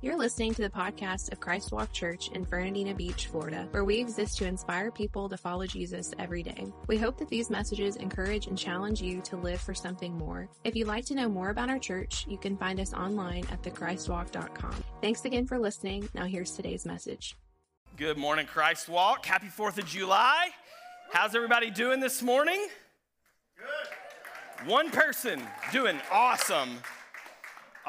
You're 0.00 0.16
listening 0.16 0.54
to 0.54 0.62
the 0.62 0.70
podcast 0.70 1.32
of 1.32 1.40
Christ 1.40 1.72
Walk 1.72 1.92
Church 1.92 2.28
in 2.28 2.44
Fernandina 2.44 2.94
Beach, 2.94 3.26
Florida, 3.26 3.66
where 3.72 3.84
we 3.84 3.98
exist 3.98 4.38
to 4.38 4.46
inspire 4.46 4.92
people 4.92 5.28
to 5.28 5.36
follow 5.36 5.66
Jesus 5.66 6.14
every 6.20 6.44
day. 6.44 6.68
We 6.86 6.98
hope 6.98 7.18
that 7.18 7.28
these 7.28 7.50
messages 7.50 7.96
encourage 7.96 8.46
and 8.46 8.56
challenge 8.56 9.02
you 9.02 9.20
to 9.22 9.36
live 9.36 9.60
for 9.60 9.74
something 9.74 10.16
more. 10.16 10.48
If 10.62 10.76
you'd 10.76 10.86
like 10.86 11.04
to 11.06 11.16
know 11.16 11.28
more 11.28 11.50
about 11.50 11.68
our 11.68 11.80
church, 11.80 12.26
you 12.28 12.38
can 12.38 12.56
find 12.56 12.78
us 12.78 12.94
online 12.94 13.42
at 13.50 13.60
thechristwalk.com. 13.64 14.84
Thanks 15.02 15.24
again 15.24 15.48
for 15.48 15.58
listening. 15.58 16.08
Now 16.14 16.26
here's 16.26 16.52
today's 16.52 16.86
message. 16.86 17.36
Good 17.96 18.18
morning, 18.18 18.46
Christ 18.46 18.88
Walk. 18.88 19.26
Happy 19.26 19.48
4th 19.48 19.78
of 19.78 19.86
July. 19.86 20.50
How's 21.12 21.34
everybody 21.34 21.72
doing 21.72 21.98
this 21.98 22.22
morning? 22.22 22.68
Good. 23.56 24.68
One 24.70 24.92
person 24.92 25.42
doing 25.72 25.98
awesome. 26.12 26.78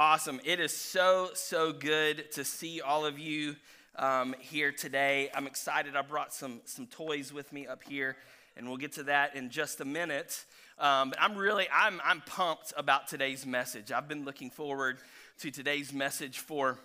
Awesome. 0.01 0.39
It 0.45 0.61
is 0.61 0.71
so, 0.71 1.31
so 1.33 1.73
good 1.73 2.31
to 2.31 2.45
see 2.45 2.79
all 2.79 3.05
of 3.05 3.19
you 3.19 3.57
um, 3.97 4.33
here 4.39 4.71
today. 4.71 5.29
I'm 5.35 5.45
excited. 5.45 5.97
I 5.97 6.03
brought 6.03 6.33
some, 6.33 6.61
some 6.63 6.87
toys 6.87 7.33
with 7.33 7.51
me 7.51 7.67
up 7.67 7.83
here, 7.83 8.15
and 8.55 8.65
we'll 8.69 8.77
get 8.77 8.93
to 8.93 9.03
that 9.03 9.35
in 9.35 9.49
just 9.49 9.81
a 9.81 9.85
minute. 9.85 10.45
Um, 10.79 11.09
but 11.09 11.21
I'm 11.21 11.35
really, 11.35 11.67
I'm, 11.69 11.99
I'm 12.05 12.21
pumped 12.21 12.71
about 12.77 13.09
today's 13.09 13.45
message. 13.45 13.91
I've 13.91 14.07
been 14.07 14.23
looking 14.23 14.49
forward 14.49 14.99
to 15.39 15.51
today's 15.51 15.91
message 15.91 16.39
for 16.39 16.79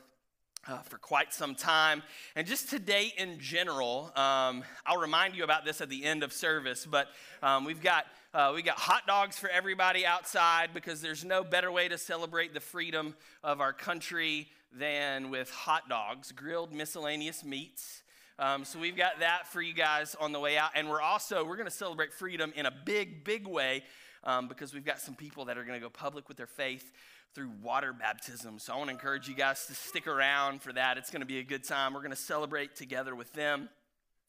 uh, 0.66 0.78
for 0.78 0.98
quite 0.98 1.32
some 1.32 1.54
time. 1.54 2.02
And 2.36 2.46
just 2.46 2.70
today 2.70 3.12
in 3.16 3.38
general, 3.38 4.12
um, 4.16 4.64
I'll 4.86 5.00
remind 5.00 5.34
you 5.34 5.44
about 5.44 5.64
this 5.64 5.80
at 5.80 5.88
the 5.88 6.04
end 6.04 6.22
of 6.22 6.32
service, 6.32 6.86
but 6.86 7.08
um, 7.42 7.64
we've 7.64 7.82
got. 7.82 8.06
Uh, 8.32 8.50
we 8.52 8.62
got 8.62 8.76
hot 8.76 9.06
dogs 9.06 9.38
for 9.38 9.48
everybody 9.48 10.04
outside 10.04 10.70
because 10.74 11.00
there's 11.00 11.24
no 11.24 11.44
better 11.44 11.70
way 11.70 11.86
to 11.86 11.96
celebrate 11.96 12.52
the 12.52 12.58
freedom 12.58 13.14
of 13.44 13.60
our 13.60 13.72
country 13.72 14.48
than 14.76 15.30
with 15.30 15.48
hot 15.50 15.88
dogs, 15.88 16.32
grilled 16.32 16.72
miscellaneous 16.72 17.44
meats. 17.44 18.02
Um, 18.40 18.64
so 18.64 18.80
we've 18.80 18.96
got 18.96 19.20
that 19.20 19.46
for 19.46 19.62
you 19.62 19.72
guys 19.72 20.16
on 20.18 20.32
the 20.32 20.40
way 20.40 20.58
out, 20.58 20.70
and 20.74 20.90
we're 20.90 21.00
also 21.00 21.44
we're 21.44 21.54
going 21.54 21.68
to 21.68 21.70
celebrate 21.70 22.12
freedom 22.12 22.52
in 22.56 22.66
a 22.66 22.72
big, 22.84 23.22
big 23.22 23.46
way 23.46 23.84
um, 24.24 24.48
because 24.48 24.74
we've 24.74 24.84
got 24.84 24.98
some 24.98 25.14
people 25.14 25.44
that 25.44 25.56
are 25.56 25.62
going 25.62 25.78
to 25.78 25.84
go 25.84 25.90
public 25.90 26.26
with 26.26 26.36
their 26.36 26.48
faith 26.48 26.90
through 27.34 27.50
water 27.62 27.92
baptism. 27.92 28.58
So 28.58 28.72
I 28.72 28.76
want 28.76 28.88
to 28.88 28.94
encourage 28.94 29.28
you 29.28 29.34
guys 29.34 29.66
to 29.66 29.74
stick 29.74 30.06
around 30.06 30.62
for 30.62 30.72
that. 30.72 30.98
It's 30.98 31.10
going 31.10 31.20
to 31.20 31.26
be 31.26 31.38
a 31.38 31.42
good 31.42 31.64
time. 31.64 31.92
We're 31.92 32.00
going 32.00 32.10
to 32.12 32.16
celebrate 32.16 32.76
together 32.76 33.14
with 33.14 33.32
them. 33.32 33.68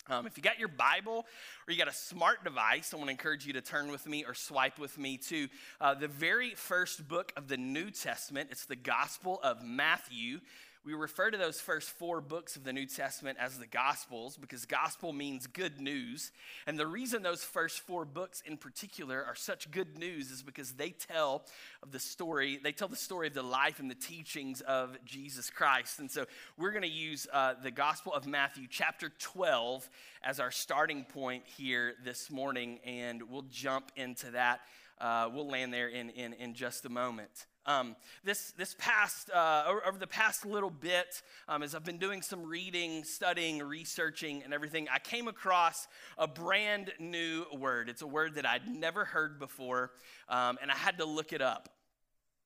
Um, 0.08 0.28
if 0.28 0.38
you 0.38 0.44
got 0.44 0.60
your 0.60 0.68
Bible 0.68 1.26
or 1.68 1.72
you 1.72 1.78
got 1.78 1.88
a 1.88 1.94
smart 1.94 2.44
device, 2.44 2.94
I 2.94 2.98
want 2.98 3.08
to 3.08 3.12
encourage 3.12 3.46
you 3.46 3.54
to 3.54 3.62
turn 3.62 3.92
with 3.92 4.08
me 4.08 4.24
or 4.24 4.34
swipe 4.34 4.78
with 4.78 4.98
me 4.98 5.18
to 5.30 5.48
uh, 5.82 5.94
the 5.96 6.08
very 6.08 6.52
first 6.52 7.08
book 7.08 7.32
of 7.36 7.48
the 7.48 7.58
New 7.58 7.90
Testament. 7.90 8.50
It's 8.52 8.66
the 8.66 8.76
Gospel 8.76 9.40
of 9.44 9.64
Matthew. 9.64 10.42
We 10.86 10.94
refer 10.94 11.32
to 11.32 11.38
those 11.38 11.60
first 11.60 11.90
four 11.90 12.22
books 12.22 12.56
of 12.56 12.64
the 12.64 12.72
New 12.72 12.86
Testament 12.86 13.40
as 13.42 13.58
the 13.58 13.66
Gospels 13.66 14.38
because 14.38 14.68
gospel 14.68 15.14
means 15.14 15.48
good 15.48 15.82
news. 15.82 16.32
And 16.68 16.78
the 16.78 16.86
reason 16.86 17.24
those 17.24 17.44
first 17.44 17.80
four 17.80 18.06
books 18.06 18.44
in 18.46 18.58
particular 18.58 19.26
are 19.26 19.34
such 19.34 19.72
good 19.72 19.98
news 19.98 20.30
is 20.30 20.44
because 20.44 20.74
they 20.74 20.92
tell 20.92 21.44
of 21.82 21.92
the 21.92 21.98
story, 21.98 22.60
they 22.64 22.72
tell 22.72 22.88
the 22.88 22.96
story 22.96 23.30
of 23.30 23.34
the 23.34 23.42
life 23.42 23.80
and 23.80 23.90
the 23.90 23.96
teachings 23.96 24.62
of 24.62 24.96
Jesus 25.06 25.50
Christ. 25.50 25.98
And 25.98 26.12
so 26.12 26.26
we're 26.56 26.72
going 26.72 26.84
to 26.84 26.88
use 26.88 27.26
uh, 27.34 27.56
the 27.64 27.72
Gospel 27.72 28.14
of 28.14 28.28
Matthew, 28.28 28.68
chapter 28.70 29.12
12, 29.18 29.90
as 30.24 30.40
our 30.40 30.52
starting 30.52 31.04
point 31.04 31.46
here 31.58 31.96
this 32.04 32.30
morning, 32.30 32.80
and 32.86 33.24
we'll 33.24 33.48
jump 33.50 33.92
into 33.96 34.30
that. 34.32 34.60
Uh, 35.02 35.32
we'll 35.34 35.50
land 35.50 35.74
there 35.74 35.88
in, 35.88 36.12
in, 36.12 36.34
in 36.34 36.54
just 36.54 36.86
a 36.86 36.90
moment. 36.90 37.48
Um, 37.68 37.96
this, 38.24 38.52
this 38.58 38.76
past, 38.78 39.32
uh, 39.32 39.64
over 39.88 39.98
the 39.98 40.06
past 40.06 40.46
little 40.46 40.70
bit, 40.70 41.24
um, 41.48 41.64
as 41.64 41.74
I've 41.74 41.84
been 41.84 41.98
doing 41.98 42.22
some 42.22 42.44
reading, 42.44 43.04
studying, 43.04 43.60
researching, 43.60 44.44
and 44.44 44.54
everything, 44.54 44.88
I 44.92 45.00
came 45.00 45.28
across 45.28 45.88
a 46.18 46.28
brand 46.28 46.92
new 47.00 47.46
word. 47.58 47.90
It's 47.90 48.04
a 48.04 48.08
word 48.08 48.36
that 48.36 48.46
I'd 48.46 48.68
never 48.68 49.04
heard 49.04 49.40
before, 49.40 49.92
um, 50.30 50.60
and 50.62 50.70
I 50.70 50.76
had 50.76 51.00
to 51.00 51.06
look 51.06 51.34
it 51.34 51.42
up. 51.42 51.70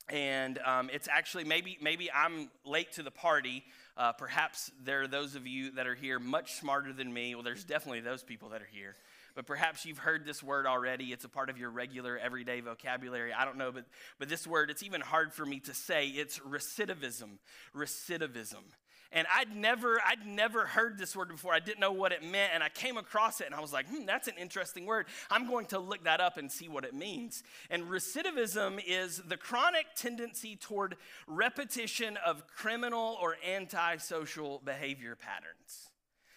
And 0.08 0.58
um, 0.66 0.90
it's 0.92 1.08
actually 1.08 1.44
maybe 1.44 1.78
maybe 1.82 2.10
I'm 2.12 2.50
late 2.66 2.94
to 2.94 3.04
the 3.04 3.12
party. 3.12 3.64
Uh, 3.96 4.14
perhaps 4.14 4.72
there 4.84 5.04
are 5.04 5.08
those 5.08 5.36
of 5.36 5.46
you 5.46 5.72
that 5.72 5.86
are 5.86 5.94
here 5.94 6.18
much 6.18 6.54
smarter 6.54 6.94
than 6.94 7.14
me. 7.14 7.36
Well, 7.36 7.44
there's 7.44 7.64
definitely 7.64 8.00
those 8.00 8.24
people 8.24 8.50
that 8.50 8.62
are 8.62 8.70
here 8.72 8.96
but 9.40 9.46
perhaps 9.46 9.86
you've 9.86 10.00
heard 10.00 10.26
this 10.26 10.44
word 10.44 10.66
already. 10.66 11.14
It's 11.14 11.24
a 11.24 11.30
part 11.30 11.50
of 11.50 11.58
your 11.58 11.70
regular 11.70 12.18
everyday 12.18 12.60
vocabulary. 12.60 13.32
I 13.32 13.46
don't 13.46 13.56
know, 13.56 13.72
but, 13.72 13.86
but 14.18 14.28
this 14.28 14.46
word, 14.46 14.70
it's 14.70 14.84
even 14.84 15.00
hard 15.00 15.32
for 15.32 15.46
me 15.46 15.62
to 15.62 15.74
say. 15.74 16.08
It's 16.08 16.40
recidivism. 16.40 17.38
Recidivism. 17.74 18.66
And 19.14 19.26
I'd 19.34 19.56
never, 19.56 20.02
I'd 20.06 20.26
never 20.26 20.66
heard 20.66 20.98
this 20.98 21.16
word 21.16 21.30
before. 21.30 21.54
I 21.54 21.62
didn't 21.62 21.80
know 21.80 21.94
what 21.94 22.12
it 22.12 22.22
meant, 22.22 22.52
and 22.54 22.62
I 22.62 22.68
came 22.68 22.98
across 22.98 23.40
it, 23.40 23.46
and 23.46 23.56
I 23.56 23.62
was 23.62 23.72
like, 23.72 23.88
hmm, 23.88 24.06
that's 24.06 24.28
an 24.28 24.36
interesting 24.38 24.86
word. 24.86 25.06
I'm 25.32 25.48
going 25.48 25.68
to 25.68 25.80
look 25.80 26.04
that 26.04 26.20
up 26.20 26.36
and 26.36 26.52
see 26.52 26.68
what 26.68 26.84
it 26.84 26.94
means. 26.94 27.42
And 27.70 27.84
recidivism 27.84 28.84
is 28.86 29.22
the 29.26 29.38
chronic 29.38 29.86
tendency 29.96 30.58
toward 30.58 30.98
repetition 31.28 32.18
of 32.26 32.46
criminal 32.46 33.18
or 33.22 33.38
antisocial 33.50 34.62
behavior 34.66 35.16
patterns. 35.16 35.89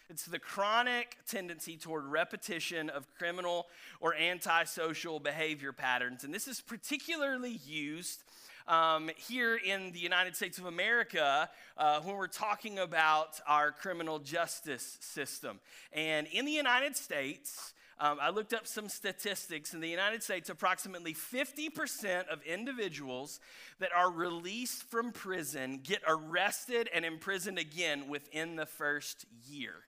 It's 0.08 0.26
the 0.26 0.38
chronic 0.38 1.16
tendency 1.26 1.76
toward 1.76 2.04
repetition 2.04 2.90
of 2.90 3.06
criminal 3.14 3.66
or 4.00 4.14
antisocial 4.14 5.20
behavior 5.20 5.72
patterns. 5.72 6.24
And 6.24 6.34
this 6.34 6.48
is 6.48 6.60
particularly 6.60 7.60
used 7.66 8.22
um, 8.68 9.10
here 9.16 9.56
in 9.56 9.92
the 9.92 9.98
United 9.98 10.36
States 10.36 10.58
of 10.58 10.66
America 10.66 11.48
uh, 11.76 12.00
when 12.00 12.16
we're 12.16 12.26
talking 12.26 12.78
about 12.78 13.40
our 13.46 13.72
criminal 13.72 14.18
justice 14.18 14.98
system. 15.00 15.60
And 15.92 16.26
in 16.28 16.44
the 16.44 16.52
United 16.52 16.96
States, 16.96 17.72
um, 17.98 18.18
I 18.20 18.30
looked 18.30 18.52
up 18.52 18.66
some 18.66 18.88
statistics. 18.88 19.74
In 19.74 19.80
the 19.80 19.88
United 19.88 20.22
States, 20.22 20.50
approximately 20.50 21.14
50% 21.14 22.26
of 22.28 22.42
individuals 22.42 23.40
that 23.78 23.90
are 23.96 24.10
released 24.10 24.82
from 24.90 25.12
prison 25.12 25.80
get 25.82 26.02
arrested 26.06 26.88
and 26.92 27.04
imprisoned 27.04 27.58
again 27.58 28.08
within 28.08 28.56
the 28.56 28.66
first 28.66 29.24
year 29.48 29.84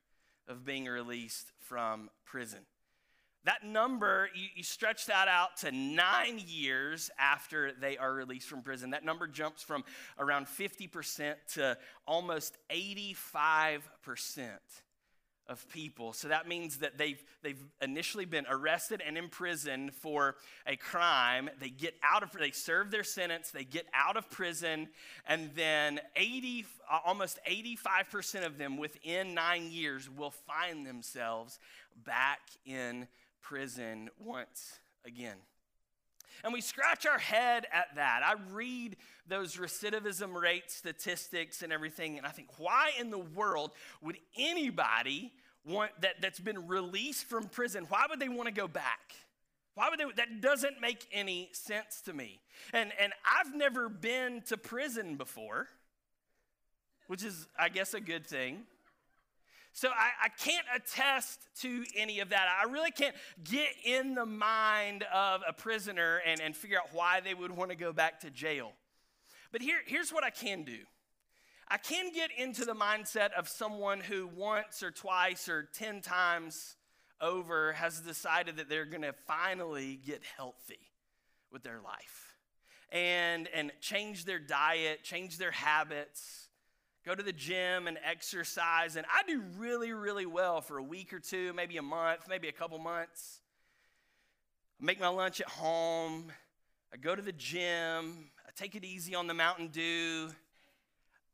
of 0.48 0.64
being 0.64 0.86
released 0.86 1.52
from 1.58 2.10
prison. 2.24 2.60
That 3.44 3.62
number, 3.62 4.30
you, 4.34 4.48
you, 4.54 4.62
stretch 4.62 5.06
that 5.06 5.28
out 5.28 5.58
to 5.58 5.70
nine 5.70 6.40
years 6.46 7.10
after 7.18 7.72
they 7.72 7.98
are 7.98 8.12
released 8.12 8.48
from 8.48 8.62
prison. 8.62 8.90
That 8.90 9.04
number 9.04 9.26
jumps 9.26 9.62
from 9.62 9.84
around 10.18 10.46
50% 10.46 11.34
to 11.54 11.76
almost 12.06 12.56
85% 12.70 13.82
of 15.48 15.68
people. 15.68 16.12
So 16.12 16.28
that 16.28 16.48
means 16.48 16.78
that 16.78 16.96
they've, 16.96 17.22
they've 17.42 17.62
initially 17.82 18.24
been 18.24 18.46
arrested 18.48 19.02
and 19.06 19.18
imprisoned 19.18 19.92
for 19.92 20.36
a 20.66 20.76
crime. 20.76 21.50
They 21.60 21.68
get 21.68 21.94
out 22.02 22.22
of, 22.22 22.32
they 22.32 22.50
serve 22.50 22.90
their 22.90 23.04
sentence, 23.04 23.50
they 23.50 23.64
get 23.64 23.86
out 23.92 24.16
of 24.16 24.30
prison, 24.30 24.88
and 25.26 25.50
then 25.54 26.00
80, 26.16 26.66
almost 27.04 27.38
85% 27.48 28.46
of 28.46 28.58
them 28.58 28.78
within 28.78 29.34
nine 29.34 29.70
years 29.70 30.08
will 30.08 30.32
find 30.32 30.86
themselves 30.86 31.58
back 32.04 32.40
in 32.64 33.06
prison 33.42 34.08
once 34.18 34.78
again. 35.04 35.36
And 36.44 36.52
we 36.52 36.60
scratch 36.60 37.06
our 37.06 37.18
head 37.18 37.66
at 37.72 37.86
that. 37.96 38.20
I 38.22 38.34
read 38.52 38.96
those 39.26 39.56
recidivism 39.56 40.34
rate 40.34 40.70
statistics 40.70 41.62
and 41.62 41.72
everything, 41.72 42.18
and 42.18 42.26
I 42.26 42.30
think, 42.30 42.48
why 42.58 42.90
in 43.00 43.10
the 43.10 43.18
world 43.18 43.70
would 44.02 44.18
anybody 44.36 45.32
want 45.64 45.90
that, 46.02 46.20
that's 46.20 46.40
been 46.40 46.68
released 46.68 47.26
from 47.26 47.44
prison, 47.44 47.86
why 47.88 48.04
would 48.10 48.20
they 48.20 48.28
want 48.28 48.46
to 48.46 48.54
go 48.54 48.68
back? 48.68 49.14
Why 49.74 49.88
would 49.88 49.98
they? 49.98 50.04
That 50.16 50.42
doesn't 50.42 50.80
make 50.80 51.06
any 51.10 51.48
sense 51.52 52.02
to 52.02 52.12
me. 52.12 52.40
And, 52.72 52.92
and 53.00 53.12
I've 53.24 53.54
never 53.54 53.88
been 53.88 54.42
to 54.42 54.58
prison 54.58 55.16
before, 55.16 55.68
which 57.06 57.24
is, 57.24 57.48
I 57.58 57.70
guess, 57.70 57.94
a 57.94 58.00
good 58.00 58.26
thing. 58.26 58.64
So 59.76 59.88
I, 59.88 60.26
I, 60.26 60.28
can't 60.28 60.64
attest 60.72 61.40
to 61.62 61.84
any 61.96 62.20
of 62.20 62.28
that. 62.28 62.46
I 62.64 62.70
really 62.70 62.92
can't 62.92 63.16
get 63.42 63.70
in 63.84 64.14
the 64.14 64.24
mind 64.24 65.04
of 65.12 65.40
a 65.48 65.52
prisoner 65.52 66.20
and, 66.24 66.40
and 66.40 66.56
figure 66.56 66.78
out 66.78 66.90
why 66.92 67.18
they 67.18 67.34
would 67.34 67.50
want 67.50 67.72
to 67.72 67.76
go 67.76 67.92
back 67.92 68.20
to 68.20 68.30
jail. 68.30 68.70
But 69.50 69.62
here, 69.62 69.78
here's 69.84 70.12
what 70.12 70.22
I 70.22 70.30
can 70.30 70.62
do. 70.62 70.78
I 71.66 71.78
can 71.78 72.12
get 72.12 72.30
into 72.38 72.64
the 72.64 72.74
mindset 72.74 73.32
of 73.32 73.48
someone 73.48 73.98
who 73.98 74.28
once 74.28 74.80
or 74.80 74.92
twice 74.92 75.48
or 75.48 75.68
10 75.74 76.02
times 76.02 76.76
over 77.20 77.72
has 77.72 77.98
decided 77.98 78.58
that 78.58 78.68
they're 78.68 78.84
going 78.84 79.02
to 79.02 79.14
finally 79.26 79.98
get 80.06 80.22
healthy 80.36 80.92
with 81.50 81.64
their 81.64 81.80
life 81.80 82.36
and, 82.92 83.48
and 83.52 83.72
change 83.80 84.24
their 84.24 84.38
diet, 84.38 85.02
change 85.02 85.36
their 85.36 85.50
habits 85.50 86.43
go 87.04 87.14
to 87.14 87.22
the 87.22 87.32
gym 87.32 87.86
and 87.86 87.98
exercise. 88.04 88.96
And 88.96 89.06
I 89.12 89.22
do 89.28 89.42
really, 89.58 89.92
really 89.92 90.26
well 90.26 90.60
for 90.60 90.78
a 90.78 90.82
week 90.82 91.12
or 91.12 91.18
two, 91.18 91.52
maybe 91.52 91.76
a 91.76 91.82
month, 91.82 92.26
maybe 92.28 92.48
a 92.48 92.52
couple 92.52 92.78
months. 92.78 93.40
I 94.80 94.84
make 94.84 95.00
my 95.00 95.08
lunch 95.08 95.40
at 95.40 95.48
home. 95.48 96.32
I 96.92 96.96
go 96.96 97.14
to 97.14 97.22
the 97.22 97.32
gym. 97.32 98.30
I 98.46 98.50
take 98.56 98.74
it 98.74 98.84
easy 98.84 99.14
on 99.14 99.26
the 99.26 99.34
Mountain 99.34 99.68
Dew. 99.68 100.30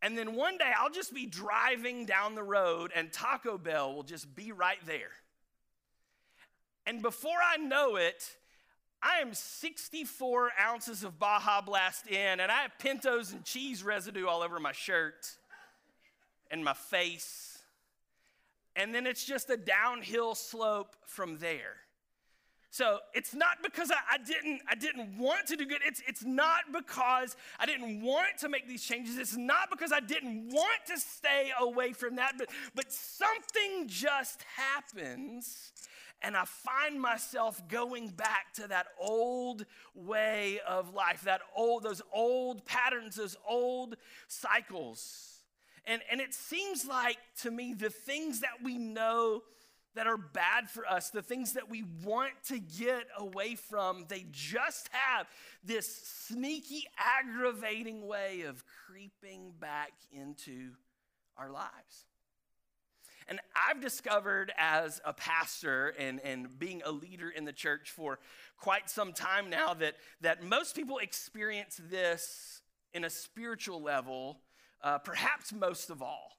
And 0.03 0.17
then 0.17 0.35
one 0.35 0.59
day 0.59 0.73
I'll 0.77 0.91
just 0.91 1.15
be 1.15 1.27
driving 1.27 2.07
down 2.07 2.35
the 2.35 2.43
road 2.43 2.91
and 2.95 3.13
Taco 3.13 3.59
Bell 3.59 3.95
will 3.95 4.03
just 4.03 4.35
be 4.35 4.51
right 4.51 4.79
there. 4.87 5.13
And 6.87 7.03
before 7.03 7.37
I 7.47 7.59
know 7.59 7.97
it, 7.97 8.37
I 9.03 9.19
am 9.21 9.35
64 9.35 10.51
ounces 10.61 11.05
of 11.05 11.19
Baja 11.19 11.63
Blast 11.63 12.07
in, 12.07 12.41
and 12.41 12.51
I 12.51 12.63
have 12.63 12.73
Pintos 12.79 13.33
and 13.33 13.45
cheese 13.45 13.83
residue 13.83 14.27
all 14.27 14.43
over 14.43 14.59
my 14.59 14.73
shirt 14.73 15.37
and 16.51 16.65
my 16.65 16.75
face. 16.75 17.59
And 18.77 18.95
then 18.95 19.07
it's 19.07 19.25
just 19.25 19.51
a 19.51 19.57
downhill 19.57 20.35
slope 20.35 20.97
from 21.07 21.39
there. 21.39 21.77
So 22.73 22.99
it's 23.15 23.35
not 23.35 23.63
because 23.65 23.91
I, 23.91 23.97
I, 24.13 24.19
didn't 24.19 24.63
I 24.69 24.77
didn't 24.77 25.19
want 25.19 25.49
to 25.49 25.57
do 25.57 25.67
good. 25.67 25.81
It's 25.85 26.01
it's 26.07 26.25
not 26.25 26.73
because 26.73 27.37
I 27.59 27.67
didn't 27.67 28.01
want 28.01 28.39
to 28.39 28.49
make 28.49 28.69
these 28.69 28.85
changes. 28.85 29.19
It's 29.19 29.37
not 29.37 29.71
because 29.71 29.93
I 29.93 29.99
didn't 29.99 30.51
want 30.53 30.87
to 30.87 30.99
stay 30.99 31.51
away 31.59 31.93
from 31.93 32.15
that, 32.17 32.35
but 32.39 32.49
but 32.77 32.93
something 32.93 33.89
just 33.89 34.45
happens 34.57 35.73
and 36.23 36.37
I 36.37 36.45
find 36.45 37.01
myself 37.01 37.67
going 37.69 38.09
back 38.09 38.53
to 38.55 38.69
that 38.69 38.89
old 38.99 39.65
way 39.95 40.61
of 40.67 40.95
life, 40.95 41.23
that 41.23 41.41
old, 41.57 41.83
those 41.83 42.03
old 42.13 42.65
patterns, 42.67 43.17
those 43.17 43.37
old 43.49 43.97
cycles. 44.29 45.30
And, 45.87 46.03
and 46.11 46.21
it 46.21 46.35
seems 46.35 46.87
like 46.87 47.19
to 47.43 47.51
me 47.51 47.75
the 47.75 47.91
things 47.91 48.41
that 48.41 48.63
we 48.63 48.79
know 48.79 49.43
that 49.95 50.07
are 50.07 50.17
bad 50.17 50.71
for 50.71 50.87
us, 50.87 51.11
the 51.11 51.23
things 51.23 51.55
that 51.55 51.69
we 51.69 51.85
want 52.05 52.33
to 52.47 52.61
get 52.61 53.07
away 53.19 53.57
from, 53.57 54.05
they 54.09 54.25
just 54.31 54.89
have 54.93 55.27
this 55.65 55.95
sneaky, 56.29 56.85
aggravating 56.97 58.07
way 58.07 58.43
of 58.43 58.63
creeping 58.87 59.53
back 59.59 59.93
into 60.13 60.71
our 61.37 61.51
lives. 61.51 62.07
And 63.27 63.39
I've 63.55 63.81
discovered 63.81 64.53
as 64.59 65.01
a 65.05 65.13
pastor 65.13 65.95
and, 65.99 66.21
and 66.25 66.59
being 66.59 66.83
a 66.85 66.91
leader 66.91 67.31
in 67.31 67.45
the 67.45 67.53
church 67.53 67.91
for 67.91 68.19
quite 68.59 68.91
some 68.91 69.13
time 69.13 69.51
now 69.51 69.75
that, 69.75 69.95
that 70.21 70.43
most 70.43 70.75
people 70.75 70.99
experience 70.99 71.81
this 71.91 72.63
in 72.93 73.05
a 73.05 73.11
spiritual 73.11 73.81
level, 73.81 74.41
uh, 74.83 74.99
perhaps 74.99 75.53
most 75.53 75.91
of 75.91 76.03
all 76.03 76.33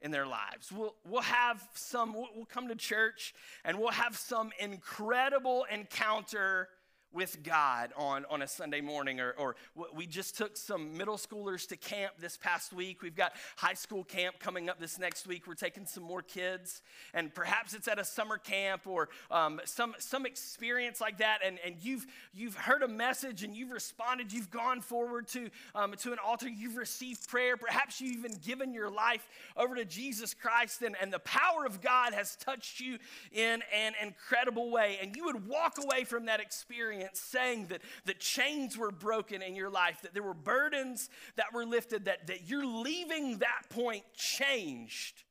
in 0.00 0.10
their 0.10 0.26
lives. 0.26 0.70
We'll, 0.70 0.94
we'll 1.08 1.22
have 1.22 1.66
some, 1.74 2.12
we'll, 2.14 2.28
we'll 2.36 2.44
come 2.44 2.68
to 2.68 2.74
church 2.74 3.34
and 3.64 3.78
we'll 3.78 3.90
have 3.90 4.16
some 4.16 4.50
incredible 4.58 5.66
encounter 5.72 6.68
with 7.14 7.42
God 7.42 7.92
on, 7.96 8.24
on 8.28 8.42
a 8.42 8.48
Sunday 8.48 8.80
morning, 8.80 9.20
or, 9.20 9.32
or 9.38 9.56
we 9.94 10.06
just 10.06 10.36
took 10.36 10.56
some 10.56 10.96
middle 10.96 11.16
schoolers 11.16 11.66
to 11.68 11.76
camp 11.76 12.14
this 12.18 12.36
past 12.36 12.72
week. 12.72 13.02
We've 13.02 13.14
got 13.14 13.34
high 13.56 13.74
school 13.74 14.02
camp 14.02 14.40
coming 14.40 14.68
up 14.68 14.80
this 14.80 14.98
next 14.98 15.26
week. 15.26 15.46
We're 15.46 15.54
taking 15.54 15.86
some 15.86 16.02
more 16.02 16.22
kids, 16.22 16.82
and 17.12 17.32
perhaps 17.32 17.72
it's 17.72 17.86
at 17.86 17.98
a 17.98 18.04
summer 18.04 18.36
camp 18.36 18.86
or 18.86 19.08
um, 19.30 19.60
some, 19.64 19.94
some 19.98 20.26
experience 20.26 21.00
like 21.00 21.18
that, 21.18 21.38
and, 21.44 21.58
and 21.64 21.76
you've, 21.80 22.06
you've 22.34 22.56
heard 22.56 22.82
a 22.82 22.88
message 22.88 23.44
and 23.44 23.54
you've 23.54 23.70
responded. 23.70 24.32
You've 24.32 24.50
gone 24.50 24.80
forward 24.80 25.28
to, 25.28 25.50
um, 25.74 25.94
to 25.98 26.12
an 26.12 26.18
altar, 26.24 26.48
you've 26.48 26.76
received 26.76 27.28
prayer. 27.28 27.56
Perhaps 27.56 28.00
you've 28.00 28.16
even 28.16 28.32
given 28.44 28.74
your 28.74 28.90
life 28.90 29.26
over 29.56 29.76
to 29.76 29.84
Jesus 29.84 30.34
Christ, 30.34 30.82
and, 30.82 30.96
and 31.00 31.12
the 31.12 31.20
power 31.20 31.64
of 31.64 31.80
God 31.80 32.12
has 32.12 32.34
touched 32.36 32.80
you 32.80 32.98
in 33.30 33.62
an 33.72 33.92
incredible 34.02 34.70
way, 34.70 34.98
and 35.00 35.14
you 35.14 35.26
would 35.26 35.46
walk 35.46 35.78
away 35.82 36.04
from 36.04 36.26
that 36.26 36.40
experience 36.40 37.03
experience 37.04 37.20
saying 37.20 37.66
that, 37.68 37.80
that 38.06 38.20
chains 38.20 38.76
were 38.76 38.90
broken 38.90 39.42
in 39.42 39.54
your 39.56 39.70
life, 39.70 40.00
that 40.02 40.14
there 40.14 40.22
were 40.22 40.34
burdens 40.34 41.08
that 41.36 41.52
were 41.52 41.64
lifted, 41.64 42.06
that, 42.06 42.26
that 42.26 42.48
you're 42.48 42.66
leaving 42.66 43.38
that 43.38 43.62
point 43.70 44.04
changed 44.14 45.24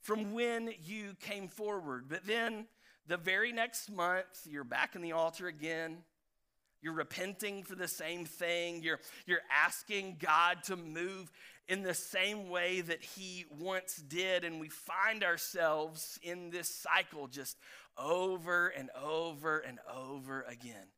from 0.00 0.32
when 0.32 0.70
you 0.84 1.14
came 1.20 1.48
forward. 1.48 2.06
But 2.08 2.26
then 2.26 2.66
the 3.06 3.16
very 3.16 3.52
next 3.52 3.90
month, 3.90 4.46
you're 4.48 4.64
back 4.64 4.94
in 4.94 5.02
the 5.02 5.12
altar 5.12 5.46
again. 5.46 5.98
You're 6.82 6.94
repenting 6.94 7.62
for 7.62 7.74
the 7.74 7.88
same 7.88 8.24
thing. 8.24 8.82
You're, 8.82 9.00
you're 9.26 9.42
asking 9.52 10.16
God 10.18 10.62
to 10.64 10.76
move 10.76 11.30
in 11.70 11.82
the 11.82 11.94
same 11.94 12.50
way 12.50 12.80
that 12.80 13.02
He 13.02 13.46
once 13.60 13.96
did. 13.96 14.44
And 14.44 14.60
we 14.60 14.68
find 14.68 15.22
ourselves 15.22 16.18
in 16.22 16.50
this 16.50 16.68
cycle 16.68 17.28
just 17.28 17.56
over 17.96 18.68
and 18.68 18.90
over 19.00 19.60
and 19.60 19.78
over 19.94 20.42
again. 20.42 20.88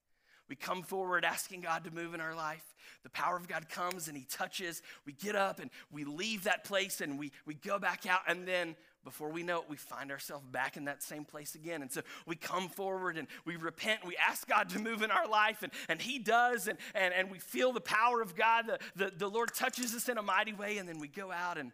We 0.48 0.56
come 0.56 0.82
forward 0.82 1.24
asking 1.24 1.60
God 1.60 1.84
to 1.84 1.90
move 1.90 2.14
in 2.14 2.20
our 2.20 2.34
life. 2.34 2.64
The 3.02 3.10
power 3.10 3.36
of 3.36 3.48
God 3.48 3.68
comes 3.68 4.08
and 4.08 4.16
He 4.16 4.24
touches. 4.24 4.82
We 5.04 5.12
get 5.12 5.36
up 5.36 5.60
and 5.60 5.70
we 5.90 6.04
leave 6.04 6.44
that 6.44 6.64
place 6.64 7.00
and 7.00 7.18
we, 7.18 7.32
we 7.46 7.54
go 7.54 7.78
back 7.78 8.06
out. 8.06 8.20
And 8.26 8.48
then 8.48 8.74
before 9.04 9.30
we 9.30 9.42
know 9.42 9.58
it, 9.58 9.64
we 9.68 9.76
find 9.76 10.10
ourselves 10.10 10.46
back 10.46 10.76
in 10.76 10.84
that 10.84 11.02
same 11.02 11.24
place 11.24 11.54
again. 11.54 11.82
And 11.82 11.90
so 11.90 12.02
we 12.26 12.36
come 12.36 12.68
forward 12.68 13.16
and 13.18 13.26
we 13.44 13.56
repent. 13.56 14.00
And 14.02 14.08
we 14.08 14.16
ask 14.16 14.46
God 14.46 14.68
to 14.70 14.78
move 14.78 15.02
in 15.02 15.10
our 15.10 15.26
life, 15.26 15.62
and, 15.62 15.72
and 15.88 16.00
He 16.00 16.18
does. 16.18 16.68
And, 16.68 16.78
and, 16.94 17.12
and 17.12 17.30
we 17.30 17.38
feel 17.38 17.72
the 17.72 17.80
power 17.80 18.20
of 18.20 18.36
God. 18.36 18.66
The, 18.66 18.78
the, 18.96 19.12
the 19.16 19.28
Lord 19.28 19.52
touches 19.54 19.94
us 19.94 20.08
in 20.08 20.18
a 20.18 20.22
mighty 20.22 20.52
way. 20.52 20.78
And 20.78 20.88
then 20.88 20.98
we 20.98 21.08
go 21.08 21.32
out 21.32 21.58
and 21.58 21.72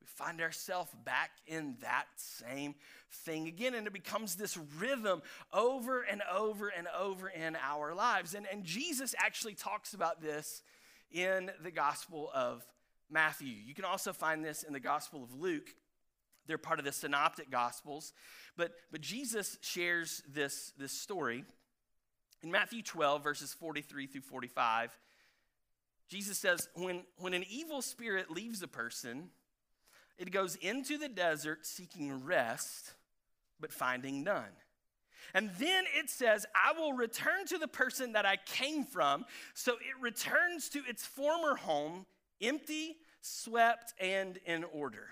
we 0.00 0.06
find 0.06 0.40
ourselves 0.40 0.90
back 1.04 1.30
in 1.46 1.76
that 1.82 2.06
same 2.16 2.74
thing 3.10 3.48
again. 3.48 3.74
And 3.74 3.86
it 3.86 3.92
becomes 3.92 4.36
this 4.36 4.58
rhythm 4.78 5.22
over 5.52 6.02
and 6.02 6.22
over 6.32 6.68
and 6.68 6.86
over 6.98 7.28
in 7.28 7.56
our 7.56 7.94
lives. 7.94 8.34
And, 8.34 8.46
and 8.50 8.64
Jesus 8.64 9.14
actually 9.18 9.54
talks 9.54 9.92
about 9.94 10.22
this 10.22 10.62
in 11.10 11.50
the 11.62 11.70
Gospel 11.70 12.30
of 12.34 12.64
Matthew. 13.10 13.54
You 13.66 13.74
can 13.74 13.84
also 13.84 14.12
find 14.12 14.42
this 14.42 14.62
in 14.62 14.72
the 14.72 14.80
Gospel 14.80 15.22
of 15.22 15.38
Luke. 15.38 15.68
They're 16.46 16.58
part 16.58 16.78
of 16.78 16.84
the 16.84 16.92
synoptic 16.92 17.50
gospels. 17.50 18.12
But, 18.56 18.72
but 18.90 19.00
Jesus 19.00 19.58
shares 19.60 20.22
this, 20.28 20.72
this 20.78 20.92
story 20.92 21.44
in 22.42 22.50
Matthew 22.50 22.82
12, 22.82 23.22
verses 23.22 23.54
43 23.54 24.06
through 24.06 24.22
45. 24.22 24.98
Jesus 26.08 26.38
says, 26.38 26.68
when, 26.74 27.04
when 27.18 27.34
an 27.34 27.44
evil 27.48 27.80
spirit 27.80 28.30
leaves 28.30 28.62
a 28.62 28.68
person, 28.68 29.30
it 30.18 30.30
goes 30.30 30.56
into 30.56 30.98
the 30.98 31.08
desert 31.08 31.64
seeking 31.64 32.24
rest, 32.24 32.92
but 33.60 33.72
finding 33.72 34.22
none. 34.22 34.44
And 35.34 35.50
then 35.58 35.84
it 35.96 36.10
says, 36.10 36.44
I 36.54 36.78
will 36.78 36.92
return 36.92 37.46
to 37.46 37.58
the 37.58 37.68
person 37.68 38.12
that 38.12 38.26
I 38.26 38.36
came 38.44 38.84
from. 38.84 39.24
So 39.54 39.74
it 39.74 40.00
returns 40.00 40.68
to 40.70 40.82
its 40.86 41.06
former 41.06 41.56
home, 41.56 42.06
empty, 42.40 42.96
swept, 43.20 43.94
and 44.00 44.38
in 44.44 44.64
order. 44.64 45.08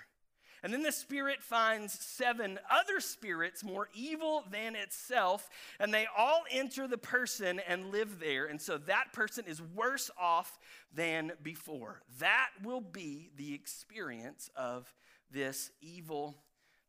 And 0.62 0.72
then 0.72 0.82
the 0.82 0.92
spirit 0.92 1.42
finds 1.42 1.92
seven 1.92 2.58
other 2.70 3.00
spirits 3.00 3.64
more 3.64 3.88
evil 3.94 4.44
than 4.50 4.76
itself, 4.76 5.48
and 5.78 5.92
they 5.92 6.06
all 6.16 6.42
enter 6.50 6.86
the 6.86 6.98
person 6.98 7.60
and 7.66 7.90
live 7.90 8.20
there. 8.20 8.46
And 8.46 8.60
so 8.60 8.78
that 8.78 9.12
person 9.12 9.44
is 9.46 9.62
worse 9.62 10.10
off 10.20 10.58
than 10.94 11.32
before. 11.42 12.02
That 12.18 12.50
will 12.62 12.82
be 12.82 13.30
the 13.36 13.54
experience 13.54 14.50
of 14.54 14.92
this 15.30 15.70
evil 15.80 16.36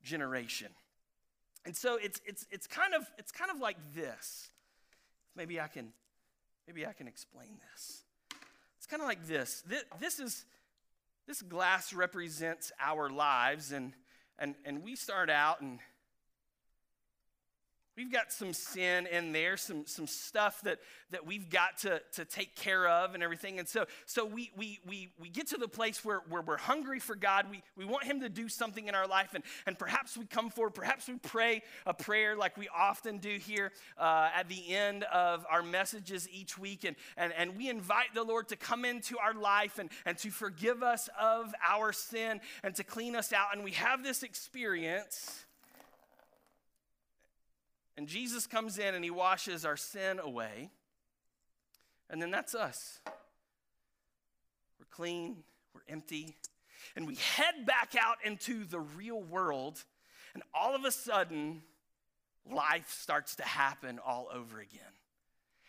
generation. 0.04 0.70
And 1.66 1.76
so 1.76 1.98
it's, 2.02 2.20
it's, 2.26 2.46
it's, 2.52 2.68
kind 2.68 2.94
of, 2.94 3.10
it's 3.18 3.32
kind 3.32 3.52
of 3.52 3.60
like 3.60 3.78
this. 3.96 4.50
Maybe 5.36 5.62
I 5.62 5.68
can, 5.68 5.94
maybe 6.68 6.86
I 6.86 6.94
can 6.94 7.08
explain 7.08 7.60
this. 7.72 8.04
It's 8.78 8.88
kind 8.88 9.02
of 9.02 9.08
like 9.08 9.28
this. 9.28 9.64
This, 9.68 9.84
this 10.00 10.20
is 10.20 10.46
this 11.32 11.42
glass 11.42 11.94
represents 11.94 12.74
our 12.78 13.10
lives, 13.10 13.72
and, 13.72 13.94
and, 14.38 14.54
and 14.66 14.84
we 14.84 14.98
start 14.98 15.30
out 15.30 15.62
and 15.62 15.80
We've 18.02 18.12
got 18.12 18.32
some 18.32 18.52
sin 18.52 19.06
in 19.06 19.32
there, 19.32 19.58
some, 19.58 19.86
some 19.86 20.08
stuff 20.08 20.62
that, 20.64 20.80
that 21.12 21.24
we've 21.24 21.52
got 21.52 21.78
to, 21.82 22.02
to 22.14 22.26
take 22.26 22.56
care 22.56 22.88
of 22.88 23.14
and 23.14 23.22
everything. 23.22 23.60
And 23.60 23.70
so, 23.70 23.86
so 24.08 24.26
we, 24.26 24.50
we, 24.58 24.80
we, 24.88 25.10
we 25.20 25.30
get 25.30 25.46
to 25.50 25.58
the 25.58 25.68
place 25.68 26.04
where, 26.04 26.22
where 26.28 26.42
we're 26.42 26.58
hungry 26.58 26.98
for 26.98 27.16
God. 27.16 27.46
We, 27.52 27.62
we 27.78 27.86
want 27.86 28.06
Him 28.06 28.22
to 28.22 28.30
do 28.30 28.50
something 28.50 28.88
in 28.88 28.96
our 28.96 29.06
life. 29.06 29.36
And, 29.36 29.44
and 29.68 29.78
perhaps 29.78 30.18
we 30.18 30.26
come 30.26 30.50
forward, 30.50 30.74
perhaps 30.74 31.08
we 31.08 31.18
pray 31.18 31.62
a 31.86 31.94
prayer 31.94 32.36
like 32.36 32.58
we 32.58 32.70
often 32.76 33.20
do 33.20 33.38
here 33.38 33.72
uh, 34.00 34.30
at 34.36 34.50
the 34.50 34.74
end 34.74 35.04
of 35.04 35.46
our 35.48 35.62
messages 35.62 36.28
each 36.32 36.58
week. 36.58 36.86
And, 36.86 36.96
and, 37.18 37.32
and 37.38 37.56
we 37.56 37.70
invite 37.70 38.16
the 38.16 38.24
Lord 38.24 38.48
to 38.48 38.56
come 38.56 38.84
into 38.84 39.20
our 39.20 39.36
life 39.36 39.78
and, 39.78 39.92
and 40.08 40.18
to 40.18 40.32
forgive 40.32 40.82
us 40.82 41.08
of 41.20 41.54
our 41.64 41.94
sin 41.94 42.42
and 42.64 42.74
to 42.74 42.84
clean 42.84 43.16
us 43.16 43.32
out. 43.32 43.50
And 43.54 43.64
we 43.64 43.74
have 43.74 44.04
this 44.04 44.24
experience 44.24 45.46
and 47.98 48.08
Jesus 48.08 48.48
comes 48.48 48.78
in 48.78 48.96
and 48.96 49.04
he 49.04 49.12
washes 49.12 49.66
our 49.66 49.78
sin 49.78 50.20
away. 50.20 50.70
And 52.10 52.22
then 52.22 52.32
that's 52.32 52.56
us. 52.56 53.00
We're 54.80 54.86
clean, 54.90 55.38
we're 55.74 55.82
empty, 55.88 56.36
and 56.96 57.08
we 57.08 57.16
head 57.16 57.66
back 57.66 57.96
out 58.00 58.18
into 58.24 58.66
the 58.66 58.80
real 58.80 59.22
world. 59.22 59.84
And 60.34 60.44
all 60.54 60.76
of 60.76 60.86
a 60.86 60.92
sudden, 60.92 61.62
life 62.50 62.90
starts 62.90 63.36
to 63.38 63.44
happen 63.44 64.00
all 64.06 64.28
over 64.34 64.60
again. 64.60 64.82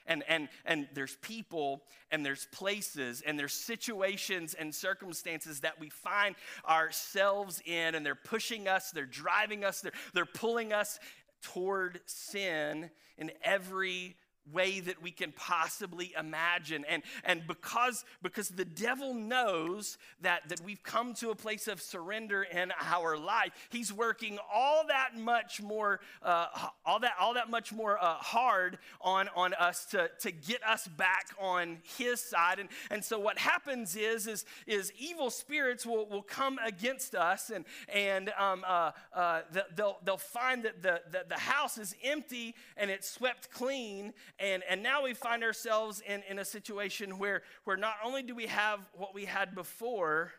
And, 0.06 0.24
and, 0.26 0.48
and 0.64 0.88
there's 0.94 1.14
people 1.16 1.84
and 2.10 2.26
there's 2.26 2.48
places 2.50 3.22
and 3.24 3.38
there's 3.38 3.52
situations 3.52 4.54
and 4.54 4.74
circumstances 4.74 5.60
that 5.60 5.78
we 5.78 5.90
find 5.90 6.34
ourselves 6.68 7.62
in, 7.64 7.94
and 7.94 8.04
they're 8.04 8.16
pushing 8.16 8.66
us, 8.66 8.90
they're 8.90 9.06
driving 9.06 9.64
us, 9.64 9.80
they're, 9.80 9.92
they're 10.12 10.26
pulling 10.26 10.72
us 10.72 10.98
toward 11.42 12.00
sin 12.06 12.90
in 13.18 13.32
every 13.42 14.16
way 14.50 14.80
that 14.80 15.00
we 15.02 15.10
can 15.10 15.32
possibly 15.32 16.12
imagine. 16.18 16.84
And 16.88 17.02
and 17.24 17.46
because 17.46 18.04
because 18.22 18.48
the 18.48 18.64
devil 18.64 19.14
knows 19.14 19.98
that 20.20 20.48
that 20.48 20.60
we've 20.60 20.82
come 20.82 21.14
to 21.14 21.30
a 21.30 21.34
place 21.34 21.68
of 21.68 21.80
surrender 21.80 22.42
in 22.42 22.72
our 22.80 23.16
life 23.16 23.52
he's 23.70 23.92
working 23.92 24.38
all 24.52 24.86
that 24.88 25.16
much 25.16 25.62
more 25.62 26.00
uh, 26.22 26.46
all 26.84 27.00
that 27.00 27.12
all 27.20 27.34
that 27.34 27.50
much 27.50 27.72
more 27.72 28.02
uh, 28.02 28.14
hard 28.14 28.78
on 29.00 29.28
on 29.36 29.54
us 29.54 29.84
to 29.86 30.10
to 30.20 30.30
get 30.30 30.62
us 30.64 30.88
back 30.88 31.26
on 31.40 31.78
his 31.98 32.20
side. 32.20 32.58
And 32.58 32.68
and 32.90 33.04
so 33.04 33.18
what 33.18 33.38
happens 33.38 33.96
is 33.96 34.26
is 34.26 34.44
is 34.66 34.92
evil 34.98 35.30
spirits 35.30 35.86
will 35.86 36.08
will 36.08 36.22
come 36.22 36.58
against 36.64 37.14
us 37.14 37.50
and 37.50 37.64
and 37.92 38.30
um, 38.38 38.64
uh, 38.66 38.92
uh 39.14 39.42
they'll 39.76 39.98
they'll 40.04 40.16
find 40.16 40.64
that 40.64 40.82
the, 40.82 41.00
the 41.10 41.24
the 41.28 41.38
house 41.38 41.78
is 41.78 41.94
empty 42.02 42.54
and 42.76 42.90
it's 42.90 43.08
swept 43.08 43.50
clean 43.50 44.12
and, 44.38 44.62
and 44.68 44.82
now 44.82 45.04
we 45.04 45.14
find 45.14 45.44
ourselves 45.44 46.02
in, 46.06 46.22
in 46.28 46.38
a 46.38 46.44
situation 46.44 47.18
where, 47.18 47.42
where 47.64 47.76
not 47.76 47.94
only 48.04 48.22
do 48.22 48.34
we 48.34 48.46
have 48.46 48.80
what 48.94 49.14
we 49.14 49.24
had 49.24 49.54
before, 49.54 50.32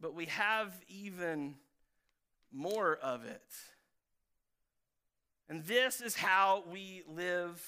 but 0.00 0.14
we 0.14 0.26
have 0.26 0.74
even 0.88 1.54
more 2.52 2.96
of 2.96 3.24
it. 3.24 3.42
And 5.48 5.64
this 5.64 6.00
is 6.00 6.14
how 6.16 6.64
we 6.70 7.02
live 7.08 7.62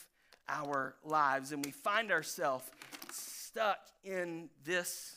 our 0.48 0.94
lives. 1.04 1.52
And 1.52 1.64
we 1.64 1.70
find 1.70 2.10
ourselves 2.10 2.64
stuck 3.10 3.78
in 4.04 4.48
this, 4.64 5.16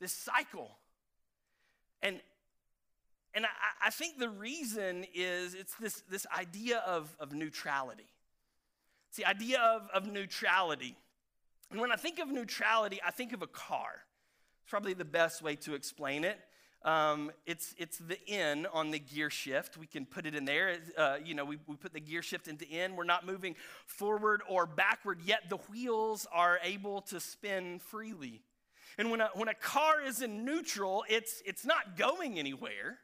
this 0.00 0.12
cycle. 0.12 0.76
And, 2.02 2.20
and 3.34 3.46
I, 3.46 3.86
I 3.86 3.90
think 3.90 4.18
the 4.18 4.28
reason 4.28 5.06
is 5.14 5.54
it's 5.54 5.74
this, 5.76 6.02
this 6.10 6.26
idea 6.36 6.78
of, 6.86 7.14
of 7.20 7.32
neutrality. 7.32 8.08
It's 9.12 9.18
the 9.18 9.26
idea 9.26 9.60
of, 9.60 9.90
of 9.92 10.10
neutrality. 10.10 10.96
And 11.70 11.78
when 11.78 11.92
I 11.92 11.96
think 11.96 12.18
of 12.18 12.28
neutrality, 12.28 12.98
I 13.06 13.10
think 13.10 13.34
of 13.34 13.42
a 13.42 13.46
car. 13.46 13.90
It's 14.62 14.70
probably 14.70 14.94
the 14.94 15.04
best 15.04 15.42
way 15.42 15.54
to 15.56 15.74
explain 15.74 16.24
it. 16.24 16.40
Um, 16.82 17.30
it's, 17.44 17.74
it's 17.76 17.98
the 17.98 18.16
N 18.26 18.66
on 18.72 18.90
the 18.90 18.98
gear 18.98 19.28
shift. 19.28 19.76
We 19.76 19.86
can 19.86 20.06
put 20.06 20.24
it 20.24 20.34
in 20.34 20.46
there. 20.46 20.78
Uh, 20.96 21.16
you 21.22 21.34
know, 21.34 21.44
we, 21.44 21.58
we 21.66 21.76
put 21.76 21.92
the 21.92 22.00
gear 22.00 22.22
shift 22.22 22.48
into 22.48 22.66
N. 22.66 22.96
We're 22.96 23.04
not 23.04 23.26
moving 23.26 23.54
forward 23.84 24.40
or 24.48 24.64
backward, 24.64 25.20
yet 25.26 25.50
the 25.50 25.58
wheels 25.70 26.26
are 26.32 26.58
able 26.62 27.02
to 27.02 27.20
spin 27.20 27.80
freely. 27.80 28.40
And 28.96 29.10
when 29.10 29.20
a, 29.20 29.28
when 29.34 29.48
a 29.48 29.54
car 29.54 30.00
is 30.00 30.22
in 30.22 30.46
neutral, 30.46 31.04
it's, 31.06 31.42
it's 31.44 31.66
not 31.66 31.98
going 31.98 32.38
anywhere 32.38 32.96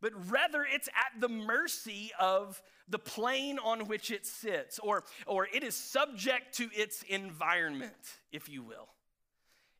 but 0.00 0.12
rather 0.30 0.66
it's 0.70 0.88
at 0.88 1.20
the 1.20 1.28
mercy 1.28 2.10
of 2.18 2.62
the 2.88 2.98
plane 2.98 3.58
on 3.58 3.88
which 3.88 4.10
it 4.10 4.26
sits, 4.26 4.78
or, 4.78 5.04
or 5.26 5.48
it 5.52 5.62
is 5.62 5.74
subject 5.74 6.56
to 6.56 6.68
its 6.74 7.02
environment, 7.02 7.92
if 8.32 8.48
you 8.48 8.62
will. 8.62 8.88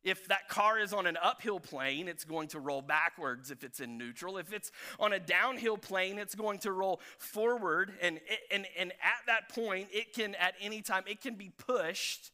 If 0.03 0.27
that 0.27 0.47
car 0.47 0.79
is 0.79 0.93
on 0.93 1.05
an 1.05 1.17
uphill 1.21 1.59
plane, 1.59 2.07
it's 2.07 2.23
going 2.23 2.47
to 2.49 2.59
roll 2.59 2.81
backwards 2.81 3.51
if 3.51 3.63
it's 3.63 3.81
in 3.81 3.97
neutral. 3.97 4.37
If 4.37 4.53
it's 4.53 4.71
on 4.99 5.11
a 5.11 5.19
downhill 5.19 5.77
plane, 5.77 6.17
it's 6.17 6.35
going 6.35 6.59
to 6.59 6.71
roll 6.71 7.01
forward. 7.17 7.91
And, 8.01 8.21
and, 8.49 8.65
and 8.77 8.91
at 8.91 9.25
that 9.25 9.49
point, 9.49 9.89
it 9.91 10.13
can, 10.13 10.35
at 10.35 10.53
any 10.61 10.81
time, 10.81 11.03
it 11.07 11.19
can 11.19 11.35
be 11.35 11.49
pushed 11.49 12.31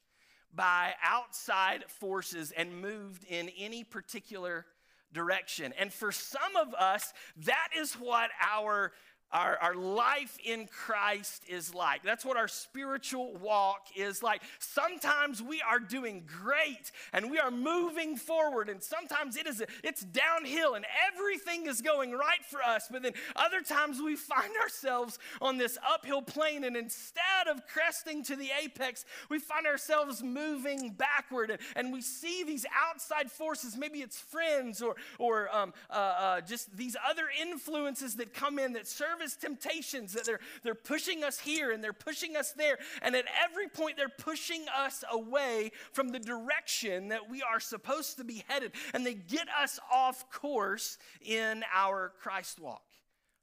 by 0.54 0.94
outside 1.04 1.86
forces 1.88 2.52
and 2.56 2.80
moved 2.80 3.26
in 3.28 3.50
any 3.58 3.84
particular 3.84 4.68
direction. 5.14 5.74
And 5.80 5.94
for 5.94 6.12
some 6.12 6.56
of 6.56 6.74
us, 6.74 7.14
that 7.46 7.70
is 7.78 7.94
what 7.94 8.30
our 8.42 8.92
our, 9.34 9.58
our 9.62 9.76
life 9.76 10.38
in 10.44 10.68
Christ 10.68 11.44
is 11.48 11.74
like. 11.74 12.04
That's 12.04 12.24
what 12.24 12.38
our 12.38 12.48
spiritual 12.48 13.34
walk 13.42 13.88
is 13.96 14.22
like. 14.22 14.44
Sometimes 14.60 15.42
we 15.42 15.62
are 15.62 15.80
doing 15.80 16.24
great 16.28 16.92
and 17.12 17.32
we 17.32 17.40
are 17.40 17.50
moving 17.50 18.16
forward, 18.16 18.70
and 18.70 18.82
sometimes 18.82 19.36
it 19.36 19.48
is 19.48 19.62
a, 19.62 19.66
it's 19.84 20.02
downhill 20.02 20.76
and 20.76 20.86
everything 21.12 21.66
is 21.66 21.82
going 21.82 22.12
right 22.12 22.46
for 22.50 22.62
us. 22.62 22.88
But 22.92 23.02
then 23.02 23.14
other 23.36 23.62
times 23.62 24.00
we 24.02 24.16
find 24.16 24.52
ourselves 24.62 25.18
on 25.42 25.58
this 25.58 25.78
uphill 25.88 26.22
plane, 26.22 26.64
and 26.64 26.78
instead 26.78 27.48
of 27.50 27.66
cresting 27.68 28.24
to 28.26 28.36
the 28.36 28.50
apex, 28.64 29.06
we 29.30 29.40
find 29.40 29.66
ourselves 29.66 30.22
moving 30.22 30.92
backward, 30.92 31.50
and, 31.50 31.60
and 31.76 31.92
we 31.92 32.02
see 32.02 32.44
these 32.44 32.66
outside 32.88 33.32
forces. 33.32 33.76
Maybe 33.76 34.00
it's 34.00 34.20
friends 34.20 34.82
or 34.82 34.96
or 35.18 35.54
um, 35.56 35.74
uh, 35.90 35.94
uh, 35.94 36.42
just 36.42 36.76
these 36.78 36.96
other 37.10 37.26
influences 37.42 38.16
that 38.18 38.34
come 38.34 38.60
in 38.60 38.74
that 38.74 38.88
serve 38.88 39.23
as 39.24 39.36
temptations 39.36 40.14
that 40.14 40.26
they're, 40.26 40.40
they're 40.64 40.76
pushing 40.76 41.24
us 41.24 41.40
here 41.40 41.72
and 41.72 41.84
they're 41.84 41.94
pushing 41.94 42.36
us 42.36 42.52
there. 42.52 42.78
And 43.02 43.16
at 43.16 43.26
every 43.44 43.68
point, 43.68 43.98
they're 43.98 44.10
pushing 44.10 44.66
us 44.78 45.04
away 45.12 45.72
from 45.92 46.10
the 46.10 46.20
direction 46.20 47.08
that 47.10 47.30
we 47.30 47.42
are 47.42 47.60
supposed 47.60 48.18
to 48.18 48.24
be 48.24 48.44
headed. 48.48 48.74
And 48.94 49.06
they 49.06 49.16
get 49.16 49.48
us 49.62 49.80
off 49.92 50.30
course 50.32 50.98
in 51.22 51.64
our 51.74 52.14
Christ 52.22 52.60
walk 52.60 52.84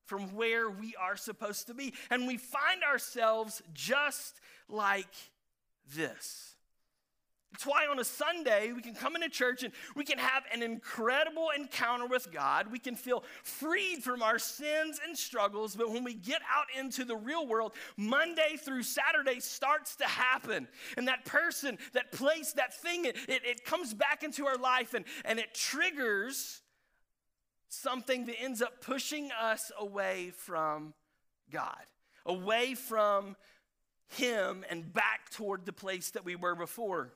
from 0.04 0.34
where 0.34 0.68
we 0.68 0.94
are 0.96 1.16
supposed 1.16 1.68
to 1.68 1.75
be. 1.75 1.94
And 2.10 2.26
we 2.26 2.37
find 2.37 2.82
ourselves 2.82 3.62
just 3.72 4.40
like 4.68 5.14
this. 5.94 6.56
It's 7.52 7.66
why 7.66 7.87
on 7.90 7.99
a 7.99 8.04
Sunday 8.04 8.73
we 8.73 8.80
can 8.80 8.95
come 8.95 9.16
into 9.16 9.28
church 9.28 9.64
and 9.64 9.73
we 9.97 10.04
can 10.04 10.19
have 10.19 10.45
an 10.52 10.62
incredible 10.62 11.49
encounter 11.57 12.07
with 12.07 12.30
God. 12.33 12.71
We 12.71 12.78
can 12.78 12.95
feel 12.95 13.25
freed 13.42 14.04
from 14.04 14.23
our 14.23 14.38
sins 14.38 15.00
and 15.04 15.19
struggles. 15.19 15.75
But 15.75 15.90
when 15.90 16.04
we 16.04 16.14
get 16.14 16.42
out 16.50 16.66
into 16.78 17.04
the 17.04 17.16
real 17.16 17.47
world, 17.47 17.73
Monday 17.97 18.57
through 18.57 18.85
Saturday 18.85 19.40
starts 19.40 19.97
to 19.97 20.04
happen. 20.04 20.69
And 20.97 21.09
that 21.09 21.25
person, 21.25 21.76
that 21.92 22.12
place, 22.12 22.52
that 22.52 22.80
thing, 22.80 23.04
it, 23.04 23.16
it, 23.28 23.64
comes 23.64 23.95
back 23.95 24.23
into 24.23 24.47
our 24.47 24.57
life 24.57 24.95
and, 24.95 25.04
and 25.25 25.38
it 25.38 25.52
triggers 25.52 26.62
something 27.69 28.26
that 28.26 28.40
ends 28.40 28.62
up 28.62 28.80
pushing 28.80 29.30
us 29.33 29.73
away 29.78 30.33
from 30.37 30.95
God, 31.50 31.85
away 32.25 32.75
from 32.75 33.37
Him 34.09 34.64
and 34.71 34.92
back 34.92 35.30
toward 35.30 35.66
the 35.66 35.73
place 35.73 36.11
that 36.12 36.25
we 36.25 36.37
were 36.37 36.54
before. 36.54 37.12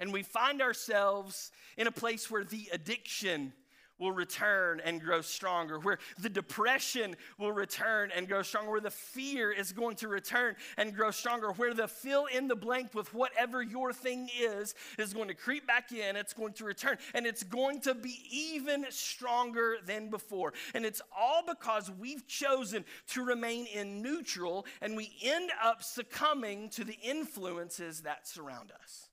And 0.00 0.12
we 0.12 0.22
find 0.22 0.60
ourselves 0.60 1.50
in 1.76 1.86
a 1.86 1.92
place 1.92 2.30
where 2.30 2.44
the 2.44 2.68
addiction 2.72 3.52
will 3.98 4.12
return 4.12 4.80
and 4.84 5.00
grow 5.00 5.20
stronger, 5.20 5.78
where 5.78 5.98
the 6.18 6.28
depression 6.28 7.14
will 7.38 7.52
return 7.52 8.10
and 8.14 8.26
grow 8.26 8.42
stronger, 8.42 8.70
where 8.70 8.80
the 8.80 8.90
fear 8.90 9.52
is 9.52 9.72
going 9.72 9.96
to 9.96 10.08
return 10.08 10.56
and 10.76 10.94
grow 10.94 11.10
stronger, 11.10 11.52
where 11.52 11.72
the 11.72 11.86
fill 11.86 12.26
in 12.26 12.48
the 12.48 12.56
blank 12.56 12.92
with 12.92 13.14
whatever 13.14 13.62
your 13.62 13.92
thing 13.92 14.28
is 14.38 14.74
is 14.98 15.14
going 15.14 15.28
to 15.28 15.34
creep 15.34 15.66
back 15.66 15.92
in, 15.92 16.16
it's 16.16 16.32
going 16.32 16.52
to 16.52 16.64
return, 16.64 16.98
and 17.14 17.24
it's 17.26 17.44
going 17.44 17.80
to 17.80 17.94
be 17.94 18.18
even 18.32 18.84
stronger 18.90 19.76
than 19.86 20.10
before. 20.10 20.52
And 20.74 20.84
it's 20.84 21.02
all 21.16 21.42
because 21.46 21.90
we've 21.90 22.26
chosen 22.26 22.84
to 23.08 23.24
remain 23.24 23.66
in 23.66 24.02
neutral 24.02 24.66
and 24.80 24.96
we 24.96 25.12
end 25.22 25.50
up 25.62 25.82
succumbing 25.82 26.70
to 26.70 26.84
the 26.84 26.98
influences 27.02 28.02
that 28.02 28.26
surround 28.26 28.72
us. 28.82 29.08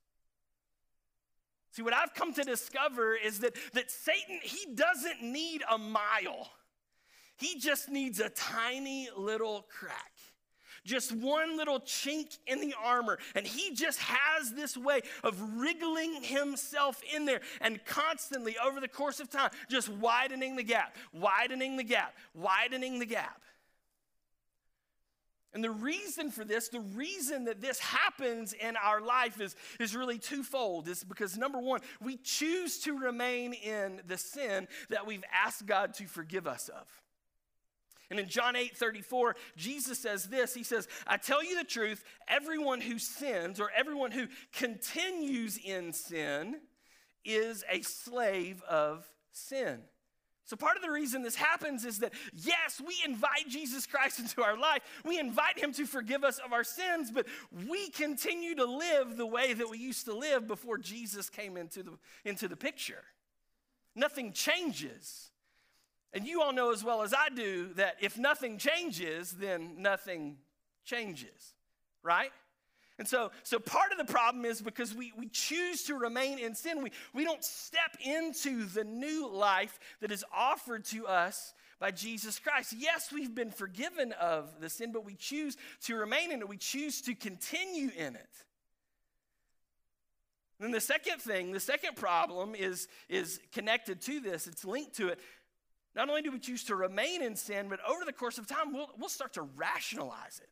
See, 1.71 1.81
what 1.81 1.93
I've 1.93 2.13
come 2.13 2.33
to 2.33 2.43
discover 2.43 3.15
is 3.15 3.39
that, 3.39 3.55
that 3.73 3.89
Satan, 3.89 4.39
he 4.43 4.73
doesn't 4.75 5.23
need 5.23 5.63
a 5.71 5.77
mile. 5.77 6.49
He 7.37 7.59
just 7.59 7.89
needs 7.89 8.19
a 8.19 8.29
tiny 8.29 9.09
little 9.17 9.65
crack. 9.69 10.11
Just 10.83 11.11
one 11.11 11.57
little 11.57 11.79
chink 11.79 12.39
in 12.47 12.59
the 12.59 12.73
armor. 12.83 13.19
And 13.35 13.45
he 13.45 13.73
just 13.73 13.99
has 13.99 14.51
this 14.51 14.75
way 14.75 15.01
of 15.23 15.39
wriggling 15.57 16.23
himself 16.23 17.01
in 17.15 17.25
there 17.25 17.41
and 17.61 17.83
constantly, 17.85 18.57
over 18.63 18.79
the 18.79 18.87
course 18.87 19.19
of 19.19 19.29
time, 19.29 19.51
just 19.69 19.89
widening 19.89 20.55
the 20.55 20.63
gap, 20.63 20.95
widening 21.13 21.77
the 21.77 21.83
gap, 21.83 22.15
widening 22.33 22.99
the 22.99 23.05
gap. 23.05 23.41
And 25.53 25.63
the 25.63 25.71
reason 25.71 26.31
for 26.31 26.45
this, 26.45 26.69
the 26.69 26.79
reason 26.79 27.45
that 27.45 27.59
this 27.59 27.79
happens 27.79 28.53
in 28.53 28.77
our 28.77 29.01
life 29.01 29.41
is, 29.41 29.55
is 29.79 29.95
really 29.95 30.17
twofold. 30.17 30.87
Is 30.87 31.03
because 31.03 31.37
number 31.37 31.59
one, 31.59 31.81
we 32.01 32.17
choose 32.17 32.79
to 32.81 32.97
remain 32.97 33.53
in 33.53 34.01
the 34.07 34.17
sin 34.17 34.67
that 34.89 35.05
we've 35.05 35.23
asked 35.33 35.65
God 35.65 35.93
to 35.95 36.05
forgive 36.05 36.47
us 36.47 36.69
of. 36.69 36.87
And 38.09 38.19
in 38.19 38.27
John 38.27 38.55
8 38.55 38.75
34, 38.75 39.35
Jesus 39.57 39.99
says 39.99 40.25
this 40.25 40.53
He 40.53 40.63
says, 40.63 40.87
I 41.05 41.17
tell 41.17 41.43
you 41.43 41.57
the 41.57 41.65
truth, 41.65 42.03
everyone 42.27 42.79
who 42.79 42.97
sins 42.97 43.59
or 43.59 43.71
everyone 43.75 44.11
who 44.11 44.27
continues 44.53 45.57
in 45.57 45.91
sin 45.91 46.61
is 47.25 47.63
a 47.69 47.81
slave 47.81 48.61
of 48.69 49.05
sin. 49.31 49.79
So, 50.45 50.55
part 50.55 50.75
of 50.75 50.81
the 50.81 50.89
reason 50.89 51.21
this 51.21 51.35
happens 51.35 51.85
is 51.85 51.99
that, 51.99 52.13
yes, 52.33 52.81
we 52.85 52.95
invite 53.05 53.47
Jesus 53.47 53.85
Christ 53.85 54.19
into 54.19 54.43
our 54.43 54.57
life. 54.57 54.81
We 55.05 55.19
invite 55.19 55.59
him 55.59 55.71
to 55.73 55.85
forgive 55.85 56.23
us 56.23 56.39
of 56.39 56.51
our 56.51 56.63
sins, 56.63 57.11
but 57.11 57.27
we 57.69 57.89
continue 57.89 58.55
to 58.55 58.65
live 58.65 59.17
the 59.17 59.25
way 59.25 59.53
that 59.53 59.69
we 59.69 59.77
used 59.77 60.05
to 60.05 60.13
live 60.13 60.47
before 60.47 60.77
Jesus 60.77 61.29
came 61.29 61.57
into 61.57 61.83
the, 61.83 61.91
into 62.25 62.47
the 62.47 62.55
picture. 62.55 63.03
Nothing 63.95 64.33
changes. 64.33 65.29
And 66.13 66.25
you 66.25 66.41
all 66.41 66.53
know 66.53 66.71
as 66.71 66.83
well 66.83 67.03
as 67.03 67.13
I 67.13 67.29
do 67.33 67.73
that 67.75 67.95
if 68.01 68.17
nothing 68.17 68.57
changes, 68.57 69.31
then 69.31 69.75
nothing 69.77 70.37
changes, 70.83 71.53
right? 72.03 72.31
And 73.01 73.07
so, 73.07 73.31
so 73.41 73.57
part 73.57 73.91
of 73.91 73.97
the 73.97 74.13
problem 74.13 74.45
is 74.45 74.61
because 74.61 74.93
we, 74.93 75.11
we 75.17 75.27
choose 75.27 75.85
to 75.85 75.95
remain 75.95 76.37
in 76.37 76.53
sin, 76.53 76.83
we, 76.83 76.91
we 77.15 77.23
don't 77.23 77.43
step 77.43 77.97
into 77.99 78.67
the 78.67 78.83
new 78.83 79.27
life 79.27 79.79
that 80.01 80.11
is 80.11 80.23
offered 80.31 80.85
to 80.85 81.07
us 81.07 81.55
by 81.79 81.89
Jesus 81.89 82.37
Christ. 82.37 82.75
Yes, 82.77 83.11
we've 83.11 83.33
been 83.33 83.49
forgiven 83.49 84.11
of 84.21 84.51
the 84.59 84.69
sin, 84.69 84.91
but 84.91 85.03
we 85.03 85.15
choose 85.15 85.57
to 85.85 85.95
remain 85.95 86.31
in 86.31 86.41
it. 86.41 86.47
We 86.47 86.57
choose 86.57 87.01
to 87.01 87.15
continue 87.15 87.89
in 87.97 88.13
it. 88.13 88.29
Then 90.59 90.69
the 90.69 90.79
second 90.79 91.23
thing, 91.23 91.53
the 91.53 91.59
second 91.59 91.95
problem 91.95 92.53
is, 92.53 92.87
is 93.09 93.39
connected 93.51 93.99
to 94.01 94.19
this, 94.19 94.45
it's 94.45 94.63
linked 94.63 94.93
to 94.97 95.07
it. 95.07 95.19
Not 95.95 96.07
only 96.07 96.21
do 96.21 96.31
we 96.31 96.37
choose 96.37 96.65
to 96.65 96.75
remain 96.75 97.23
in 97.23 97.35
sin, 97.35 97.65
but 97.67 97.79
over 97.89 98.05
the 98.05 98.13
course 98.13 98.37
of 98.37 98.45
time, 98.45 98.71
we'll, 98.71 98.91
we'll 98.99 99.09
start 99.09 99.33
to 99.33 99.41
rationalize 99.41 100.39
it. 100.39 100.49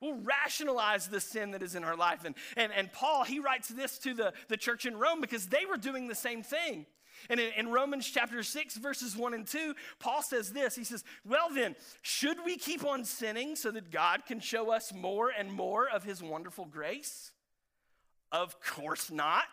We'll 0.00 0.18
rationalize 0.22 1.08
the 1.08 1.20
sin 1.20 1.50
that 1.50 1.62
is 1.62 1.74
in 1.74 1.84
our 1.84 1.96
life. 1.96 2.24
And, 2.24 2.34
and, 2.56 2.72
and 2.72 2.92
Paul, 2.92 3.24
he 3.24 3.38
writes 3.38 3.68
this 3.68 3.98
to 3.98 4.14
the, 4.14 4.32
the 4.48 4.56
church 4.56 4.86
in 4.86 4.96
Rome 4.96 5.20
because 5.20 5.46
they 5.46 5.66
were 5.68 5.76
doing 5.76 6.08
the 6.08 6.14
same 6.14 6.42
thing. 6.42 6.86
And 7.28 7.38
in, 7.38 7.52
in, 7.52 7.68
Romans 7.68 8.08
chapter 8.08 8.42
6, 8.42 8.76
verses 8.78 9.14
1 9.14 9.34
and 9.34 9.46
2, 9.46 9.74
Paul 9.98 10.22
says 10.22 10.52
this 10.52 10.74
He 10.74 10.84
says, 10.84 11.04
Well, 11.24 11.50
then, 11.52 11.76
should 12.00 12.38
we 12.44 12.56
keep 12.56 12.84
on 12.84 13.04
sinning 13.04 13.56
so 13.56 13.70
that 13.72 13.90
God 13.90 14.24
can 14.26 14.40
show 14.40 14.72
us 14.72 14.92
more 14.94 15.30
and 15.30 15.52
more 15.52 15.88
of 15.88 16.02
his 16.02 16.22
wonderful 16.22 16.64
grace? 16.64 17.32
Of 18.32 18.60
course 18.62 19.10
not. 19.10 19.48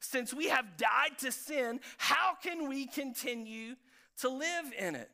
Since 0.00 0.32
we 0.34 0.48
have 0.48 0.76
died 0.76 1.18
to 1.18 1.32
sin, 1.32 1.80
how 1.98 2.34
can 2.42 2.68
we 2.68 2.86
continue 2.86 3.74
to 4.18 4.28
live 4.28 4.72
in 4.78 4.94
it? 4.94 5.10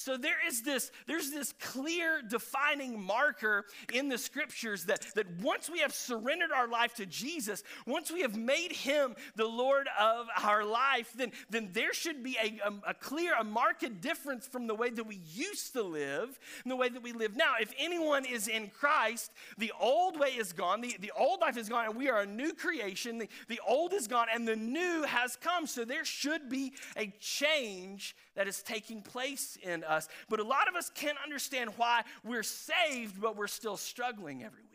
So 0.00 0.16
there 0.16 0.38
is 0.46 0.62
this, 0.62 0.90
there's 1.06 1.30
this 1.30 1.52
clear 1.60 2.22
defining 2.22 3.00
marker 3.00 3.66
in 3.92 4.08
the 4.08 4.18
scriptures 4.18 4.86
that, 4.86 5.06
that 5.14 5.26
once 5.40 5.68
we 5.68 5.80
have 5.80 5.92
surrendered 5.92 6.52
our 6.52 6.66
life 6.66 6.94
to 6.94 7.06
Jesus, 7.06 7.62
once 7.86 8.10
we 8.10 8.22
have 8.22 8.36
made 8.36 8.72
him 8.72 9.14
the 9.36 9.46
Lord 9.46 9.88
of 9.98 10.26
our 10.42 10.64
life, 10.64 11.12
then, 11.14 11.32
then 11.50 11.68
there 11.72 11.92
should 11.92 12.22
be 12.22 12.36
a, 12.42 12.68
a, 12.68 12.90
a 12.90 12.94
clear, 12.94 13.34
a 13.38 13.44
marked 13.44 14.00
difference 14.00 14.46
from 14.46 14.66
the 14.66 14.74
way 14.74 14.88
that 14.90 15.04
we 15.04 15.20
used 15.32 15.74
to 15.74 15.82
live 15.82 16.38
and 16.64 16.70
the 16.70 16.76
way 16.76 16.88
that 16.88 17.02
we 17.02 17.12
live 17.12 17.36
now. 17.36 17.54
If 17.60 17.72
anyone 17.78 18.24
is 18.24 18.48
in 18.48 18.70
Christ, 18.70 19.30
the 19.58 19.72
old 19.78 20.18
way 20.18 20.30
is 20.30 20.52
gone, 20.52 20.80
the, 20.80 20.96
the 21.00 21.12
old 21.16 21.40
life 21.40 21.56
is 21.58 21.68
gone, 21.68 21.86
and 21.86 21.96
we 21.96 22.08
are 22.08 22.20
a 22.20 22.26
new 22.26 22.54
creation. 22.54 23.18
The, 23.18 23.28
the 23.48 23.60
old 23.66 23.92
is 23.92 24.08
gone, 24.08 24.28
and 24.32 24.48
the 24.48 24.56
new 24.56 25.02
has 25.02 25.36
come. 25.36 25.66
So 25.66 25.84
there 25.84 26.04
should 26.04 26.48
be 26.48 26.72
a 26.96 27.12
change 27.20 28.16
that 28.34 28.48
is 28.48 28.62
taking 28.62 29.02
place 29.02 29.58
in 29.62 29.84
us. 29.90 30.08
But 30.28 30.40
a 30.40 30.44
lot 30.44 30.68
of 30.68 30.74
us 30.74 30.90
can't 30.94 31.18
understand 31.22 31.70
why 31.76 32.02
we're 32.24 32.42
saved, 32.42 33.20
but 33.20 33.36
we're 33.36 33.48
still 33.48 33.76
struggling 33.76 34.42
every 34.42 34.62
week. 34.62 34.70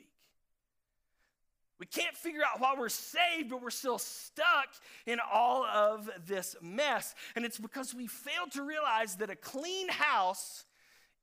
We 1.79 1.85
can't 1.85 2.15
figure 2.15 2.41
out 2.41 2.61
why 2.61 2.75
we're 2.77 2.87
saved, 2.89 3.49
but 3.49 3.61
we're 3.61 3.69
still 3.69 3.97
stuck 3.97 4.69
in 5.05 5.19
all 5.31 5.65
of 5.65 6.09
this 6.25 6.55
mess. 6.61 7.15
And 7.35 7.43
it's 7.43 7.59
because 7.59 7.93
we 7.93 8.07
fail 8.07 8.47
to 8.53 8.63
realize 8.63 9.17
that 9.17 9.29
a 9.29 9.35
clean 9.35 9.89
house 9.89 10.65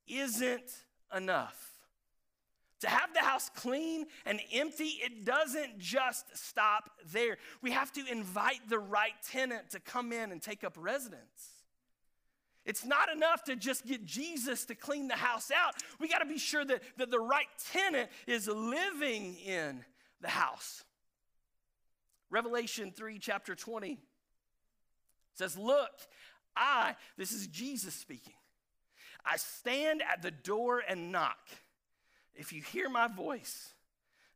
isn't 0.06 0.70
enough. 1.14 1.70
To 2.80 2.88
have 2.88 3.14
the 3.14 3.20
house 3.20 3.48
clean 3.54 4.06
and 4.26 4.40
empty, 4.52 4.98
it 5.02 5.24
doesn't 5.24 5.78
just 5.78 6.36
stop 6.36 6.90
there. 7.12 7.38
We 7.62 7.70
have 7.70 7.92
to 7.92 8.04
invite 8.10 8.68
the 8.68 8.80
right 8.80 9.14
tenant 9.30 9.70
to 9.70 9.80
come 9.80 10.12
in 10.12 10.32
and 10.32 10.42
take 10.42 10.64
up 10.64 10.76
residence. 10.76 11.61
It's 12.64 12.84
not 12.84 13.10
enough 13.10 13.42
to 13.44 13.56
just 13.56 13.86
get 13.86 14.04
Jesus 14.04 14.64
to 14.66 14.74
clean 14.74 15.08
the 15.08 15.16
house 15.16 15.50
out. 15.50 15.74
We 15.98 16.08
got 16.08 16.18
to 16.18 16.26
be 16.26 16.38
sure 16.38 16.64
that, 16.64 16.82
that 16.96 17.10
the 17.10 17.18
right 17.18 17.46
tenant 17.72 18.08
is 18.26 18.46
living 18.46 19.36
in 19.44 19.84
the 20.20 20.28
house. 20.28 20.84
Revelation 22.30 22.92
3, 22.94 23.18
chapter 23.18 23.54
20 23.54 23.98
says, 25.34 25.58
Look, 25.58 25.90
I, 26.56 26.94
this 27.18 27.32
is 27.32 27.46
Jesus 27.48 27.94
speaking, 27.94 28.34
I 29.24 29.36
stand 29.36 30.02
at 30.02 30.22
the 30.22 30.30
door 30.30 30.82
and 30.86 31.12
knock. 31.12 31.38
If 32.34 32.52
you 32.52 32.62
hear 32.62 32.88
my 32.88 33.08
voice 33.08 33.74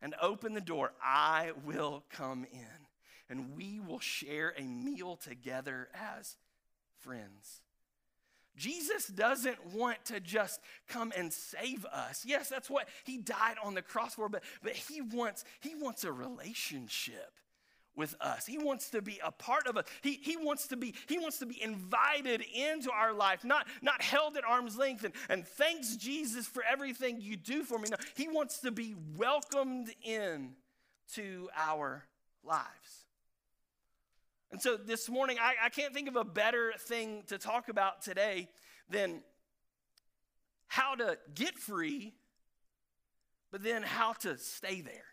and 0.02 0.14
open 0.20 0.52
the 0.52 0.60
door, 0.60 0.92
I 1.02 1.52
will 1.64 2.04
come 2.10 2.44
in 2.52 2.86
and 3.28 3.56
we 3.56 3.80
will 3.80 4.00
share 4.00 4.52
a 4.56 4.62
meal 4.62 5.16
together 5.16 5.88
as 5.94 6.36
friends. 6.98 7.62
Jesus 8.56 9.06
doesn't 9.06 9.64
want 9.74 10.04
to 10.06 10.20
just 10.20 10.60
come 10.88 11.12
and 11.16 11.32
save 11.32 11.84
us. 11.86 12.24
Yes, 12.26 12.48
that's 12.48 12.70
what 12.70 12.88
he 13.04 13.18
died 13.18 13.56
on 13.62 13.74
the 13.74 13.82
cross 13.82 14.14
for, 14.14 14.28
but, 14.28 14.42
but 14.62 14.72
he, 14.72 15.00
wants, 15.00 15.44
he 15.60 15.74
wants 15.74 16.04
a 16.04 16.12
relationship 16.12 17.32
with 17.96 18.14
us. 18.20 18.46
He 18.46 18.58
wants 18.58 18.90
to 18.90 19.02
be 19.02 19.18
a 19.24 19.32
part 19.32 19.66
of 19.66 19.76
us. 19.76 19.86
He, 20.02 20.18
he, 20.22 20.36
wants 20.36 20.68
to 20.68 20.76
be, 20.76 20.94
he 21.08 21.18
wants 21.18 21.38
to 21.38 21.46
be 21.46 21.60
invited 21.62 22.42
into 22.54 22.90
our 22.92 23.12
life, 23.12 23.44
not, 23.44 23.66
not 23.82 24.02
held 24.02 24.36
at 24.36 24.44
arm's 24.44 24.76
length 24.76 25.04
and, 25.04 25.14
and 25.28 25.46
thanks 25.46 25.96
Jesus 25.96 26.46
for 26.46 26.62
everything 26.62 27.20
you 27.20 27.36
do 27.36 27.62
for 27.62 27.78
me. 27.78 27.88
No, 27.90 27.96
he 28.14 28.28
wants 28.28 28.60
to 28.60 28.70
be 28.70 28.94
welcomed 29.16 29.88
in 30.04 30.52
to 31.14 31.48
our 31.56 32.04
lives. 32.44 33.05
And 34.52 34.60
so 34.60 34.76
this 34.76 35.08
morning, 35.08 35.38
I, 35.40 35.54
I 35.66 35.68
can't 35.68 35.92
think 35.92 36.08
of 36.08 36.16
a 36.16 36.24
better 36.24 36.72
thing 36.78 37.24
to 37.28 37.38
talk 37.38 37.68
about 37.68 38.02
today 38.02 38.48
than 38.88 39.22
how 40.68 40.94
to 40.94 41.18
get 41.34 41.58
free, 41.58 42.14
but 43.50 43.62
then 43.62 43.82
how 43.82 44.12
to 44.12 44.38
stay 44.38 44.80
there. 44.80 45.04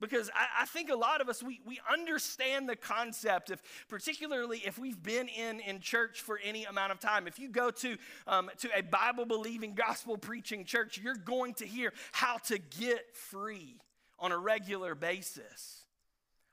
Because 0.00 0.30
I, 0.34 0.62
I, 0.62 0.66
think 0.66 0.90
a 0.90 0.96
lot 0.96 1.20
of 1.20 1.28
us, 1.28 1.42
we, 1.42 1.60
we 1.66 1.78
understand 1.92 2.66
the 2.68 2.76
concept, 2.76 3.50
of, 3.50 3.62
particularly 3.88 4.62
if 4.64 4.78
we've 4.78 5.02
been 5.02 5.28
in, 5.28 5.60
in 5.60 5.80
church 5.80 6.22
for 6.22 6.40
any 6.42 6.64
amount 6.64 6.92
of 6.92 7.00
time. 7.00 7.26
If 7.26 7.38
you 7.38 7.50
go 7.50 7.70
to, 7.70 7.98
um, 8.26 8.50
to 8.58 8.70
a 8.74 8.80
Bible 8.80 9.26
believing, 9.26 9.74
gospel 9.74 10.16
preaching 10.16 10.64
church, 10.64 10.98
you're 11.02 11.16
going 11.16 11.52
to 11.54 11.66
hear 11.66 11.92
how 12.12 12.38
to 12.46 12.58
get 12.58 13.14
free 13.14 13.76
on 14.18 14.32
a 14.32 14.38
regular 14.38 14.94
basis. 14.94 15.79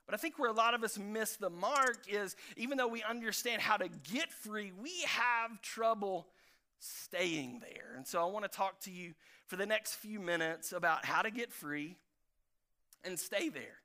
But 0.08 0.14
I 0.14 0.16
think 0.16 0.38
where 0.38 0.48
a 0.48 0.54
lot 0.54 0.72
of 0.72 0.82
us 0.82 0.98
miss 0.98 1.36
the 1.36 1.50
mark 1.50 1.98
is 2.08 2.34
even 2.56 2.78
though 2.78 2.88
we 2.88 3.02
understand 3.02 3.60
how 3.60 3.76
to 3.76 3.88
get 4.10 4.32
free, 4.32 4.72
we 4.80 5.02
have 5.06 5.60
trouble 5.60 6.28
staying 6.78 7.60
there. 7.60 7.92
And 7.94 8.06
so 8.06 8.26
I 8.26 8.30
want 8.30 8.46
to 8.46 8.48
talk 8.48 8.80
to 8.82 8.90
you 8.90 9.12
for 9.48 9.56
the 9.56 9.66
next 9.66 9.96
few 9.96 10.18
minutes 10.18 10.72
about 10.72 11.04
how 11.04 11.20
to 11.20 11.30
get 11.30 11.52
free 11.52 11.98
and 13.04 13.18
stay 13.18 13.50
there. 13.50 13.82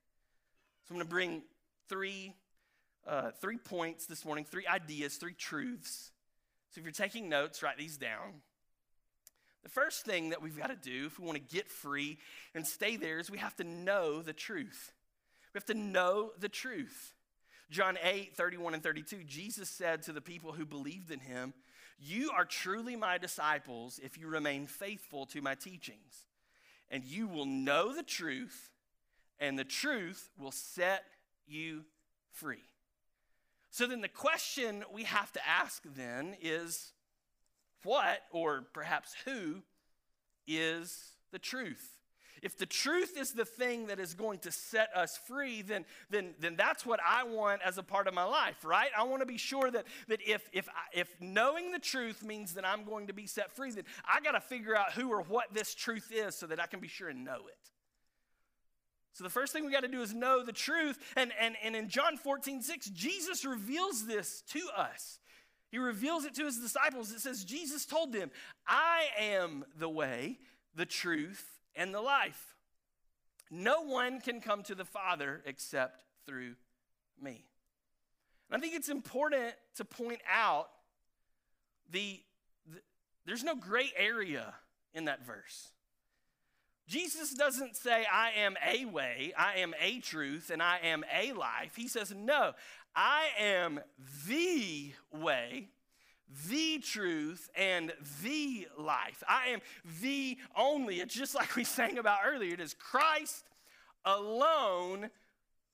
So 0.88 0.92
I'm 0.92 0.96
going 0.96 1.06
to 1.06 1.10
bring 1.10 1.42
three, 1.90 2.34
uh, 3.06 3.32
three 3.42 3.58
points 3.58 4.06
this 4.06 4.24
morning, 4.24 4.46
three 4.46 4.66
ideas, 4.66 5.18
three 5.18 5.34
truths. 5.34 6.14
So 6.72 6.80
if 6.80 6.86
you're 6.86 6.94
taking 6.94 7.28
notes, 7.28 7.62
write 7.62 7.78
these 7.78 7.98
down. 7.98 8.42
The 9.64 9.70
first 9.70 10.06
thing 10.06 10.30
that 10.30 10.42
we've 10.42 10.58
got 10.58 10.70
to 10.70 10.78
do 10.78 11.08
if 11.08 11.20
we 11.20 11.26
want 11.26 11.38
to 11.38 11.54
get 11.54 11.70
free 11.70 12.18
and 12.56 12.66
stay 12.66 12.96
there 12.96 13.20
is 13.20 13.30
we 13.30 13.40
have 13.40 13.58
to 13.58 13.66
know 13.66 14.22
the 14.22 14.32
truth. 14.32 14.94
We 15.54 15.58
have 15.58 15.66
to 15.66 15.74
know 15.74 16.32
the 16.40 16.50
truth. 16.50 17.14
John 17.70 17.98
8, 18.02 18.36
31 18.36 18.74
and 18.74 18.84
32, 18.84 19.24
Jesus 19.24 19.70
said 19.70 20.04
to 20.04 20.12
the 20.12 20.22
people 20.22 20.52
who 20.52 20.66
believed 20.66 21.12
in 21.12 21.20
him, 21.20 21.54
You 22.00 22.32
are 22.32 22.46
truly 22.46 22.96
my 22.96 23.18
disciples 23.18 24.00
if 24.04 24.18
you 24.18 24.28
remain 24.28 24.68
faithful 24.68 25.26
to 25.28 25.42
my 25.42 25.56
teachings. 25.56 26.28
And 26.90 27.04
you 27.04 27.28
will 27.28 27.46
know 27.46 27.96
the 27.96 28.04
truth, 28.04 28.70
and 29.40 29.58
the 29.58 29.64
truth 29.64 30.30
will 30.38 30.52
set 30.52 31.04
you 31.48 31.86
free. 32.32 32.64
So 33.72 33.88
then 33.88 34.02
the 34.02 34.08
question 34.08 34.84
we 34.94 35.04
have 35.04 35.32
to 35.34 35.48
ask 35.48 35.82
then 35.96 36.36
is 36.42 36.92
what, 37.84 38.22
or 38.32 38.66
perhaps 38.74 39.16
who, 39.26 39.64
is 40.48 41.14
the 41.32 41.40
truth? 41.40 41.98
If 42.44 42.58
the 42.58 42.66
truth 42.66 43.18
is 43.18 43.32
the 43.32 43.46
thing 43.46 43.88
that 43.88 44.00
is 44.00 44.14
going 44.14 44.40
to 44.40 44.52
set 44.52 44.90
us 44.94 45.18
free, 45.28 45.62
then, 45.62 45.86
then, 46.10 46.36
then 46.40 46.58
that's 46.58 46.86
what 46.86 47.00
I 47.04 47.24
want 47.24 47.62
as 47.64 47.78
a 47.78 47.84
part 47.84 48.06
of 48.08 48.14
my 48.14 48.26
life, 48.26 48.66
right? 48.66 48.90
I 48.98 49.04
want 49.04 49.22
to 49.22 49.26
be 49.26 49.38
sure 49.38 49.72
that, 49.72 49.86
that 50.10 50.20
if, 50.28 50.50
if, 50.52 50.68
if 50.94 51.10
knowing 51.22 51.72
the 51.72 51.80
truth 51.80 52.22
means 52.22 52.54
that 52.56 52.68
I'm 52.68 52.84
going 52.84 53.08
to 53.08 53.14
be 53.14 53.28
set 53.28 53.56
free, 53.56 53.72
then 53.72 53.86
I 54.06 54.20
got 54.20 54.34
to 54.34 54.42
figure 54.42 54.76
out 54.76 54.92
who 54.92 55.10
or 55.10 55.22
what 55.22 55.54
this 55.54 55.74
truth 55.74 56.12
is 56.14 56.36
so 56.36 56.46
that 56.48 56.60
I 56.60 56.66
can 56.66 56.82
be 56.82 56.90
sure 56.90 57.08
and 57.08 57.24
know 57.24 57.48
it. 57.48 57.72
So 59.14 59.24
the 59.24 59.30
first 59.30 59.54
thing 59.54 59.66
we 59.66 59.72
got 59.72 59.84
to 59.84 59.88
do 59.88 60.02
is 60.02 60.14
know 60.14 60.44
the 60.44 60.52
truth. 60.52 61.00
And, 61.16 61.32
and, 61.40 61.56
and 61.64 61.78
in 61.78 61.88
John 61.88 62.18
14, 62.18 62.62
6, 62.62 62.90
Jesus 62.90 63.46
reveals 63.46 64.06
this 64.06 64.44
to 64.50 64.60
us. 64.76 65.20
He 65.72 65.78
reveals 65.78 66.26
it 66.26 66.36
to 66.36 66.46
his 66.46 66.60
disciples. 66.60 67.12
It 67.12 67.22
says, 67.22 67.46
Jesus 67.46 67.86
told 67.86 68.12
them, 68.12 68.32
I 68.68 69.06
am 69.18 69.64
the 69.78 69.90
way, 69.90 70.40
the 70.76 70.86
truth, 70.86 71.54
and 71.76 71.94
the 71.94 72.02
life. 72.02 72.56
No 73.50 73.82
one 73.82 74.20
can 74.20 74.42
come 74.42 74.64
to 74.64 74.76
the 74.76 74.86
Father 74.86 75.42
except 75.46 76.04
through 76.26 76.56
me. 77.22 77.46
And 78.50 78.58
I 78.58 78.60
think 78.60 78.76
it's 78.76 78.90
important 78.90 79.54
to 79.76 79.86
point 79.86 80.22
out 80.32 80.70
the, 81.92 82.22
the 82.72 82.80
there's 83.26 83.44
no 83.44 83.56
gray 83.56 83.92
area 83.98 84.54
in 84.94 85.06
that 85.06 85.26
verse. 85.26 85.70
Jesus 86.88 87.34
doesn't 87.34 87.78
say, 87.78 88.06
I 88.12 88.32
am 88.38 88.56
a 88.68 88.86
way, 88.86 89.34
I 89.38 89.60
am 89.60 89.74
a 89.82 90.00
truth, 90.00 90.50
and 90.50 90.62
I 90.62 90.80
am 90.84 91.04
a 91.14 91.32
life. 91.32 91.76
He 91.76 91.88
says, 91.88 92.14
No, 92.16 92.52
I 92.96 93.28
am 93.40 93.80
the 94.28 94.92
way, 95.12 95.70
the 96.50 96.80
truth, 96.80 97.50
and 97.56 97.94
the 98.24 98.68
life. 98.78 99.24
I 99.28 99.50
am 99.50 99.62
the 100.02 100.38
only. 100.56 101.00
It's 101.00 101.14
just 101.14 101.36
like 101.36 101.56
we 101.56 101.64
sang 101.64 101.98
about 101.98 102.20
earlier. 102.26 102.54
It 102.54 102.60
is 102.60 102.74
Christ 102.74 103.46
alone, 104.06 105.10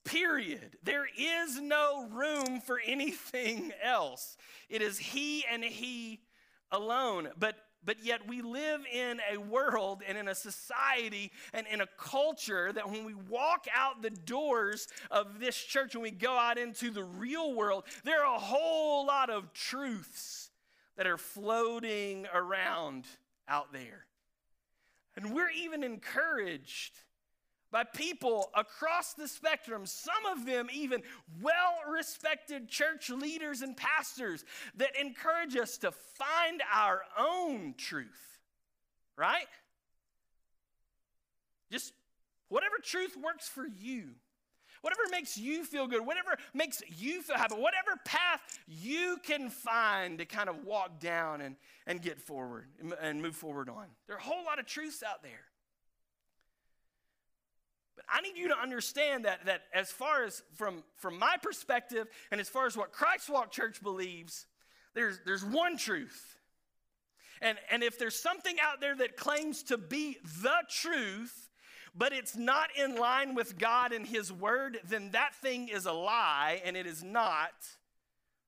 period. 0.03 0.77
There 0.83 1.07
is 1.17 1.62
no 1.62 2.07
room 2.12 2.62
for 2.62 2.79
anything 2.85 3.71
else. 3.83 4.38
It 4.69 4.81
is 4.81 4.97
He 4.97 5.45
and 5.51 5.63
He 5.63 6.19
alone. 6.71 7.29
But 7.38 7.55
but 7.89 8.06
yet 8.06 8.28
we 8.28 8.43
live 8.43 8.82
in 8.93 9.19
a 9.34 9.38
world 9.38 10.04
and 10.08 10.15
in 10.15 10.28
a 10.28 10.36
society 10.36 11.32
and 11.54 11.65
in 11.65 11.82
a 11.82 11.88
culture 11.97 12.71
that 12.71 12.88
when 12.88 13.04
we 13.04 13.15
walk 13.15 13.65
out 13.75 14.04
the 14.04 14.12
doors 14.12 14.88
of 15.10 15.39
this 15.39 15.58
church 15.58 15.95
and 15.95 16.04
we 16.04 16.12
go 16.12 16.38
out 16.38 16.60
into 16.60 16.91
the 16.91 17.04
real 17.04 17.52
world, 17.56 17.86
there 18.04 18.23
are 18.23 18.36
a 18.36 18.39
whole 18.39 19.08
lot 19.08 19.32
of 19.32 19.54
truths 19.54 20.52
that 20.97 21.08
are 21.08 21.17
floating 21.17 22.28
around 22.32 23.08
out 23.47 23.73
there. 23.73 24.06
And 25.15 25.34
we're 25.34 25.49
even 25.49 25.84
encouraged 25.84 26.93
by 27.71 27.84
people 27.84 28.49
across 28.55 29.13
the 29.13 29.27
spectrum, 29.27 29.86
some 29.86 30.25
of 30.32 30.45
them 30.45 30.67
even 30.73 31.01
well 31.41 31.75
respected 31.91 32.67
church 32.67 33.10
leaders 33.10 33.62
and 33.62 33.77
pastors 33.77 34.43
that 34.75 34.99
encourage 34.99 35.55
us 35.55 35.77
to 35.79 35.91
find 35.91 36.62
our 36.73 37.01
own 37.17 37.75
truth, 37.77 38.39
right? 39.15 39.47
Just 41.71 41.93
whatever 42.47 42.75
truth 42.82 43.15
works 43.23 43.47
for 43.47 43.65
you. 43.67 44.15
Whatever 44.82 45.01
makes 45.12 45.38
you 45.38 45.65
feel 45.65 45.88
good, 45.88 46.05
whatever 46.05 46.38
makes 46.53 46.82
you 46.97 47.21
feel 47.21 47.36
happy, 47.36 47.55
whatever 47.55 47.99
path 48.05 48.60
you 48.65 49.17
can 49.23 49.49
find 49.49 50.19
to 50.19 50.25
kind 50.25 50.47
of 50.47 50.63
walk 50.63 51.01
down 51.01 51.41
and, 51.41 51.58
and 51.86 52.01
get 52.01 52.21
forward 52.21 52.67
and 53.01 53.21
move 53.21 53.36
forward 53.36 53.67
on. 53.67 53.88
There 54.08 54.15
are 54.15 54.19
a 54.19 54.23
whole 54.23 54.45
lot 54.45 54.58
of 54.58 54.65
truths 54.65 55.03
out 55.03 55.21
there. 55.21 55.48
But 57.99 58.05
I 58.09 58.21
need 58.21 58.38
you 58.38 58.47
to 58.47 58.57
understand 58.57 59.25
that, 59.25 59.45
that 59.45 59.63
as 59.73 59.91
far 59.91 60.23
as 60.23 60.41
from, 60.55 60.83
from 60.95 61.19
my 61.19 61.35
perspective 61.41 62.07
and 62.31 62.39
as 62.39 62.47
far 62.47 62.65
as 62.65 62.77
what 62.77 62.93
Christ 62.93 63.29
Walk 63.29 63.51
Church 63.51 63.81
believes, 63.83 64.45
there's, 64.93 65.19
there's 65.25 65.43
one 65.43 65.77
truth. 65.77 66.38
And, 67.41 67.57
and 67.69 67.83
if 67.83 67.99
there's 67.99 68.17
something 68.17 68.55
out 68.62 68.79
there 68.79 68.95
that 68.95 69.17
claims 69.17 69.63
to 69.63 69.77
be 69.77 70.17
the 70.41 70.55
truth, 70.69 71.49
but 71.93 72.13
it's 72.13 72.38
not 72.38 72.69
in 72.77 72.95
line 72.95 73.35
with 73.35 73.57
God 73.57 73.91
and 73.91 74.07
His 74.07 74.31
Word, 74.31 74.79
then 74.88 75.12
that 75.12 75.35
thing 75.35 75.67
is 75.67 75.85
a 75.85 75.91
lie 75.91 76.62
and 76.63 76.77
it 76.77 76.88
is 76.88 77.03
not 77.03 77.51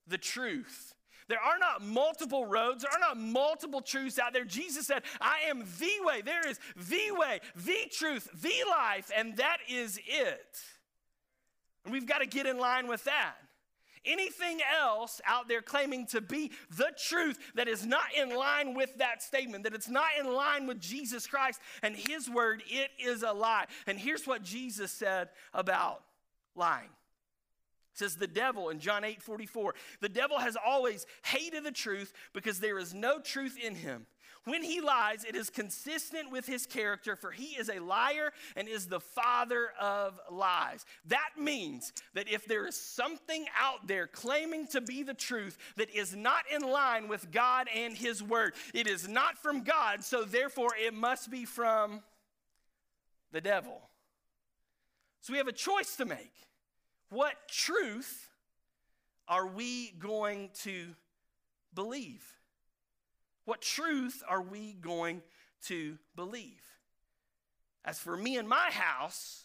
the 0.08 0.18
truth. 0.18 0.94
There 1.32 1.40
are 1.40 1.58
not 1.58 1.82
multiple 1.82 2.46
roads, 2.46 2.84
there 2.84 2.92
are 2.92 3.00
not 3.00 3.18
multiple 3.18 3.80
truths 3.80 4.20
out 4.20 4.34
there. 4.34 4.44
Jesus 4.44 4.86
said, 4.86 5.04
I 5.22 5.50
am 5.50 5.60
the 5.80 5.92
way. 6.04 6.22
There 6.22 6.46
is 6.46 6.60
the 6.76 7.16
way, 7.18 7.40
the 7.56 7.90
truth, 7.90 8.28
the 8.42 8.52
life, 8.70 9.10
and 9.16 9.38
that 9.38 9.60
is 9.70 9.98
it. 10.06 10.60
And 11.86 11.94
we've 11.94 12.06
got 12.06 12.18
to 12.18 12.26
get 12.26 12.48
in 12.48 12.58
line 12.58 12.86
with 12.86 13.06
that. 13.06 13.36
Anything 14.04 14.60
else 14.78 15.22
out 15.26 15.48
there 15.48 15.62
claiming 15.62 16.06
to 16.08 16.20
be 16.20 16.52
the 16.76 16.92
truth 17.08 17.40
that 17.56 17.70
is 17.70 17.86
not 17.86 18.14
in 18.14 18.36
line 18.36 18.74
with 18.74 18.98
that 18.98 19.24
statement, 19.24 19.64
that 19.64 19.74
it's 19.74 19.88
not 19.88 20.10
in 20.20 20.34
line 20.34 20.68
with 20.68 20.82
Jesus 20.82 21.28
Christ 21.28 21.62
and 21.82 21.96
His 21.96 22.30
word, 22.30 22.62
it 22.68 22.90
is 23.00 23.24
a 23.24 23.32
lie. 23.32 23.68
And 23.88 23.98
here's 23.98 24.28
what 24.28 24.44
Jesus 24.44 24.92
said 24.92 25.30
about 25.54 26.04
lying 26.58 26.90
says 27.94 28.16
the 28.16 28.28
devil 28.28 28.70
in 28.70 28.80
John 28.80 29.04
8 29.04 29.22
44, 29.22 29.76
the 30.00 30.10
devil 30.10 30.40
has 30.40 30.58
always 30.64 31.06
hated 31.24 31.64
the 31.64 31.72
truth 31.72 32.14
because 32.34 32.60
there 32.60 32.80
is 32.80 32.94
no 32.94 33.20
truth 33.20 33.58
in 33.62 33.76
him. 33.76 34.06
When 34.46 34.64
he 34.64 34.82
lies, 34.82 35.24
it 35.24 35.36
is 35.36 35.52
consistent 35.52 36.32
with 36.32 36.48
his 36.48 36.66
character, 36.66 37.16
for 37.16 37.30
he 37.30 37.56
is 37.58 37.70
a 37.70 37.78
liar 37.78 38.32
and 38.56 38.68
is 38.68 38.88
the 38.88 39.00
father 39.00 39.70
of 39.80 40.20
lies. 40.32 40.84
That 41.06 41.30
means 41.38 41.94
that 42.16 42.28
if 42.28 42.46
there 42.46 42.66
is 42.66 42.76
something 42.76 43.46
out 43.60 43.86
there 43.86 44.08
claiming 44.08 44.66
to 44.68 44.82
be 44.82 45.04
the 45.04 45.14
truth 45.14 45.60
that 45.78 45.94
is 45.94 46.16
not 46.16 46.44
in 46.54 46.64
line 46.64 47.08
with 47.08 47.32
God 47.32 47.68
and 47.76 47.96
his 47.96 48.24
word, 48.24 48.54
it 48.74 48.88
is 48.88 49.08
not 49.08 49.38
from 49.38 49.64
God, 49.64 50.04
so 50.04 50.24
therefore 50.24 50.72
it 50.76 50.96
must 50.96 51.30
be 51.30 51.46
from 51.46 52.02
the 53.32 53.42
devil. 53.42 53.80
So 55.20 55.34
we 55.34 55.38
have 55.38 55.48
a 55.48 55.54
choice 55.54 55.96
to 55.98 56.06
make. 56.06 56.34
What 57.12 57.36
truth 57.50 58.30
are 59.28 59.46
we 59.46 59.92
going 59.92 60.50
to 60.64 60.96
believe? 61.74 62.24
What 63.44 63.62
truth 63.62 64.24
are 64.30 64.42
we 64.42 64.72
going 64.72 65.22
to 65.68 65.98
believe? 66.16 66.62
As 67.84 68.00
for 68.00 68.16
me 68.16 68.38
and 68.38 68.48
my 68.48 68.70
house, 68.72 69.44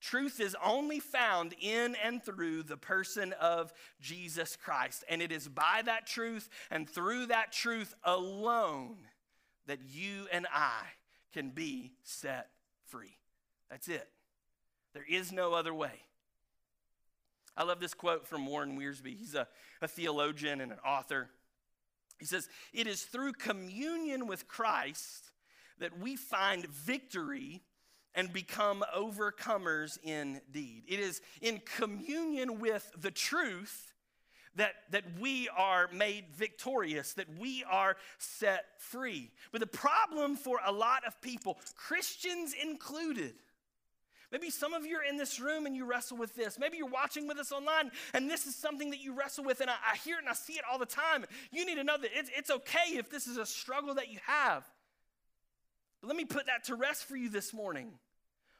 truth 0.00 0.40
is 0.40 0.56
only 0.60 0.98
found 0.98 1.54
in 1.60 1.94
and 2.02 2.20
through 2.20 2.64
the 2.64 2.76
person 2.76 3.32
of 3.40 3.72
Jesus 4.00 4.56
Christ. 4.56 5.04
And 5.08 5.22
it 5.22 5.30
is 5.30 5.46
by 5.46 5.82
that 5.84 6.08
truth 6.08 6.48
and 6.68 6.90
through 6.90 7.26
that 7.26 7.52
truth 7.52 7.94
alone 8.02 8.96
that 9.68 9.78
you 9.88 10.26
and 10.32 10.48
I 10.52 10.82
can 11.32 11.50
be 11.50 11.92
set 12.02 12.48
free. 12.86 13.18
That's 13.70 13.86
it. 13.86 14.08
There 14.94 15.06
is 15.08 15.30
no 15.30 15.54
other 15.54 15.72
way. 15.72 16.03
I 17.56 17.64
love 17.64 17.80
this 17.80 17.94
quote 17.94 18.26
from 18.26 18.46
Warren 18.46 18.78
Wiersbe. 18.78 19.16
He's 19.16 19.34
a, 19.34 19.46
a 19.80 19.88
theologian 19.88 20.60
and 20.60 20.72
an 20.72 20.78
author. 20.86 21.30
He 22.18 22.26
says, 22.26 22.48
It 22.72 22.86
is 22.86 23.02
through 23.02 23.32
communion 23.34 24.26
with 24.26 24.48
Christ 24.48 25.30
that 25.78 25.98
we 25.98 26.16
find 26.16 26.66
victory 26.66 27.62
and 28.14 28.32
become 28.32 28.84
overcomers 28.96 29.98
indeed. 30.02 30.84
It 30.86 31.00
is 31.00 31.20
in 31.40 31.60
communion 31.76 32.60
with 32.60 32.90
the 32.96 33.10
truth 33.10 33.92
that, 34.56 34.74
that 34.90 35.04
we 35.18 35.48
are 35.56 35.88
made 35.92 36.26
victorious, 36.32 37.14
that 37.14 37.26
we 37.38 37.64
are 37.68 37.96
set 38.18 38.66
free. 38.78 39.30
But 39.50 39.60
the 39.60 39.66
problem 39.66 40.36
for 40.36 40.60
a 40.64 40.72
lot 40.72 41.04
of 41.04 41.20
people, 41.20 41.58
Christians 41.74 42.54
included, 42.60 43.34
Maybe 44.32 44.50
some 44.50 44.74
of 44.74 44.84
you 44.86 44.96
are 44.96 45.02
in 45.02 45.16
this 45.16 45.38
room 45.38 45.66
and 45.66 45.76
you 45.76 45.84
wrestle 45.84 46.16
with 46.16 46.34
this. 46.34 46.58
Maybe 46.58 46.76
you're 46.76 46.86
watching 46.86 47.28
with 47.28 47.38
us 47.38 47.52
online 47.52 47.90
and 48.12 48.30
this 48.30 48.46
is 48.46 48.54
something 48.54 48.90
that 48.90 49.00
you 49.00 49.14
wrestle 49.14 49.44
with, 49.44 49.60
and 49.60 49.70
I, 49.70 49.74
I 49.92 49.96
hear 49.96 50.16
it 50.16 50.20
and 50.20 50.28
I 50.28 50.34
see 50.34 50.54
it 50.54 50.62
all 50.70 50.78
the 50.78 50.86
time. 50.86 51.24
You 51.50 51.64
need 51.66 51.76
to 51.76 51.84
know 51.84 51.98
that 51.98 52.10
it's, 52.14 52.30
it's 52.36 52.50
okay 52.50 52.96
if 52.96 53.10
this 53.10 53.26
is 53.26 53.36
a 53.36 53.46
struggle 53.46 53.94
that 53.94 54.10
you 54.10 54.18
have. 54.26 54.64
But 56.00 56.08
let 56.08 56.16
me 56.16 56.24
put 56.24 56.46
that 56.46 56.64
to 56.64 56.74
rest 56.74 57.04
for 57.04 57.16
you 57.16 57.28
this 57.28 57.52
morning. 57.52 57.92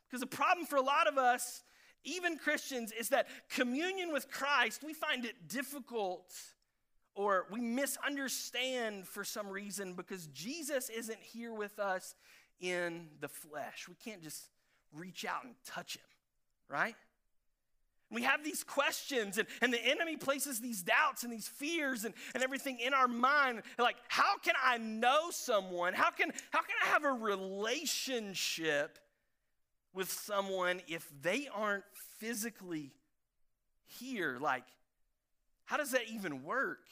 Because 0.07 0.21
the 0.21 0.27
problem 0.27 0.67
for 0.67 0.77
a 0.77 0.83
lot 0.83 1.07
of 1.07 1.19
us, 1.19 1.63
even 2.05 2.39
Christians, 2.39 2.93
is 2.93 3.09
that 3.09 3.27
communion 3.51 4.13
with 4.13 4.31
Christ, 4.31 4.83
we 4.85 4.95
find 4.95 5.25
it 5.25 5.49
difficult 5.49 6.33
or 7.15 7.47
we 7.51 7.61
misunderstand 7.61 9.07
for 9.07 9.25
some 9.25 9.49
reason 9.49 9.95
because 9.95 10.27
Jesus 10.29 10.89
isn't 10.89 11.19
here 11.21 11.55
with 11.55 11.79
us 11.79 12.15
in 12.61 13.09
the 13.21 13.29
flesh. 13.29 13.87
We 13.89 13.95
can't 13.95 14.23
just 14.23 14.49
reach 14.97 15.25
out 15.25 15.45
and 15.45 15.55
touch 15.67 15.97
him, 15.97 16.05
right? 16.69 16.95
We 18.11 18.23
have 18.23 18.45
these 18.45 18.63
questions, 18.63 19.39
and, 19.39 19.49
and 19.61 19.73
the 19.73 19.85
enemy 19.85 20.17
places 20.17 20.61
these 20.61 20.83
doubts 20.83 21.25
and 21.25 21.33
these 21.33 21.49
fears 21.49 22.05
and, 22.05 22.15
and 22.35 22.45
everything 22.45 22.79
in 22.79 22.95
our 22.95 23.09
mind. 23.09 23.63
Like, 23.79 23.97
how 24.09 24.39
can 24.39 24.55
I 24.63 24.79
know 24.79 25.31
someone? 25.31 25.95
How 25.95 26.11
can, 26.11 26.31
how 26.51 26.61
can 26.61 26.77
I 26.85 26.89
have 26.89 27.05
a 27.05 27.13
relationship 27.13 28.99
with 29.93 30.13
someone 30.13 30.81
if 30.87 31.11
they 31.23 31.49
aren't 31.53 31.85
physically 32.19 32.93
here? 33.87 34.39
Like, 34.41 34.65
how 35.65 35.77
does 35.77 35.93
that 35.93 36.03
even 36.13 36.45
work? 36.45 36.87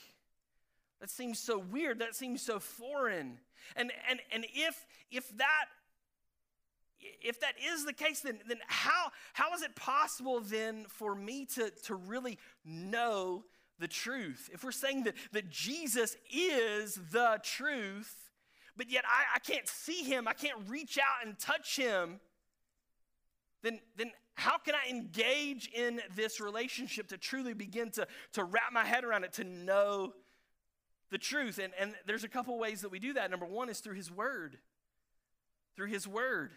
That 1.00 1.10
seems 1.10 1.38
so 1.38 1.58
weird. 1.58 1.98
That 1.98 2.14
seems 2.14 2.42
so 2.42 2.58
foreign. 2.58 3.38
And, 3.76 3.92
and, 4.08 4.20
and 4.32 4.46
if, 4.54 4.86
if 5.10 5.36
that 5.36 5.66
if 7.20 7.40
that 7.40 7.54
is 7.64 7.84
the 7.84 7.92
case, 7.92 8.20
then, 8.20 8.38
then 8.48 8.58
how, 8.66 9.10
how 9.32 9.54
is 9.54 9.62
it 9.62 9.74
possible 9.76 10.40
then 10.40 10.86
for 10.88 11.14
me 11.14 11.46
to, 11.54 11.70
to 11.84 11.94
really 11.94 12.38
know 12.64 13.44
the 13.78 13.88
truth, 13.88 14.48
if 14.52 14.62
we're 14.62 14.70
saying 14.70 15.04
that, 15.04 15.14
that 15.32 15.50
Jesus 15.50 16.16
is 16.32 17.00
the 17.10 17.40
truth, 17.42 18.30
but 18.76 18.90
yet 18.90 19.04
I, 19.06 19.36
I 19.36 19.38
can't 19.40 19.66
see 19.66 20.04
him, 20.04 20.28
I 20.28 20.32
can't 20.34 20.58
reach 20.68 20.98
out 20.98 21.26
and 21.26 21.38
touch 21.38 21.76
him, 21.76 22.20
then, 23.62 23.80
then 23.96 24.12
how 24.34 24.58
can 24.58 24.74
I 24.74 24.88
engage 24.88 25.68
in 25.68 26.00
this 26.14 26.40
relationship 26.40 27.08
to 27.08 27.18
truly 27.18 27.54
begin 27.54 27.90
to, 27.92 28.06
to 28.32 28.44
wrap 28.44 28.72
my 28.72 28.84
head 28.84 29.04
around 29.04 29.24
it, 29.24 29.32
to 29.34 29.44
know 29.44 30.14
the 31.10 31.18
truth? 31.18 31.58
And, 31.62 31.72
and 31.78 31.94
there's 32.06 32.24
a 32.24 32.28
couple 32.28 32.58
ways 32.58 32.80
that 32.82 32.90
we 32.90 32.98
do 32.98 33.12
that. 33.14 33.30
Number 33.30 33.46
one 33.46 33.68
is 33.68 33.80
through 33.80 33.94
his 33.94 34.10
word. 34.10 34.58
Through 35.76 35.88
his 35.88 36.08
word. 36.08 36.52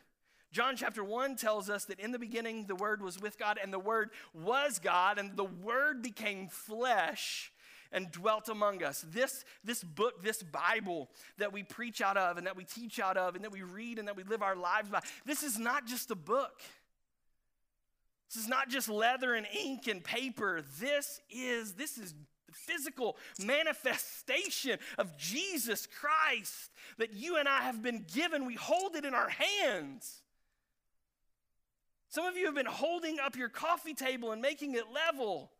John 0.56 0.78
chapter 0.78 1.04
1 1.04 1.36
tells 1.36 1.70
us 1.70 1.84
that 1.84 2.00
in 2.00 2.14
the 2.14 2.18
beginning 2.18 2.66
the 2.66 2.78
Word 2.78 3.02
was 3.02 3.20
with 3.20 3.38
God, 3.38 3.60
and 3.62 3.74
the 3.74 3.78
Word 3.78 4.12
was 4.34 4.80
God, 4.80 5.20
and 5.20 5.36
the 5.36 5.44
Word 5.44 6.02
became 6.02 6.48
flesh 6.48 7.52
and 7.92 8.10
dwelt 8.10 8.48
among 8.48 8.82
us. 8.82 9.04
This, 9.12 9.44
this 9.66 9.84
book, 9.84 10.24
this 10.24 10.42
Bible 10.42 11.10
that 11.40 11.52
we 11.52 11.64
preach 11.64 12.00
out 12.00 12.16
of, 12.16 12.38
and 12.38 12.48
that 12.48 12.56
we 12.56 12.64
teach 12.64 13.02
out 13.02 13.18
of, 13.18 13.36
and 13.36 13.44
that 13.44 13.52
we 13.52 13.64
read, 13.64 14.00
and 14.00 14.08
that 14.08 14.16
we 14.16 14.24
live 14.24 14.42
our 14.42 14.56
lives 14.56 14.88
by, 14.88 15.02
this 15.26 15.44
is 15.44 15.60
not 15.60 15.88
just 15.88 16.10
a 16.10 16.16
book. 16.16 16.62
This 18.34 18.42
is 18.42 18.48
not 18.48 18.70
just 18.70 18.88
leather 18.88 19.34
and 19.34 19.46
ink 19.62 19.88
and 19.88 20.02
paper. 20.02 20.64
This 20.80 21.20
is, 21.30 21.74
this 21.74 21.98
is 21.98 22.14
physical 22.54 23.18
manifestation 23.44 24.80
of 24.98 25.18
Jesus 25.18 25.86
Christ 26.00 26.72
that 26.98 27.12
you 27.12 27.36
and 27.36 27.50
I 27.50 27.64
have 27.64 27.84
been 27.84 28.06
given. 28.14 28.46
We 28.46 28.56
hold 28.56 28.96
it 28.96 29.04
in 29.04 29.14
our 29.14 29.28
hands. 29.28 30.22
Some 32.16 32.28
of 32.28 32.38
you 32.38 32.46
have 32.46 32.56
been 32.56 32.66
holding 32.66 33.20
up 33.20 33.36
your 33.36 33.50
coffee 33.50 33.94
table 33.94 34.32
and 34.32 34.42
making 34.42 34.76
it 34.76 34.86
level 34.94 35.52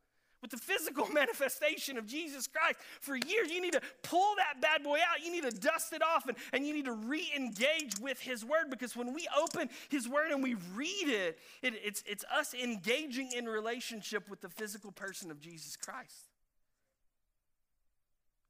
with 0.42 0.52
the 0.52 0.58
physical 0.58 1.06
manifestation 1.14 1.98
of 1.98 2.08
Jesus 2.08 2.48
Christ 2.48 2.80
for 3.02 3.18
years. 3.18 3.52
You 3.52 3.60
need 3.60 3.74
to 3.74 3.82
pull 4.04 4.36
that 4.38 4.62
bad 4.62 4.82
boy 4.82 5.00
out. 5.00 5.22
You 5.22 5.34
need 5.34 5.44
to 5.44 5.52
dust 5.52 5.92
it 5.92 6.02
off 6.02 6.30
and, 6.30 6.38
and 6.54 6.66
you 6.66 6.74
need 6.74 6.86
to 6.86 6.94
re 6.94 7.30
engage 7.36 8.00
with 8.00 8.22
His 8.22 8.46
Word 8.46 8.70
because 8.70 8.96
when 8.96 9.14
we 9.14 9.28
open 9.38 9.70
His 9.90 10.08
Word 10.08 10.32
and 10.32 10.42
we 10.42 10.56
read 10.74 11.10
it, 11.10 11.38
it 11.62 11.74
it's, 11.84 12.02
it's 12.08 12.24
us 12.34 12.54
engaging 12.54 13.34
in 13.34 13.48
relationship 13.48 14.30
with 14.30 14.40
the 14.40 14.48
physical 14.48 14.94
person 14.94 15.32
of 15.32 15.42
Jesus 15.42 15.76
Christ. 15.76 16.30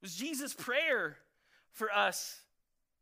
It 0.00 0.04
was 0.04 0.14
Jesus' 0.14 0.54
prayer 0.54 1.16
for 1.72 1.90
us 1.92 2.38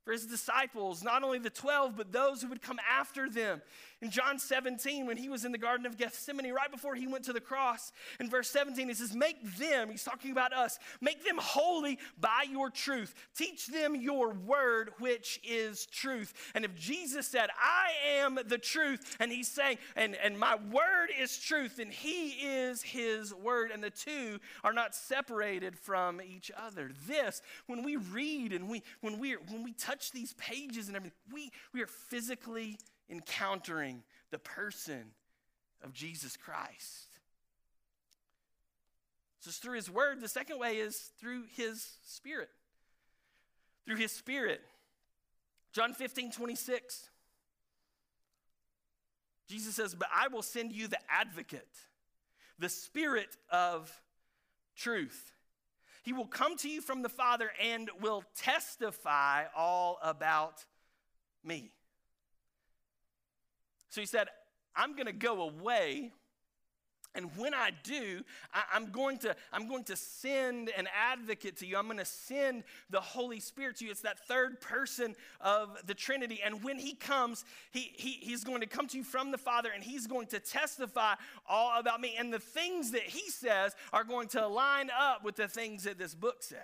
for 0.04 0.12
his 0.12 0.26
disciples, 0.26 1.02
not 1.02 1.22
only 1.22 1.38
the 1.38 1.50
12, 1.50 1.96
but 1.96 2.12
those 2.12 2.42
who 2.42 2.48
would 2.48 2.60
come 2.60 2.78
after 2.88 3.28
them. 3.28 3.62
In 4.04 4.10
John 4.10 4.38
17, 4.38 5.06
when 5.06 5.16
he 5.16 5.30
was 5.30 5.46
in 5.46 5.52
the 5.52 5.56
Garden 5.56 5.86
of 5.86 5.96
Gethsemane, 5.96 6.52
right 6.52 6.70
before 6.70 6.94
he 6.94 7.06
went 7.06 7.24
to 7.24 7.32
the 7.32 7.40
cross, 7.40 7.90
in 8.20 8.28
verse 8.28 8.50
17, 8.50 8.86
he 8.86 8.92
says, 8.92 9.14
Make 9.14 9.42
them, 9.56 9.88
he's 9.88 10.04
talking 10.04 10.30
about 10.30 10.52
us, 10.52 10.78
make 11.00 11.24
them 11.24 11.38
holy 11.40 11.98
by 12.20 12.44
your 12.50 12.68
truth. 12.68 13.14
Teach 13.34 13.66
them 13.66 13.96
your 13.96 14.34
word, 14.34 14.90
which 14.98 15.40
is 15.42 15.86
truth. 15.86 16.34
And 16.54 16.66
if 16.66 16.74
Jesus 16.74 17.26
said, 17.26 17.48
I 17.58 18.18
am 18.18 18.38
the 18.46 18.58
truth, 18.58 19.16
and 19.20 19.32
he's 19.32 19.48
saying, 19.48 19.78
and, 19.96 20.14
and 20.22 20.38
my 20.38 20.56
word 20.70 21.08
is 21.18 21.38
truth, 21.38 21.78
and 21.78 21.90
he 21.90 22.32
is 22.46 22.82
his 22.82 23.32
word, 23.32 23.70
and 23.70 23.82
the 23.82 23.88
two 23.88 24.38
are 24.62 24.74
not 24.74 24.94
separated 24.94 25.78
from 25.78 26.20
each 26.20 26.50
other. 26.54 26.90
This, 27.08 27.40
when 27.68 27.82
we 27.82 27.96
read 27.96 28.52
and 28.52 28.68
we 28.68 28.82
when 29.00 29.18
we 29.18 29.32
when 29.48 29.64
we 29.64 29.72
touch 29.72 30.12
these 30.12 30.34
pages 30.34 30.88
and 30.88 30.96
everything, 30.96 31.16
we, 31.32 31.50
we 31.72 31.80
are 31.80 31.86
physically 31.86 32.76
encountering 33.08 34.02
the 34.30 34.38
person 34.38 35.12
of 35.82 35.92
Jesus 35.92 36.36
Christ. 36.36 37.08
So 39.40 39.48
it's 39.48 39.58
through 39.58 39.76
his 39.76 39.90
word. 39.90 40.20
The 40.20 40.28
second 40.28 40.58
way 40.58 40.78
is 40.78 41.10
through 41.20 41.44
his 41.54 41.86
spirit. 42.06 42.48
Through 43.84 43.96
his 43.96 44.12
spirit. 44.12 44.62
John 45.72 45.92
15, 45.92 46.32
26. 46.32 47.10
Jesus 49.46 49.74
says, 49.74 49.94
But 49.94 50.08
I 50.14 50.28
will 50.28 50.42
send 50.42 50.72
you 50.72 50.88
the 50.88 50.98
advocate, 51.10 51.68
the 52.58 52.68
spirit 52.68 53.36
of 53.50 53.92
truth. 54.76 55.32
He 56.02 56.12
will 56.12 56.26
come 56.26 56.56
to 56.58 56.68
you 56.68 56.80
from 56.80 57.02
the 57.02 57.08
Father 57.08 57.50
and 57.62 57.90
will 58.00 58.24
testify 58.36 59.44
all 59.54 59.98
about 60.02 60.64
me. 61.44 61.70
So 63.94 64.00
he 64.00 64.08
said, 64.08 64.26
I'm 64.74 64.94
going 64.94 65.06
to 65.06 65.12
go 65.12 65.42
away. 65.42 66.10
And 67.14 67.30
when 67.36 67.54
I 67.54 67.70
do, 67.84 68.22
I, 68.52 68.76
am 68.76 68.90
going 68.90 69.18
to, 69.18 69.36
I'm 69.52 69.68
going 69.68 69.84
to 69.84 69.94
send 69.94 70.72
an 70.76 70.88
advocate 70.92 71.58
to 71.58 71.66
you. 71.66 71.76
I'm 71.76 71.84
going 71.84 71.98
to 71.98 72.04
send 72.04 72.64
the 72.90 73.00
Holy 73.00 73.38
Spirit 73.38 73.76
to 73.76 73.84
you. 73.84 73.92
It's 73.92 74.00
that 74.00 74.26
third 74.26 74.60
person 74.60 75.14
of 75.40 75.78
the 75.86 75.94
Trinity. 75.94 76.40
And 76.44 76.64
when 76.64 76.76
he 76.76 76.94
comes, 76.94 77.44
he, 77.70 77.92
he, 77.94 78.18
he's 78.20 78.42
going 78.42 78.62
to 78.62 78.66
come 78.66 78.88
to 78.88 78.96
you 78.96 79.04
from 79.04 79.30
the 79.30 79.38
Father 79.38 79.70
and 79.72 79.84
he's 79.84 80.08
going 80.08 80.26
to 80.28 80.40
testify 80.40 81.14
all 81.48 81.78
about 81.78 82.00
me. 82.00 82.16
And 82.18 82.32
the 82.34 82.40
things 82.40 82.90
that 82.90 83.04
he 83.04 83.30
says 83.30 83.76
are 83.92 84.02
going 84.02 84.26
to 84.30 84.48
line 84.48 84.90
up 84.90 85.22
with 85.22 85.36
the 85.36 85.46
things 85.46 85.84
that 85.84 85.98
this 85.98 86.16
book 86.16 86.42
says 86.42 86.58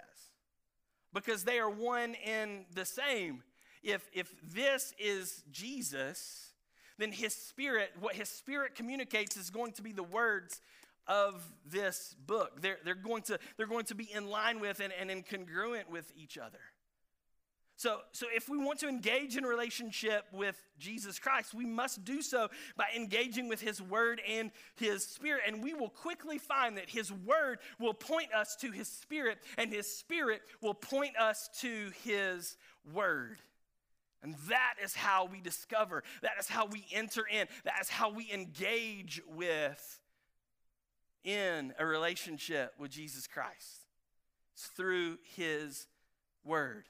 because 1.15 1.45
they 1.45 1.61
are 1.61 1.71
one 1.71 2.17
in 2.27 2.65
the 2.75 2.85
same. 2.85 3.45
If, 3.85 4.11
if 4.13 4.35
this 4.53 4.95
is 4.99 5.45
Jesus, 5.53 6.50
then 7.01 7.13
his 7.13 7.35
spirit, 7.35 7.91
what 7.99 8.15
his 8.15 8.29
spirit 8.29 8.75
communicates 8.75 9.37
is 9.37 9.51
going 9.51 9.73
to 9.73 9.83
be 9.83 9.93
the 9.93 10.03
words 10.03 10.61
of 11.07 11.43
this 11.67 12.15
book. 12.27 12.61
They're, 12.61 12.79
they're, 12.85 12.95
going, 12.95 13.23
to, 13.23 13.39
they're 13.57 13.67
going 13.67 13.87
to 13.87 13.95
be 13.95 14.09
in 14.13 14.29
line 14.29 14.61
with 14.61 14.81
and, 14.81 14.93
and 14.93 15.11
incongruent 15.11 15.91
with 15.91 16.13
each 16.17 16.39
other. 16.39 16.61
So, 17.81 18.01
so 18.13 18.27
if 18.31 18.51
we 18.51 18.59
want 18.59 18.79
to 18.81 18.89
engage 18.89 19.39
in 19.39 19.45
relationship 19.45 20.27
with 20.35 20.55
Jesus 20.79 21.19
Christ, 21.19 21.55
we 21.55 21.65
must 21.65 22.05
do 22.05 22.21
so 22.21 22.49
by 22.77 22.89
engaging 22.95 23.49
with 23.49 23.63
his 23.63 23.81
word 23.81 24.21
and 24.29 24.51
his 24.77 25.07
spirit. 25.07 25.45
And 25.47 25.63
we 25.63 25.73
will 25.73 25.89
quickly 25.89 26.37
find 26.37 26.77
that 26.77 26.91
his 26.91 27.11
word 27.11 27.59
will 27.79 27.95
point 27.95 28.35
us 28.35 28.55
to 28.61 28.71
his 28.71 28.87
spirit, 28.87 29.39
and 29.57 29.73
his 29.73 29.91
spirit 29.91 30.43
will 30.61 30.75
point 30.75 31.17
us 31.17 31.49
to 31.61 31.91
his 32.05 32.59
word. 32.93 33.39
And 34.23 34.35
that 34.49 34.75
is 34.83 34.95
how 34.95 35.27
we 35.27 35.41
discover, 35.41 36.03
that 36.23 36.33
is 36.39 36.49
how 36.49 36.67
we 36.67 36.85
enter 36.93 37.23
in, 37.27 37.47
that 37.65 37.81
is 37.81 37.89
how 37.89 38.11
we 38.11 38.31
engage 38.33 39.21
with 39.35 40.01
in 41.25 41.73
a 41.79 41.87
relationship 41.87 42.75
with 42.79 42.91
Jesus 42.91 43.27
Christ. 43.27 43.87
It's 44.55 44.67
through 44.67 45.19
his 45.37 45.87
word, 46.45 46.85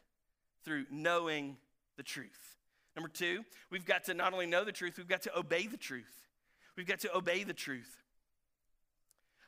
through 0.65 0.87
knowing 0.91 1.57
the 1.97 2.03
truth. 2.03 2.57
Number 2.97 3.09
two, 3.09 3.45
we've 3.71 3.85
got 3.85 4.05
to 4.05 4.15
not 4.15 4.33
only 4.33 4.47
know 4.47 4.65
the 4.65 4.73
truth, 4.73 4.99
we've 4.99 5.09
got 5.09 5.23
to 5.23 5.39
obey 5.39 5.67
the 5.67 5.77
truth. 5.77 6.29
We've 6.77 6.87
got 6.87 7.01
to 7.01 7.17
obey 7.17 7.45
the 7.45 7.55
truth. 7.55 7.97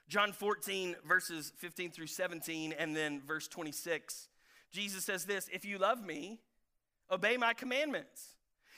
John 0.08 0.32
14, 0.32 0.96
verses 1.06 1.52
15 1.56 1.90
through 1.90 2.08
17, 2.08 2.72
and 2.72 2.94
then 2.94 3.22
verse 3.26 3.48
26, 3.48 4.28
Jesus 4.70 5.04
says 5.04 5.24
this 5.24 5.48
If 5.52 5.64
you 5.64 5.78
love 5.78 6.04
me, 6.04 6.40
Obey 7.12 7.36
my 7.36 7.52
commandments. 7.52 8.30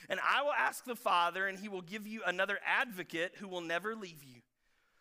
And 0.08 0.20
I 0.20 0.42
will 0.42 0.52
ask 0.52 0.84
the 0.84 0.96
Father, 0.96 1.46
and 1.46 1.58
he 1.58 1.68
will 1.68 1.80
give 1.80 2.06
you 2.06 2.22
another 2.26 2.58
advocate 2.66 3.36
who 3.36 3.48
will 3.48 3.62
never 3.62 3.94
leave 3.94 4.22
you. 4.22 4.42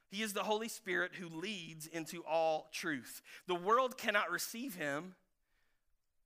He 0.09 0.21
is 0.21 0.33
the 0.33 0.43
Holy 0.43 0.69
Spirit 0.69 1.13
who 1.15 1.27
leads 1.27 1.87
into 1.87 2.23
all 2.23 2.69
truth. 2.71 3.21
The 3.47 3.55
world 3.55 3.97
cannot 3.97 4.29
receive 4.29 4.75
him 4.75 5.15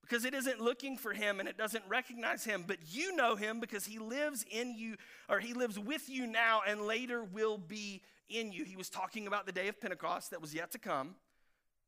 because 0.02 0.26
it 0.26 0.34
isn't 0.34 0.62
looking 0.62 0.98
for 0.98 1.14
him 1.14 1.40
and 1.40 1.50
it 1.50 1.58
doesn't 1.58 1.84
recognize 1.88 2.44
him, 2.44 2.66
but 2.68 2.78
you 2.90 3.16
know 3.16 3.36
him 3.36 3.60
because 3.60 3.86
he 3.86 3.98
lives 3.98 4.46
in 4.50 4.76
you, 4.76 4.96
or 5.30 5.40
he 5.40 5.54
lives 5.54 5.80
with 5.80 6.10
you 6.10 6.28
now 6.28 6.62
and 6.68 6.82
later 6.82 7.24
will 7.24 7.58
be 7.58 8.02
in 8.30 8.52
you. 8.52 8.66
He 8.66 8.76
was 8.76 8.90
talking 8.90 9.26
about 9.26 9.46
the 9.46 9.52
day 9.52 9.70
of 9.70 9.80
Pentecost 9.80 10.32
that 10.32 10.42
was 10.42 10.54
yet 10.54 10.72
to 10.72 10.80
come. 10.80 11.16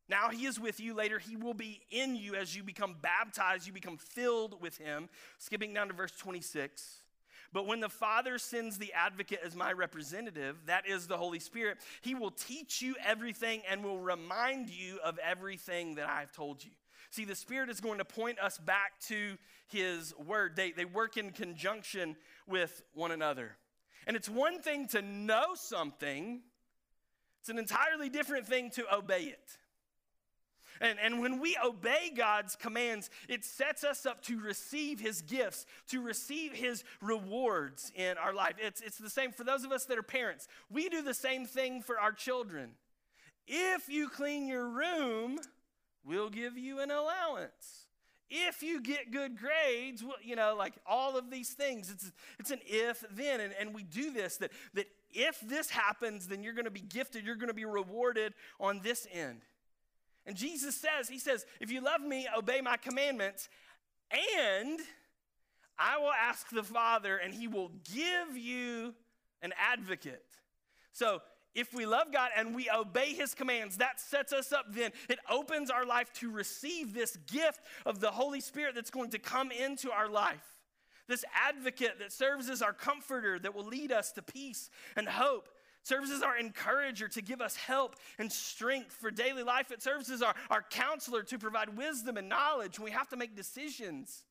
Now 0.10 0.30
he 0.30 0.46
is 0.46 0.60
with 0.60 0.80
you. 0.80 0.94
Later 0.94 1.20
he 1.20 1.36
will 1.36 1.54
be 1.54 1.82
in 1.92 2.16
you 2.16 2.36
as 2.36 2.56
you 2.56 2.64
become 2.64 2.96
baptized, 3.02 3.68
you 3.68 3.74
become 3.74 3.98
filled 3.98 4.62
with 4.62 4.78
him. 4.78 5.08
Skipping 5.38 5.74
down 5.74 5.88
to 5.88 5.94
verse 5.94 6.12
26. 6.18 7.04
But 7.52 7.66
when 7.66 7.80
the 7.80 7.90
Father 7.90 8.38
sends 8.38 8.78
the 8.78 8.94
advocate 8.94 9.40
as 9.44 9.56
my 9.56 9.72
representative, 9.72 10.58
that 10.68 10.88
is 10.88 11.08
the 11.08 11.18
Holy 11.18 11.40
Spirit, 11.40 11.80
he 12.02 12.14
will 12.14 12.32
teach 12.32 12.82
you 12.82 12.96
everything 13.04 13.62
and 13.70 13.84
will 13.84 14.00
remind 14.00 14.70
you 14.70 15.00
of 15.04 15.18
everything 15.20 15.96
that 15.96 16.08
I've 16.08 16.32
told 16.32 16.64
you. 16.64 16.72
See, 17.10 17.26
the 17.26 17.36
Spirit 17.36 17.70
is 17.70 17.80
going 17.80 17.98
to 17.98 18.06
point 18.06 18.40
us 18.40 18.60
back 18.60 19.00
to 19.08 19.38
his 19.68 20.14
word. 20.28 20.56
They, 20.56 20.72
they 20.72 20.86
work 20.86 21.18
in 21.18 21.32
conjunction 21.32 22.16
with 22.48 22.84
one 22.94 23.12
another. 23.12 23.56
And 24.06 24.16
it's 24.16 24.30
one 24.30 24.62
thing 24.62 24.88
to 24.90 25.02
know 25.02 25.56
something, 25.56 26.42
it's 27.40 27.50
an 27.50 27.58
entirely 27.58 28.10
different 28.10 28.48
thing 28.48 28.70
to 28.72 28.96
obey 28.96 29.24
it. 29.24 29.58
And, 30.82 30.98
and 31.00 31.20
when 31.20 31.40
we 31.40 31.58
obey 31.64 32.12
God's 32.16 32.56
commands, 32.56 33.10
it 33.28 33.44
sets 33.44 33.84
us 33.84 34.06
up 34.06 34.22
to 34.24 34.40
receive 34.40 35.00
His 35.00 35.22
gifts, 35.22 35.66
to 35.90 36.02
receive 36.02 36.54
His 36.54 36.84
rewards 37.02 37.92
in 37.96 38.18
our 38.18 38.34
life. 38.34 38.56
It's, 38.60 38.82
it's 38.82 38.98
the 38.98 39.10
same 39.10 39.32
for 39.32 39.44
those 39.44 39.64
of 39.64 39.72
us 39.72 39.86
that 39.86 39.98
are 39.98 40.04
parents. 40.04 40.48
We 40.70 40.90
do 40.90 41.02
the 41.02 41.14
same 41.14 41.46
thing 41.46 41.82
for 41.82 42.00
our 42.00 42.12
children. 42.12 42.72
If 43.48 43.90
you 43.90 44.10
clean 44.10 44.48
your 44.48 44.68
room, 44.68 45.40
we'll 46.06 46.30
give 46.30 46.58
you 46.58 46.80
an 46.80 46.92
allowance. 46.92 47.88
If 48.30 48.62
you 48.62 48.80
get 48.80 49.12
good 49.12 49.38
grades, 49.40 50.04
you 50.24 50.36
know, 50.36 50.56
like 50.56 50.74
all 50.86 51.18
of 51.18 51.32
these 51.32 51.50
things, 51.50 51.90
it's, 51.90 52.12
it's 52.38 52.52
an 52.52 52.60
if 52.66 53.04
then. 53.12 53.40
And, 53.40 53.54
and 53.60 53.74
we 53.74 53.82
do 53.82 54.12
this 54.12 54.38
that, 54.38 54.52
that 54.76 54.86
if 55.12 55.40
this 55.42 55.72
happens, 55.72 56.28
then 56.28 56.44
you're 56.44 56.54
going 56.54 56.66
to 56.66 56.72
be 56.72 56.80
gifted, 56.82 57.26
you're 57.26 57.36
going 57.36 57.48
to 57.48 57.56
be 57.56 57.66
rewarded 57.66 58.34
on 58.60 58.82
this 58.84 59.08
end. 59.12 59.42
And 60.26 60.36
Jesus 60.36 60.76
says, 60.76 61.10
He 61.10 61.20
says, 61.20 61.46
if 61.60 61.72
you 61.72 61.82
love 61.82 62.02
me, 62.02 62.28
obey 62.38 62.62
my 62.62 62.78
commandments, 62.78 63.50
and 64.12 64.80
I 65.78 65.98
will 65.98 66.12
ask 66.12 66.50
the 66.50 66.64
Father, 66.64 67.18
and 67.18 67.34
he 67.34 67.48
will 67.48 67.72
give 67.94 68.38
you 68.38 68.94
an 69.42 69.54
advocate. 69.58 70.24
So 70.92 71.22
if 71.56 71.74
we 71.74 71.86
love 71.86 72.12
God 72.12 72.32
and 72.36 72.54
we 72.54 72.70
obey 72.70 73.14
his 73.14 73.34
commands, 73.34 73.78
that 73.78 74.00
sets 74.00 74.34
us 74.34 74.52
up 74.52 74.66
then. 74.70 74.92
It 75.08 75.20
opens 75.30 75.70
our 75.70 75.86
life 75.86 76.12
to 76.16 76.30
receive 76.30 76.94
this 76.94 77.18
gift 77.32 77.62
of 77.86 78.00
the 78.00 78.12
Holy 78.12 78.42
Spirit 78.42 78.76
that's 78.76 78.92
going 78.92 79.12
to 79.12 79.20
come 79.20 79.52
into 79.52 79.92
our 79.92 80.10
life. 80.10 80.58
This 81.08 81.26
advocate 81.34 81.98
that 82.00 82.12
serves 82.12 82.50
as 82.50 82.62
our 82.62 82.74
comforter 82.74 83.40
that 83.40 83.56
will 83.56 83.66
lead 83.66 83.92
us 83.92 84.12
to 84.14 84.22
peace 84.22 84.70
and 84.96 85.08
hope. 85.08 85.50
As 85.92 86.22
our 86.22 86.38
encourager 86.38 87.08
to 87.08 87.22
give 87.22 87.42
us 87.42 87.56
help 87.56 87.96
and 88.20 88.32
strength 88.32 88.92
for 88.92 89.10
daily 89.10 89.44
life. 89.44 89.72
It 89.72 89.82
services 89.82 90.22
our, 90.22 90.36
our 90.50 90.64
counselor 90.70 91.24
to 91.24 91.40
provide 91.40 91.76
wisdom 91.76 92.16
and 92.18 92.30
knowledge 92.30 92.78
when 92.78 92.86
we 92.86 92.92
have 92.92 93.10
to 93.10 93.18
make 93.18 93.36
decisions. 93.36 94.24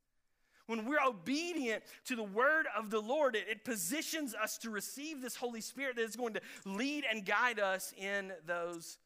When 0.67 0.85
we're 0.85 1.05
obedient 1.05 1.83
to 2.05 2.15
the 2.15 2.23
word 2.23 2.67
of 2.77 2.91
the 2.91 3.01
Lord, 3.01 3.35
it, 3.35 3.47
it 3.49 3.65
positions 3.65 4.35
us 4.35 4.59
to 4.59 4.71
receive 4.71 5.21
this 5.21 5.35
Holy 5.35 5.61
Spirit 5.61 5.97
that 5.97 6.03
is 6.03 6.15
going 6.15 6.35
to 6.35 6.41
lead 6.65 7.05
and 7.11 7.25
guide 7.25 7.59
us 7.59 7.93
in 7.97 8.33
those 8.47 8.99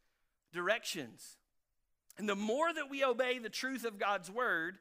directions. 0.52 1.38
And 2.18 2.28
the 2.28 2.36
more 2.36 2.72
that 2.72 2.90
we 2.90 3.04
obey 3.04 3.38
the 3.38 3.48
truth 3.48 3.84
of 3.84 3.98
God's 3.98 4.30
word, 4.30 4.78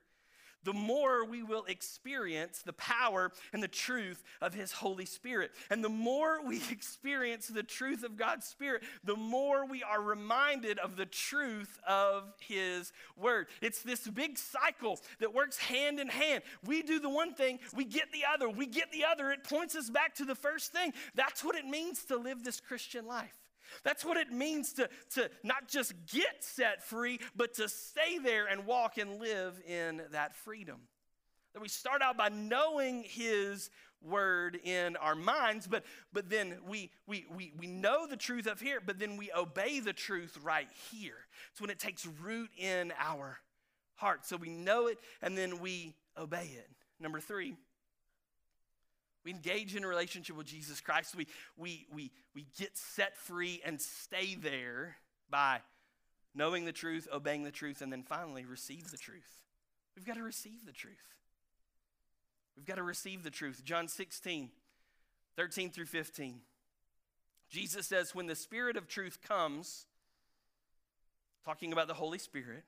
the 0.63 0.73
more 0.73 1.25
we 1.25 1.43
will 1.43 1.65
experience 1.65 2.61
the 2.61 2.73
power 2.73 3.31
and 3.53 3.61
the 3.61 3.67
truth 3.67 4.23
of 4.41 4.53
His 4.53 4.71
Holy 4.71 5.05
Spirit. 5.05 5.51
And 5.69 5.83
the 5.83 5.89
more 5.89 6.45
we 6.45 6.61
experience 6.71 7.47
the 7.47 7.63
truth 7.63 8.03
of 8.03 8.17
God's 8.17 8.45
Spirit, 8.45 8.83
the 9.03 9.15
more 9.15 9.65
we 9.65 9.83
are 9.83 10.01
reminded 10.01 10.79
of 10.79 10.95
the 10.95 11.05
truth 11.05 11.79
of 11.87 12.33
His 12.39 12.91
Word. 13.15 13.47
It's 13.61 13.81
this 13.81 14.07
big 14.07 14.37
cycle 14.37 14.99
that 15.19 15.33
works 15.33 15.57
hand 15.57 15.99
in 15.99 16.07
hand. 16.07 16.43
We 16.65 16.83
do 16.83 16.99
the 16.99 17.09
one 17.09 17.33
thing, 17.33 17.59
we 17.75 17.85
get 17.85 18.11
the 18.11 18.23
other, 18.31 18.49
we 18.49 18.67
get 18.67 18.91
the 18.91 19.05
other. 19.05 19.31
It 19.31 19.43
points 19.43 19.75
us 19.75 19.89
back 19.89 20.15
to 20.15 20.25
the 20.25 20.35
first 20.35 20.71
thing. 20.71 20.93
That's 21.15 21.43
what 21.43 21.55
it 21.55 21.65
means 21.65 22.05
to 22.05 22.17
live 22.17 22.43
this 22.43 22.59
Christian 22.59 23.05
life. 23.05 23.40
That's 23.83 24.05
what 24.05 24.17
it 24.17 24.31
means 24.31 24.73
to, 24.73 24.89
to 25.15 25.29
not 25.43 25.67
just 25.67 25.93
get 26.11 26.43
set 26.43 26.83
free, 26.83 27.19
but 27.35 27.53
to 27.55 27.69
stay 27.69 28.17
there 28.17 28.47
and 28.47 28.65
walk 28.65 28.97
and 28.97 29.19
live 29.19 29.59
in 29.67 30.01
that 30.11 30.35
freedom. 30.35 30.81
That 31.53 31.61
we 31.61 31.67
start 31.67 32.01
out 32.01 32.17
by 32.17 32.29
knowing 32.29 33.03
His 33.03 33.69
word 34.01 34.59
in 34.63 34.95
our 34.95 35.15
minds, 35.15 35.67
but, 35.67 35.83
but 36.11 36.29
then 36.29 36.55
we, 36.67 36.91
we, 37.07 37.25
we, 37.35 37.53
we 37.57 37.67
know 37.67 38.07
the 38.07 38.17
truth 38.17 38.47
of 38.47 38.59
here, 38.59 38.81
but 38.83 38.99
then 38.99 39.17
we 39.17 39.31
obey 39.35 39.79
the 39.79 39.93
truth 39.93 40.37
right 40.43 40.67
here. 40.91 41.17
It's 41.51 41.61
when 41.61 41.69
it 41.69 41.79
takes 41.79 42.05
root 42.05 42.49
in 42.57 42.93
our 42.97 43.37
heart. 43.95 44.25
So 44.25 44.37
we 44.37 44.49
know 44.49 44.87
it 44.87 44.97
and 45.21 45.37
then 45.37 45.59
we 45.59 45.93
obey 46.17 46.49
it. 46.57 46.69
Number 46.99 47.19
three, 47.19 47.55
we 49.23 49.31
engage 49.31 49.75
in 49.75 49.83
a 49.83 49.87
relationship 49.87 50.35
with 50.35 50.47
Jesus 50.47 50.81
Christ. 50.81 51.15
We, 51.15 51.27
we, 51.57 51.87
we, 51.93 52.11
we 52.33 52.47
get 52.57 52.77
set 52.77 53.17
free 53.17 53.61
and 53.65 53.79
stay 53.79 54.35
there 54.35 54.97
by 55.29 55.61
knowing 56.33 56.65
the 56.65 56.71
truth, 56.71 57.07
obeying 57.13 57.43
the 57.43 57.51
truth, 57.51 57.81
and 57.81 57.91
then 57.91 58.03
finally 58.03 58.45
receive 58.45 58.89
the 58.91 58.97
truth. 58.97 59.45
We've 59.95 60.05
got 60.05 60.15
to 60.15 60.23
receive 60.23 60.65
the 60.65 60.71
truth. 60.71 61.15
We've 62.55 62.65
got 62.65 62.75
to 62.75 62.83
receive 62.83 63.23
the 63.23 63.29
truth. 63.29 63.63
John 63.63 63.87
16, 63.87 64.49
13 65.35 65.69
through 65.71 65.85
15. 65.85 66.41
Jesus 67.49 67.87
says, 67.87 68.15
When 68.15 68.27
the 68.27 68.35
Spirit 68.35 68.77
of 68.77 68.87
truth 68.87 69.19
comes, 69.21 69.85
talking 71.45 71.73
about 71.73 71.87
the 71.87 71.93
Holy 71.93 72.19
Spirit, 72.19 72.63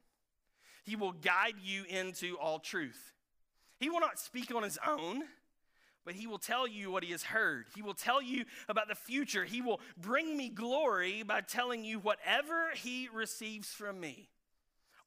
he 0.83 0.95
will 0.95 1.13
guide 1.13 1.55
you 1.63 1.83
into 1.87 2.37
all 2.37 2.59
truth. 2.59 3.13
He 3.79 3.89
will 3.89 4.01
not 4.01 4.19
speak 4.19 4.53
on 4.53 4.63
his 4.63 4.77
own 4.85 5.23
but 6.05 6.15
he 6.15 6.27
will 6.27 6.37
tell 6.37 6.67
you 6.67 6.91
what 6.91 7.03
he 7.03 7.11
has 7.11 7.23
heard. 7.23 7.65
He 7.75 7.81
will 7.81 7.93
tell 7.93 8.21
you 8.21 8.45
about 8.67 8.87
the 8.87 8.95
future. 8.95 9.45
He 9.45 9.61
will 9.61 9.79
bring 9.97 10.35
me 10.35 10.49
glory 10.49 11.23
by 11.23 11.41
telling 11.41 11.83
you 11.83 11.99
whatever 11.99 12.71
he 12.75 13.09
receives 13.13 13.69
from 13.69 13.99
me. 13.99 14.29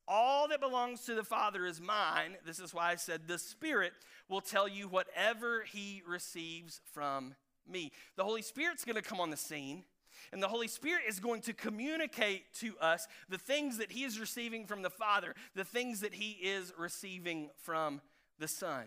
All 0.08 0.48
that 0.48 0.60
belongs 0.60 1.02
to 1.06 1.14
the 1.14 1.24
Father 1.24 1.66
is 1.66 1.80
mine. 1.80 2.36
This 2.44 2.60
is 2.60 2.72
why 2.72 2.92
I 2.92 2.94
said 2.94 3.22
the 3.26 3.38
Spirit 3.38 3.92
will 4.28 4.40
tell 4.40 4.68
you 4.68 4.88
whatever 4.88 5.64
he 5.64 6.02
receives 6.06 6.80
from 6.92 7.34
me. 7.68 7.90
The 8.16 8.24
Holy 8.24 8.42
Spirit's 8.42 8.84
going 8.84 8.96
to 8.96 9.02
come 9.02 9.20
on 9.20 9.30
the 9.30 9.36
scene. 9.36 9.84
And 10.32 10.42
the 10.42 10.48
Holy 10.48 10.68
Spirit 10.68 11.02
is 11.08 11.20
going 11.20 11.42
to 11.42 11.52
communicate 11.52 12.52
to 12.54 12.76
us 12.80 13.06
the 13.28 13.38
things 13.38 13.78
that 13.78 13.92
He 13.92 14.04
is 14.04 14.18
receiving 14.18 14.66
from 14.66 14.82
the 14.82 14.90
Father, 14.90 15.34
the 15.54 15.64
things 15.64 16.00
that 16.00 16.14
He 16.14 16.32
is 16.32 16.72
receiving 16.78 17.50
from 17.58 18.00
the 18.38 18.48
Son. 18.48 18.84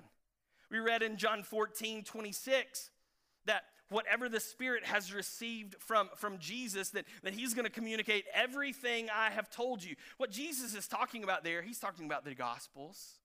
We 0.70 0.80
read 0.80 1.02
in 1.02 1.18
John 1.18 1.44
14, 1.44 2.04
26 2.04 2.92
that 3.46 3.64
whatever 3.90 4.30
the 4.30 4.40
Spirit 4.40 4.86
has 4.86 5.14
received 5.14 5.76
from, 5.80 6.10
from 6.16 6.38
Jesus, 6.38 6.90
that, 6.90 7.06
that 7.24 7.34
He's 7.34 7.54
going 7.54 7.66
to 7.66 7.72
communicate 7.72 8.26
everything 8.34 9.10
I 9.10 9.32
have 9.32 9.50
told 9.50 9.84
you. 9.84 9.96
What 10.18 10.32
Jesus 10.32 10.76
is 10.76 10.88
talking 10.88 11.24
about 11.24 11.44
there, 11.44 11.62
He's 11.62 11.80
talking 11.80 12.06
about 12.06 12.24
the 12.24 12.36
Gospels. 12.36 13.20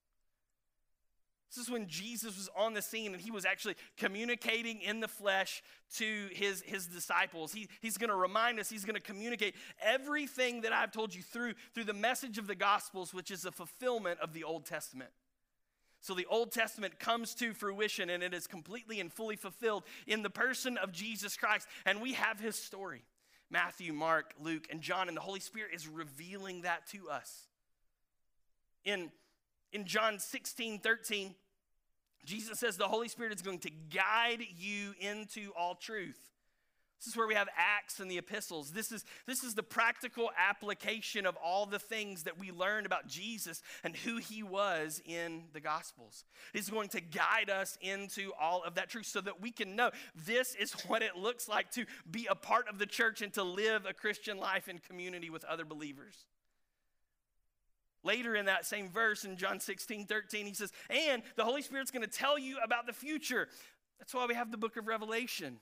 This 1.55 1.63
is 1.63 1.71
when 1.71 1.87
Jesus 1.87 2.35
was 2.35 2.49
on 2.57 2.73
the 2.73 2.81
scene 2.81 3.13
and 3.13 3.21
he 3.21 3.31
was 3.31 3.45
actually 3.45 3.75
communicating 3.95 4.81
in 4.81 4.99
the 4.99 5.07
flesh 5.07 5.63
to 5.97 6.27
his, 6.33 6.61
his 6.63 6.85
disciples. 6.85 7.53
He, 7.53 7.69
he's 7.81 7.97
going 7.97 8.09
to 8.09 8.15
remind 8.15 8.59
us, 8.59 8.69
he's 8.69 8.83
going 8.83 8.95
to 8.95 9.01
communicate 9.01 9.55
everything 9.81 10.61
that 10.61 10.73
I've 10.73 10.91
told 10.91 11.15
you 11.15 11.21
through, 11.21 11.53
through 11.73 11.85
the 11.85 11.93
message 11.93 12.37
of 12.37 12.47
the 12.47 12.55
Gospels, 12.55 13.13
which 13.13 13.31
is 13.31 13.45
a 13.45 13.51
fulfillment 13.51 14.19
of 14.19 14.33
the 14.33 14.43
Old 14.43 14.65
Testament. 14.65 15.11
So 16.05 16.13
the 16.13 16.27
Old 16.27 16.51
Testament 16.51 16.99
comes 16.99 17.33
to 17.33 17.51
fruition 17.51 18.11
and 18.11 18.21
it 18.21 18.31
is 18.31 18.45
completely 18.45 18.99
and 18.99 19.11
fully 19.11 19.35
fulfilled 19.35 19.85
in 20.05 20.21
the 20.21 20.29
person 20.29 20.77
of 20.77 20.91
Jesus 20.91 21.35
Christ. 21.35 21.67
And 21.83 21.99
we 21.99 22.13
have 22.13 22.39
his 22.39 22.55
story 22.55 23.01
Matthew, 23.49 23.91
Mark, 23.91 24.35
Luke, 24.39 24.67
and 24.69 24.81
John. 24.81 25.07
And 25.07 25.17
the 25.17 25.21
Holy 25.21 25.39
Spirit 25.39 25.71
is 25.73 25.87
revealing 25.87 26.61
that 26.61 26.85
to 26.91 27.09
us. 27.09 27.47
In, 28.83 29.09
in 29.73 29.85
John 29.85 30.19
16 30.19 30.77
13, 30.77 31.33
Jesus 32.23 32.59
says 32.59 32.77
the 32.77 32.87
Holy 32.87 33.07
Spirit 33.07 33.33
is 33.33 33.41
going 33.41 33.57
to 33.61 33.71
guide 33.71 34.45
you 34.59 34.93
into 34.99 35.53
all 35.57 35.73
truth. 35.73 36.19
This 36.99 37.07
is 37.07 37.17
where 37.17 37.27
we 37.27 37.35
have 37.35 37.49
Acts 37.57 37.99
and 37.99 38.09
the 38.09 38.17
epistles. 38.17 38.71
This 38.71 38.91
is, 38.91 39.03
this 39.27 39.43
is 39.43 39.53
the 39.53 39.63
practical 39.63 40.31
application 40.37 41.25
of 41.25 41.35
all 41.35 41.65
the 41.65 41.79
things 41.79 42.23
that 42.23 42.39
we 42.39 42.51
learned 42.51 42.85
about 42.85 43.07
Jesus 43.07 43.61
and 43.83 43.95
who 43.95 44.17
he 44.17 44.43
was 44.43 45.01
in 45.05 45.43
the 45.53 45.59
Gospels. 45.59 46.23
He's 46.53 46.69
going 46.69 46.89
to 46.89 47.01
guide 47.01 47.49
us 47.49 47.77
into 47.81 48.31
all 48.39 48.63
of 48.63 48.75
that 48.75 48.89
truth 48.89 49.07
so 49.07 49.21
that 49.21 49.41
we 49.41 49.51
can 49.51 49.75
know 49.75 49.91
this 50.25 50.55
is 50.55 50.71
what 50.87 51.01
it 51.01 51.15
looks 51.15 51.47
like 51.47 51.69
to 51.71 51.85
be 52.09 52.27
a 52.29 52.35
part 52.35 52.69
of 52.69 52.79
the 52.79 52.85
church 52.85 53.21
and 53.21 53.33
to 53.33 53.43
live 53.43 53.85
a 53.85 53.93
Christian 53.93 54.37
life 54.37 54.67
in 54.67 54.79
community 54.79 55.29
with 55.29 55.43
other 55.43 55.65
believers. 55.65 56.25
Later 58.03 58.35
in 58.35 58.45
that 58.45 58.65
same 58.65 58.89
verse 58.89 59.25
in 59.25 59.35
John 59.35 59.59
16, 59.59 60.05
13, 60.05 60.45
he 60.45 60.53
says, 60.53 60.71
And 60.89 61.23
the 61.35 61.43
Holy 61.43 61.63
Spirit's 61.63 61.91
going 61.91 62.07
to 62.07 62.11
tell 62.11 62.37
you 62.37 62.59
about 62.63 62.85
the 62.85 62.93
future. 62.93 63.47
That's 63.99 64.13
why 64.13 64.27
we 64.27 64.35
have 64.35 64.51
the 64.51 64.57
book 64.57 64.77
of 64.77 64.87
Revelation. 64.87 65.57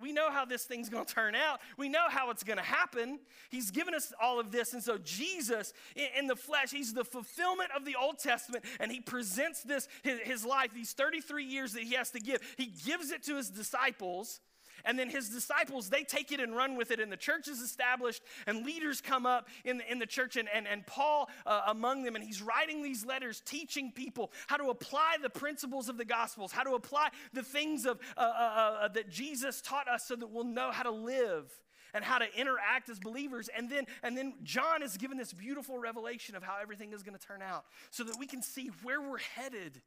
We 0.00 0.12
know 0.12 0.30
how 0.30 0.44
this 0.44 0.64
thing's 0.64 0.88
going 0.88 1.04
to 1.04 1.14
turn 1.14 1.34
out. 1.34 1.60
We 1.78 1.88
know 1.88 2.08
how 2.08 2.30
it's 2.30 2.42
going 2.42 2.56
to 2.58 2.64
happen. 2.64 3.20
He's 3.50 3.70
given 3.70 3.94
us 3.94 4.12
all 4.20 4.40
of 4.40 4.50
this. 4.50 4.72
And 4.72 4.82
so, 4.82 4.98
Jesus 4.98 5.72
in, 5.94 6.26
the 6.26 6.36
flesh, 6.36 6.70
he's 6.70 6.92
the 6.92 7.04
fulfillment 7.04 7.70
of 7.76 7.84
the 7.84 7.94
Old 8.00 8.18
Testament. 8.18 8.64
And 8.80 8.90
he 8.90 9.00
presents 9.00 9.62
this, 9.62 9.88
his, 10.02 10.44
life, 10.44 10.70
these 10.74 10.92
33 10.92 11.44
years 11.44 11.72
that 11.74 11.84
he 11.84 11.94
has 11.94 12.10
to 12.10 12.20
give. 12.20 12.40
He 12.56 12.66
gives 12.66 13.10
it 13.10 13.22
to 13.24 13.36
his 13.36 13.50
disciples. 13.50 14.40
And 14.84 14.98
then 14.98 15.08
his 15.08 15.28
disciples, 15.28 15.88
they 15.88 16.04
take 16.04 16.32
it 16.32 16.40
and 16.40 16.54
run 16.54 16.76
with 16.76 16.90
it, 16.90 17.00
and 17.00 17.10
the 17.10 17.16
church 17.16 17.48
is 17.48 17.60
established, 17.60 18.22
and 18.46 18.64
leaders 18.64 19.00
come 19.00 19.26
up 19.26 19.48
in 19.64 19.78
the, 19.78 19.90
in 19.90 19.98
the 19.98 20.06
church, 20.06 20.36
and, 20.36 20.48
and, 20.52 20.66
and 20.66 20.86
Paul 20.86 21.28
uh, 21.46 21.62
among 21.68 22.02
them, 22.02 22.14
and 22.14 22.24
he's 22.24 22.42
writing 22.42 22.82
these 22.82 23.04
letters 23.04 23.42
teaching 23.44 23.92
people 23.92 24.32
how 24.46 24.56
to 24.56 24.68
apply 24.68 25.16
the 25.22 25.30
principles 25.30 25.88
of 25.88 25.96
the 25.96 26.04
Gospels, 26.04 26.52
how 26.52 26.62
to 26.62 26.74
apply 26.74 27.08
the 27.32 27.42
things 27.42 27.86
of, 27.86 27.98
uh, 28.16 28.20
uh, 28.20 28.78
uh, 28.82 28.88
that 28.88 29.10
Jesus 29.10 29.60
taught 29.60 29.88
us 29.88 30.06
so 30.06 30.16
that 30.16 30.30
we'll 30.30 30.44
know 30.44 30.70
how 30.70 30.82
to 30.82 30.90
live 30.90 31.50
and 31.94 32.04
how 32.04 32.18
to 32.18 32.26
interact 32.38 32.88
as 32.88 32.98
believers. 32.98 33.48
And 33.56 33.70
then, 33.70 33.84
and 34.02 34.18
then 34.18 34.34
John 34.42 34.82
is 34.82 34.96
given 34.96 35.16
this 35.16 35.32
beautiful 35.32 35.78
revelation 35.78 36.34
of 36.34 36.42
how 36.42 36.56
everything 36.60 36.92
is 36.92 37.02
going 37.02 37.16
to 37.16 37.24
turn 37.24 37.40
out 37.40 37.64
so 37.90 38.04
that 38.04 38.18
we 38.18 38.26
can 38.26 38.42
see 38.42 38.70
where 38.82 39.00
we're 39.00 39.18
headed 39.18 39.80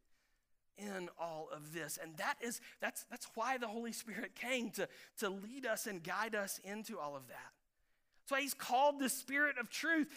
in 0.77 1.09
all 1.19 1.49
of 1.53 1.73
this. 1.73 1.97
And 2.01 2.15
that 2.17 2.37
is 2.41 2.61
that's 2.79 3.05
that's 3.09 3.27
why 3.35 3.57
the 3.57 3.67
Holy 3.67 3.91
Spirit 3.91 4.35
came 4.35 4.69
to, 4.71 4.87
to 5.19 5.29
lead 5.29 5.65
us 5.65 5.87
and 5.87 6.03
guide 6.03 6.35
us 6.35 6.59
into 6.63 6.99
all 6.99 7.15
of 7.15 7.27
that. 7.27 7.51
That's 8.21 8.39
why 8.39 8.41
he's 8.41 8.53
called 8.53 8.99
the 8.99 9.07
Spirit 9.07 9.57
of 9.57 9.69
truth. 9.69 10.07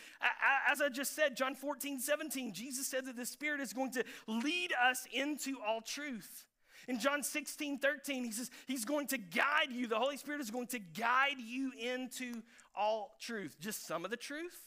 As 0.68 0.80
I 0.80 0.88
just 0.88 1.14
said, 1.14 1.36
John 1.36 1.54
14, 1.54 2.00
17, 2.00 2.52
Jesus 2.52 2.88
said 2.88 3.06
that 3.06 3.16
the 3.16 3.24
Spirit 3.24 3.60
is 3.60 3.72
going 3.72 3.92
to 3.92 4.04
lead 4.26 4.72
us 4.84 5.06
into 5.12 5.58
all 5.64 5.80
truth. 5.80 6.44
In 6.88 6.98
John 6.98 7.22
16, 7.22 7.78
13, 7.78 8.24
he 8.24 8.32
says 8.32 8.50
he's 8.66 8.84
going 8.84 9.06
to 9.08 9.18
guide 9.18 9.70
you. 9.70 9.86
The 9.86 9.98
Holy 9.98 10.16
Spirit 10.16 10.40
is 10.40 10.50
going 10.50 10.66
to 10.68 10.80
guide 10.80 11.38
you 11.38 11.70
into 11.78 12.42
all 12.74 13.16
truth. 13.20 13.56
Just 13.60 13.86
some 13.86 14.04
of 14.04 14.10
the 14.10 14.16
truth? 14.16 14.58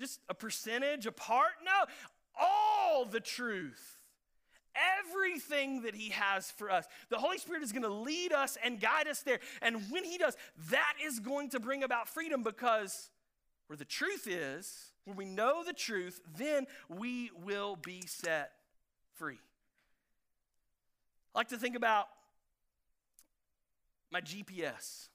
Just 0.00 0.20
a 0.30 0.34
percentage, 0.34 1.04
a 1.04 1.12
part? 1.12 1.52
No, 1.62 1.92
all 2.40 3.04
the 3.04 3.20
truth 3.20 3.93
everything 5.00 5.82
that 5.82 5.94
He 5.94 6.10
has 6.10 6.50
for 6.50 6.70
us. 6.70 6.86
The 7.10 7.18
Holy 7.18 7.38
Spirit 7.38 7.62
is 7.62 7.72
going 7.72 7.82
to 7.82 7.92
lead 7.92 8.32
us 8.32 8.58
and 8.62 8.80
guide 8.80 9.08
us 9.08 9.22
there. 9.22 9.40
And 9.62 9.82
when 9.90 10.04
He 10.04 10.18
does, 10.18 10.36
that 10.70 10.94
is 11.04 11.20
going 11.20 11.50
to 11.50 11.60
bring 11.60 11.82
about 11.82 12.08
freedom 12.08 12.42
because 12.42 13.10
where 13.66 13.76
the 13.76 13.84
truth 13.84 14.26
is, 14.28 14.92
when 15.04 15.16
we 15.16 15.24
know 15.24 15.62
the 15.64 15.72
truth, 15.72 16.20
then 16.36 16.66
we 16.88 17.30
will 17.44 17.76
be 17.76 18.02
set 18.06 18.52
free. 19.14 19.38
I 21.34 21.38
like 21.38 21.48
to 21.48 21.56
think 21.56 21.76
about 21.76 22.06
my 24.12 24.20
GPS, 24.20 25.08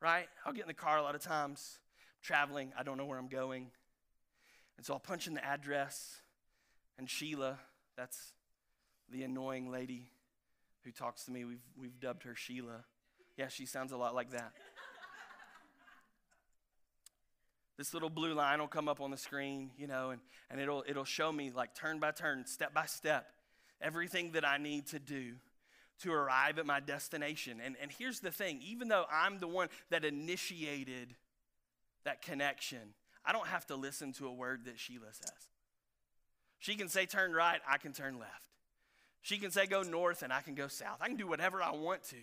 right? 0.00 0.28
I'll 0.46 0.52
get 0.52 0.62
in 0.62 0.68
the 0.68 0.74
car 0.74 0.98
a 0.98 1.02
lot 1.02 1.14
of 1.14 1.22
times, 1.22 1.78
traveling, 2.22 2.72
I 2.78 2.82
don't 2.82 2.96
know 2.96 3.06
where 3.06 3.18
I'm 3.18 3.28
going. 3.28 3.70
And 4.76 4.86
so 4.86 4.92
I'll 4.94 5.00
punch 5.00 5.26
in 5.26 5.34
the 5.34 5.44
address, 5.44 6.22
and 6.96 7.10
Sheila, 7.10 7.58
that's 7.96 8.32
the 9.10 9.22
annoying 9.22 9.70
lady 9.70 10.10
who 10.84 10.90
talks 10.90 11.24
to 11.24 11.30
me. 11.30 11.44
We've, 11.44 11.64
we've 11.78 12.00
dubbed 12.00 12.24
her 12.24 12.34
Sheila. 12.34 12.84
Yeah, 13.36 13.48
she 13.48 13.66
sounds 13.66 13.92
a 13.92 13.96
lot 13.96 14.14
like 14.14 14.30
that. 14.30 14.52
this 17.76 17.94
little 17.94 18.10
blue 18.10 18.34
line 18.34 18.58
will 18.58 18.68
come 18.68 18.88
up 18.88 19.00
on 19.00 19.10
the 19.10 19.16
screen, 19.16 19.70
you 19.78 19.86
know, 19.86 20.10
and, 20.10 20.20
and 20.50 20.60
it'll, 20.60 20.84
it'll 20.88 21.04
show 21.04 21.30
me 21.30 21.50
like 21.54 21.74
turn 21.74 22.00
by 22.00 22.10
turn, 22.10 22.44
step 22.46 22.74
by 22.74 22.86
step, 22.86 23.26
everything 23.80 24.32
that 24.32 24.46
I 24.46 24.58
need 24.58 24.86
to 24.88 24.98
do 24.98 25.34
to 26.02 26.12
arrive 26.12 26.58
at 26.58 26.66
my 26.66 26.80
destination. 26.80 27.60
And, 27.64 27.76
and 27.80 27.90
here's 27.90 28.20
the 28.20 28.30
thing 28.30 28.60
even 28.64 28.88
though 28.88 29.04
I'm 29.10 29.38
the 29.38 29.48
one 29.48 29.68
that 29.90 30.04
initiated 30.04 31.14
that 32.04 32.22
connection, 32.22 32.94
I 33.24 33.32
don't 33.32 33.46
have 33.46 33.66
to 33.66 33.76
listen 33.76 34.12
to 34.14 34.26
a 34.26 34.32
word 34.32 34.64
that 34.64 34.78
Sheila 34.78 35.12
says. 35.12 35.48
She 36.58 36.74
can 36.74 36.88
say 36.88 37.06
turn 37.06 37.32
right, 37.32 37.60
I 37.68 37.78
can 37.78 37.92
turn 37.92 38.18
left. 38.18 38.42
She 39.22 39.38
can 39.38 39.50
say 39.50 39.66
go 39.66 39.82
north 39.82 40.22
and 40.22 40.32
I 40.32 40.40
can 40.40 40.54
go 40.54 40.68
south. 40.68 40.98
I 41.00 41.08
can 41.08 41.16
do 41.16 41.26
whatever 41.26 41.62
I 41.62 41.72
want 41.72 42.02
to 42.04 42.16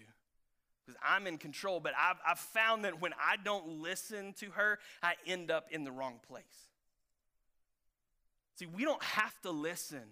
because 0.86 1.00
I'm 1.04 1.28
in 1.28 1.38
control. 1.38 1.80
But 1.80 1.94
I've, 2.00 2.18
I've 2.28 2.40
found 2.40 2.86
that 2.86 3.02
when 3.02 3.14
I 3.14 3.36
don't 3.44 3.82
listen 3.82 4.34
to 4.40 4.52
her, 4.52 4.80
I 5.02 5.14
end 5.26 5.52
up 5.52 5.68
in 5.72 5.84
the 5.84 5.92
wrong 5.92 6.20
place. 6.28 6.44
See, 8.56 8.66
we 8.66 8.84
don't 8.86 9.04
have 9.04 9.40
to 9.42 9.52
listen 9.52 10.04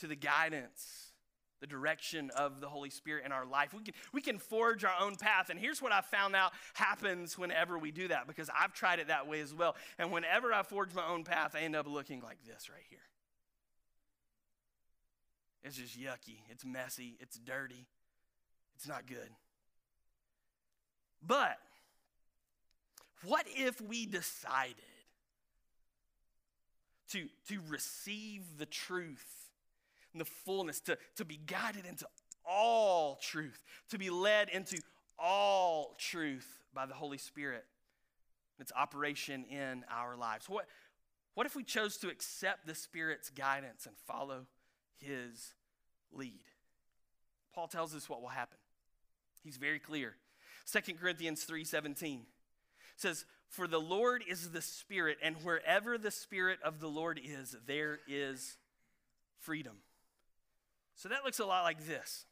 to 0.00 0.06
the 0.06 0.16
guidance, 0.16 1.12
the 1.60 1.66
direction 1.66 2.30
of 2.36 2.60
the 2.60 2.68
Holy 2.68 2.90
Spirit 2.90 3.24
in 3.24 3.32
our 3.32 3.46
life. 3.46 3.72
We 3.72 3.82
can, 3.82 3.94
we 4.12 4.20
can 4.20 4.38
forge 4.38 4.84
our 4.84 4.94
own 5.00 5.16
path. 5.16 5.48
And 5.48 5.58
here's 5.58 5.80
what 5.80 5.92
I 5.92 6.02
found 6.02 6.36
out 6.36 6.52
happens 6.74 7.38
whenever 7.38 7.78
we 7.78 7.92
do 7.92 8.08
that 8.08 8.26
because 8.26 8.50
I've 8.50 8.74
tried 8.74 8.98
it 8.98 9.08
that 9.08 9.26
way 9.26 9.40
as 9.40 9.54
well. 9.54 9.76
And 9.98 10.12
whenever 10.12 10.52
I 10.52 10.62
forge 10.62 10.92
my 10.92 11.06
own 11.06 11.24
path, 11.24 11.54
I 11.54 11.60
end 11.60 11.76
up 11.76 11.86
looking 11.86 12.20
like 12.20 12.38
this 12.44 12.68
right 12.68 12.84
here. 12.90 12.98
It's 15.64 15.76
just 15.76 15.98
yucky. 15.98 16.38
It's 16.50 16.64
messy. 16.64 17.16
It's 17.20 17.38
dirty. 17.38 17.86
It's 18.74 18.88
not 18.88 19.06
good. 19.06 19.28
But 21.24 21.58
what 23.24 23.46
if 23.48 23.80
we 23.80 24.06
decided 24.06 24.74
to, 27.10 27.28
to 27.48 27.60
receive 27.68 28.42
the 28.58 28.66
truth 28.66 29.50
and 30.12 30.20
the 30.20 30.24
fullness, 30.24 30.80
to, 30.80 30.98
to 31.16 31.24
be 31.24 31.38
guided 31.46 31.86
into 31.86 32.06
all 32.44 33.18
truth, 33.22 33.62
to 33.90 33.98
be 33.98 34.10
led 34.10 34.48
into 34.48 34.80
all 35.18 35.94
truth 35.98 36.58
by 36.74 36.86
the 36.86 36.94
Holy 36.94 37.18
Spirit, 37.18 37.64
its 38.58 38.72
operation 38.76 39.44
in 39.44 39.84
our 39.90 40.16
lives? 40.16 40.48
What, 40.48 40.66
what 41.34 41.46
if 41.46 41.54
we 41.54 41.62
chose 41.62 41.96
to 41.98 42.08
accept 42.08 42.66
the 42.66 42.74
Spirit's 42.74 43.30
guidance 43.30 43.86
and 43.86 43.94
follow 44.06 44.46
his 45.02 45.54
lead. 46.12 46.40
Paul 47.52 47.68
tells 47.68 47.94
us 47.94 48.08
what 48.08 48.22
will 48.22 48.28
happen. 48.28 48.58
He's 49.42 49.56
very 49.56 49.78
clear. 49.78 50.16
2 50.66 50.98
Corinthians 50.98 51.44
3:17 51.44 52.26
says, 52.96 53.26
"For 53.48 53.66
the 53.66 53.80
Lord 53.80 54.22
is 54.22 54.52
the 54.52 54.62
Spirit, 54.62 55.18
and 55.20 55.42
wherever 55.42 55.98
the 55.98 56.10
Spirit 56.10 56.62
of 56.62 56.80
the 56.80 56.88
Lord 56.88 57.18
is, 57.18 57.52
there 57.66 58.00
is 58.06 58.58
freedom." 59.38 59.82
So 60.94 61.08
that 61.08 61.24
looks 61.24 61.40
a 61.40 61.46
lot 61.46 61.62
like 61.62 61.84
this. 61.84 62.26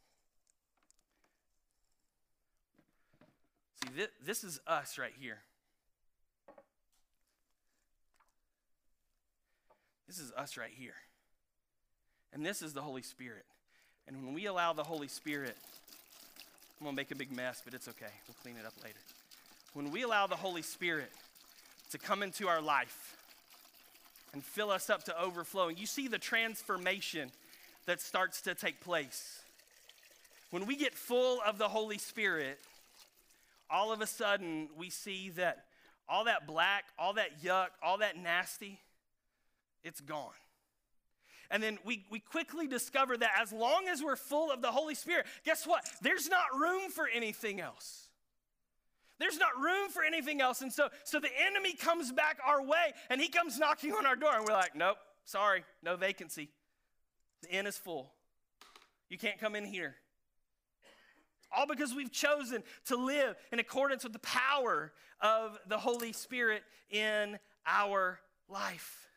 See, 3.82 4.08
this 4.20 4.44
is 4.44 4.60
us 4.66 4.96
right 4.98 5.14
here. 5.14 5.42
This 10.06 10.18
is 10.18 10.32
us 10.32 10.56
right 10.56 10.72
here. 10.72 10.96
And 12.32 12.44
this 12.44 12.62
is 12.62 12.72
the 12.72 12.82
Holy 12.82 13.02
Spirit. 13.02 13.44
And 14.06 14.24
when 14.24 14.34
we 14.34 14.46
allow 14.46 14.72
the 14.72 14.84
Holy 14.84 15.08
Spirit, 15.08 15.56
I'm 16.80 16.84
going 16.84 16.96
to 16.96 17.00
make 17.00 17.10
a 17.10 17.16
big 17.16 17.34
mess, 17.34 17.62
but 17.64 17.74
it's 17.74 17.88
okay. 17.88 18.12
We'll 18.26 18.36
clean 18.42 18.56
it 18.56 18.66
up 18.66 18.74
later. 18.82 18.98
When 19.74 19.90
we 19.90 20.02
allow 20.02 20.26
the 20.26 20.36
Holy 20.36 20.62
Spirit 20.62 21.10
to 21.90 21.98
come 21.98 22.22
into 22.22 22.48
our 22.48 22.60
life 22.60 23.16
and 24.32 24.42
fill 24.42 24.70
us 24.70 24.90
up 24.90 25.04
to 25.04 25.20
overflowing, 25.20 25.76
you 25.76 25.86
see 25.86 26.08
the 26.08 26.18
transformation 26.18 27.30
that 27.86 28.00
starts 28.00 28.40
to 28.42 28.54
take 28.54 28.80
place. 28.80 29.42
When 30.50 30.66
we 30.66 30.76
get 30.76 30.94
full 30.94 31.40
of 31.46 31.58
the 31.58 31.68
Holy 31.68 31.98
Spirit, 31.98 32.58
all 33.70 33.92
of 33.92 34.00
a 34.00 34.06
sudden 34.06 34.68
we 34.76 34.90
see 34.90 35.30
that 35.30 35.64
all 36.08 36.24
that 36.24 36.46
black, 36.46 36.86
all 36.98 37.12
that 37.14 37.42
yuck, 37.42 37.68
all 37.82 37.98
that 37.98 38.16
nasty, 38.16 38.80
it's 39.84 40.00
gone. 40.00 40.32
And 41.50 41.62
then 41.62 41.78
we, 41.84 42.04
we 42.10 42.20
quickly 42.20 42.68
discover 42.68 43.16
that 43.16 43.32
as 43.40 43.52
long 43.52 43.88
as 43.88 44.02
we're 44.02 44.16
full 44.16 44.52
of 44.52 44.62
the 44.62 44.70
Holy 44.70 44.94
Spirit, 44.94 45.26
guess 45.44 45.66
what? 45.66 45.84
There's 46.00 46.28
not 46.28 46.44
room 46.56 46.90
for 46.90 47.08
anything 47.08 47.60
else. 47.60 48.08
There's 49.18 49.36
not 49.36 49.58
room 49.60 49.90
for 49.90 50.02
anything 50.02 50.40
else. 50.40 50.62
And 50.62 50.72
so, 50.72 50.88
so 51.04 51.20
the 51.20 51.28
enemy 51.46 51.74
comes 51.74 52.12
back 52.12 52.38
our 52.46 52.62
way 52.62 52.92
and 53.10 53.20
he 53.20 53.28
comes 53.28 53.58
knocking 53.58 53.92
on 53.92 54.06
our 54.06 54.16
door. 54.16 54.34
And 54.34 54.46
we're 54.46 54.54
like, 54.54 54.76
nope, 54.76 54.96
sorry, 55.24 55.64
no 55.82 55.96
vacancy. 55.96 56.48
The 57.42 57.50
inn 57.50 57.66
is 57.66 57.76
full. 57.76 58.12
You 59.08 59.18
can't 59.18 59.38
come 59.38 59.56
in 59.56 59.64
here. 59.64 59.96
All 61.52 61.66
because 61.66 61.92
we've 61.92 62.12
chosen 62.12 62.62
to 62.86 62.96
live 62.96 63.34
in 63.52 63.58
accordance 63.58 64.04
with 64.04 64.12
the 64.12 64.20
power 64.20 64.92
of 65.20 65.58
the 65.66 65.78
Holy 65.78 66.12
Spirit 66.12 66.62
in 66.90 67.38
our 67.66 68.20
life. 68.48 69.09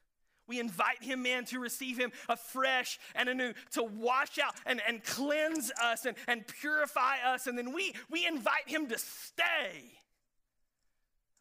We 0.47 0.59
invite 0.59 1.01
him 1.01 1.25
in 1.25 1.45
to 1.45 1.59
receive 1.59 1.97
him 1.97 2.11
afresh 2.27 2.99
and 3.15 3.29
anew, 3.29 3.53
to 3.71 3.83
wash 3.83 4.37
out 4.39 4.53
and, 4.65 4.81
and 4.87 5.03
cleanse 5.03 5.71
us 5.81 6.05
and, 6.05 6.17
and 6.27 6.45
purify 6.45 7.17
us. 7.25 7.47
And 7.47 7.57
then 7.57 7.73
we, 7.73 7.93
we 8.11 8.27
invite 8.27 8.67
him 8.67 8.87
to 8.87 8.97
stay. 8.97 9.93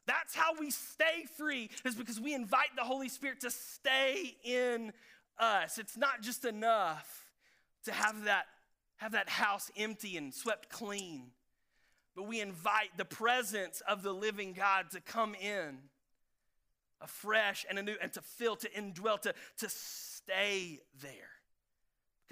That's 0.06 0.34
how 0.34 0.58
we 0.58 0.70
stay 0.70 1.26
free, 1.36 1.70
is 1.84 1.94
because 1.94 2.20
we 2.20 2.34
invite 2.34 2.74
the 2.76 2.82
Holy 2.82 3.08
Spirit 3.08 3.40
to 3.40 3.50
stay 3.50 4.36
in 4.44 4.92
us. 5.38 5.78
It's 5.78 5.96
not 5.96 6.22
just 6.22 6.44
enough 6.44 7.24
to 7.84 7.92
have 7.92 8.24
that, 8.24 8.46
have 8.96 9.12
that 9.12 9.28
house 9.28 9.70
empty 9.76 10.16
and 10.16 10.32
swept 10.32 10.68
clean, 10.68 11.30
but 12.14 12.28
we 12.28 12.40
invite 12.40 12.96
the 12.96 13.04
presence 13.04 13.80
of 13.88 14.02
the 14.02 14.12
living 14.12 14.52
God 14.52 14.90
to 14.90 15.00
come 15.00 15.34
in 15.34 15.78
afresh 17.02 17.66
and 17.68 17.78
anew 17.78 17.96
and 18.00 18.12
to 18.12 18.20
fill, 18.22 18.56
to 18.56 18.70
indwell, 18.70 19.20
to, 19.22 19.34
to 19.58 19.68
stay 19.68 20.80
there. 21.00 21.30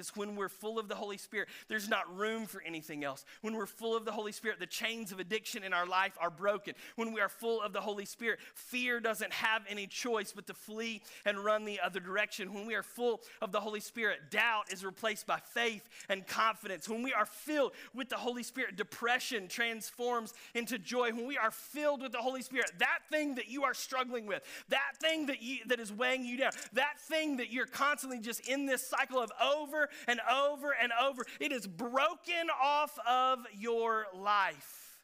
Because 0.01 0.17
when 0.17 0.35
we're 0.35 0.49
full 0.49 0.79
of 0.79 0.89
the 0.89 0.95
Holy 0.95 1.19
Spirit, 1.19 1.49
there's 1.69 1.87
not 1.87 2.17
room 2.17 2.47
for 2.47 2.63
anything 2.63 3.05
else. 3.05 3.27
When 3.43 3.55
we're 3.55 3.67
full 3.67 3.95
of 3.95 4.07
the 4.07 4.13
Holy 4.13 4.33
Spirit, 4.33 4.59
the 4.59 4.65
chains 4.65 5.13
of 5.13 5.21
addiction 5.21 5.63
in 5.63 5.75
our 5.75 5.87
life 5.87 6.17
are 6.19 6.31
broken. 6.31 6.73
When 6.97 7.13
we 7.13 7.21
are 7.21 7.29
full 7.29 7.61
of 7.61 7.75
the 7.75 7.83
Holy 7.83 8.07
Spirit, 8.07 8.39
fear 8.55 8.99
doesn't 8.99 9.31
have 9.31 9.63
any 9.69 9.87
choice 9.87 10.33
but 10.35 10.47
to 10.47 10.55
flee 10.55 11.03
and 11.27 11.45
run 11.45 11.67
the 11.67 11.81
other 11.81 12.01
direction. 12.01 12.55
When 12.55 12.67
we 12.67 12.75
are 12.75 12.83
full 12.83 13.21
of 13.43 13.53
the 13.53 13.61
Holy 13.61 13.81
Spirit, 13.81 14.31
doubt 14.31 14.73
is 14.73 14.87
replaced 14.87 15.27
by 15.27 15.39
faith 15.39 15.87
and 16.09 16.27
confidence. 16.27 16.89
When 16.89 17.03
we 17.03 17.13
are 17.13 17.27
filled 17.27 17.73
with 17.93 18.09
the 18.09 18.17
Holy 18.17 18.43
Spirit, 18.43 18.77
depression 18.77 19.49
transforms 19.49 20.33
into 20.55 20.79
joy. 20.79 21.11
When 21.13 21.27
we 21.27 21.37
are 21.37 21.51
filled 21.51 22.01
with 22.01 22.13
the 22.13 22.19
Holy 22.19 22.41
Spirit, 22.41 22.73
that 22.79 23.01
thing 23.11 23.35
that 23.35 23.51
you 23.51 23.65
are 23.65 23.75
struggling 23.75 24.25
with, 24.25 24.43
that 24.71 24.93
thing 24.99 25.27
that, 25.27 25.43
you, 25.43 25.59
that 25.67 25.79
is 25.79 25.93
weighing 25.93 26.25
you 26.25 26.39
down, 26.39 26.53
that 26.73 26.99
thing 27.03 27.37
that 27.37 27.53
you're 27.53 27.67
constantly 27.67 28.19
just 28.19 28.49
in 28.49 28.65
this 28.65 28.87
cycle 28.87 29.19
of 29.19 29.31
over 29.43 29.90
and 30.07 30.21
over 30.31 30.75
and 30.81 30.93
over. 31.03 31.25
It 31.41 31.53
is 31.53 31.67
broken 31.67 32.49
off 32.63 32.99
of 33.09 33.41
your 33.59 34.07
life 34.15 34.99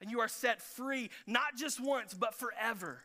And 0.00 0.10
you 0.10 0.20
are 0.20 0.28
set 0.28 0.62
free, 0.62 1.10
not 1.26 1.56
just 1.56 1.80
once, 1.80 2.14
but 2.14 2.34
forever. 2.34 3.02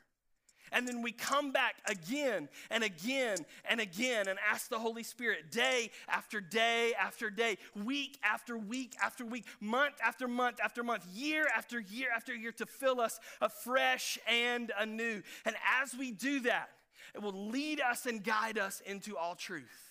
And 0.72 0.88
then 0.88 1.04
we 1.04 1.12
come 1.12 1.52
back 1.52 1.76
again 1.86 2.50
and 2.72 2.84
again 2.84 3.38
and 3.70 3.80
again 3.80 4.28
and 4.28 4.40
ask 4.52 4.70
the 4.70 4.80
Holy 4.80 5.04
Spirit 5.04 5.52
day 5.52 5.92
after 6.08 6.42
day 6.42 6.94
after 7.00 7.30
day, 7.30 7.58
week 7.76 8.18
after 8.24 8.58
week 8.58 8.96
after 9.02 9.24
week, 9.24 9.46
month 9.60 9.96
after 10.04 10.28
month 10.28 10.60
after 10.64 10.84
month, 10.84 11.06
year 11.14 11.48
after 11.56 11.80
year 11.80 12.10
after 12.16 12.34
year 12.34 12.52
to 12.54 12.66
fill 12.66 13.00
us 13.00 13.20
afresh 13.40 14.18
and 14.28 14.72
anew. 14.80 15.22
And 15.46 15.56
as 15.82 15.96
we 15.96 16.12
do 16.12 16.40
that, 16.42 16.70
it 17.14 17.22
will 17.22 17.50
lead 17.50 17.80
us 17.80 18.08
and 18.08 18.24
guide 18.24 18.58
us 18.58 18.82
into 18.86 19.16
all 19.16 19.36
truth. 19.36 19.83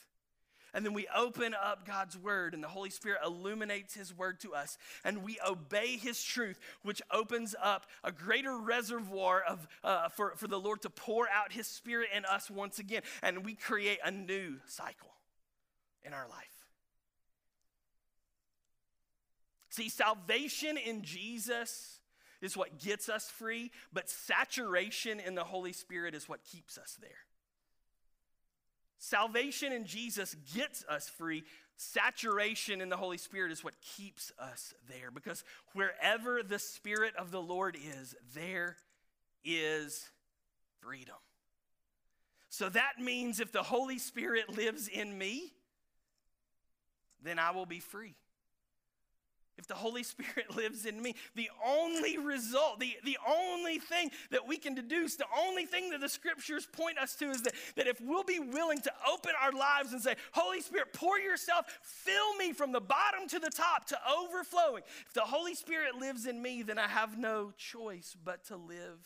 And 0.75 0.87
then 0.87 0.95
we 0.95 1.07
open 1.15 1.55
up 1.55 1.87
God's 1.87 2.17
word, 2.17 2.55
and 2.55 2.63
the 2.63 2.69
Holy 2.69 2.89
Spirit 2.89 3.21
illuminates 3.25 3.95
his 3.95 4.17
word 4.17 4.41
to 4.41 4.55
us, 4.55 4.79
and 5.05 5.23
we 5.23 5.39
obey 5.47 5.99
his 5.99 6.23
truth, 6.23 6.59
which 6.83 7.03
opens 7.11 7.55
up 7.63 7.87
a 8.03 8.11
greater 8.11 8.57
reservoir 8.57 9.43
of, 9.43 9.69
uh, 9.85 10.09
for, 10.09 10.33
for 10.37 10.49
the 10.49 10.59
Lord 10.59 10.83
to 10.83 10.91
pour 10.91 11.29
out 11.29 11.53
his 11.53 11.67
spirit 11.67 12.09
in 12.17 12.25
us 12.25 12.51
once 12.51 12.79
again. 12.79 13.03
And 13.23 13.45
we 13.45 13.55
create 13.55 13.99
a 14.03 14.11
new 14.11 14.57
cycle 14.67 15.13
in 16.03 16.15
our 16.15 16.27
life. 16.29 16.49
See, 19.69 19.89
salvation 19.89 20.77
in 20.77 21.03
Jesus 21.03 22.01
is 22.43 22.57
what 22.57 22.79
gets 22.79 23.09
us 23.09 23.31
free, 23.31 23.71
but 23.93 24.11
saturation 24.11 25.21
in 25.21 25.35
the 25.35 25.45
Holy 25.45 25.73
Spirit 25.73 26.15
is 26.15 26.29
what 26.29 26.45
keeps 26.45 26.77
us 26.77 26.99
there. 27.01 27.11
Salvation 29.03 29.73
in 29.73 29.85
Jesus 29.85 30.37
gets 30.55 30.85
us 30.85 31.09
free. 31.09 31.43
Saturation 31.77 32.81
in 32.81 32.89
the 32.89 32.97
Holy 32.97 33.19
Spirit 33.19 33.51
is 33.51 33.65
what 33.65 33.75
keeps 33.81 34.31
us 34.39 34.75
there 34.89 35.11
because 35.11 35.43
wherever 35.73 36.41
the 36.45 36.61
Spirit 36.61 37.13
of 37.17 37.33
the 37.33 37.43
Lord 37.43 37.77
is, 37.77 38.15
there 38.33 38.77
is 39.45 40.09
freedom. 40.81 41.17
So 42.49 42.69
that 42.69 43.01
means 43.01 43.41
if 43.41 43.51
the 43.51 43.65
Holy 43.65 43.99
Spirit 43.99 44.57
lives 44.57 44.87
in 44.87 45.19
me, 45.19 45.53
then 47.25 47.41
I 47.41 47.51
will 47.51 47.67
be 47.67 47.81
free 47.81 48.15
if 49.63 49.69
the 49.69 49.75
Holy 49.75 50.03
Spirit 50.03 50.51
lives 50.57 50.87
in 50.87 51.01
me, 51.01 51.15
the 51.37 51.49
only 51.65 52.19
result, 52.19 52.81
the, 52.81 52.97
the 53.05 53.17
only 53.27 53.79
thing 53.79 54.11
that 54.31 54.47
we 54.47 54.57
can 54.57 54.75
deduce, 54.75 55.15
the 55.15 55.25
only 55.39 55.67
thing 55.67 55.91
that 55.91 56.01
the 56.01 56.09
scriptures 56.09 56.67
point 56.73 56.99
us 56.99 57.15
to 57.15 57.31
is 57.31 57.43
that, 57.43 57.55
that 57.77 57.87
if 57.87 58.01
we'll 58.01 58.25
be 58.25 58.41
willing 58.41 58.81
to 58.81 58.93
open 59.11 59.31
our 59.41 59.53
lives 59.53 59.93
and 59.93 60.03
say, 60.03 60.17
Holy 60.33 60.61
Spirit, 60.61 60.93
pour 60.93 61.19
yourself, 61.19 61.67
fill 61.81 62.35
me 62.37 62.53
from 62.53 62.73
the 62.73 62.81
bottom 62.81 63.29
to 63.29 63.39
the 63.39 63.51
top 63.51 63.87
to 63.87 63.99
overflowing. 64.11 64.83
If 65.07 65.15
the 65.15 65.21
Holy 65.21 65.55
Spirit 65.55 65.95
lives 65.95 66.27
in 66.27 66.43
me, 66.43 66.63
then 66.63 66.79
I 66.79 66.89
have 66.89 67.17
no 67.17 67.53
choice 67.57 68.17
but 68.23 68.45
to 68.47 68.57
live 68.57 68.99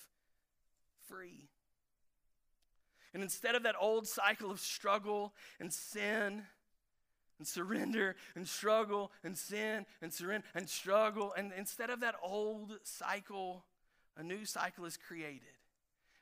free. 1.07 1.51
And 3.13 3.23
instead 3.23 3.55
of 3.55 3.63
that 3.65 3.77
old 3.79 4.07
cycle 4.07 4.51
of 4.51 4.59
struggle 4.59 5.35
and 5.61 5.71
sin, 5.73 6.45
and 7.39 7.47
surrender 7.47 8.17
and 8.35 8.47
struggle 8.47 9.13
and 9.25 9.37
sin 9.37 9.87
and 10.03 10.13
surrender 10.13 10.47
and 10.55 10.69
struggle. 10.69 11.35
And 11.37 11.53
instead 11.57 11.91
of 11.91 12.01
that 12.01 12.15
old 12.23 12.79
cycle, 12.83 13.65
a 14.17 14.23
new 14.23 14.45
cycle 14.45 14.85
is 14.85 14.97
created. 14.97 15.43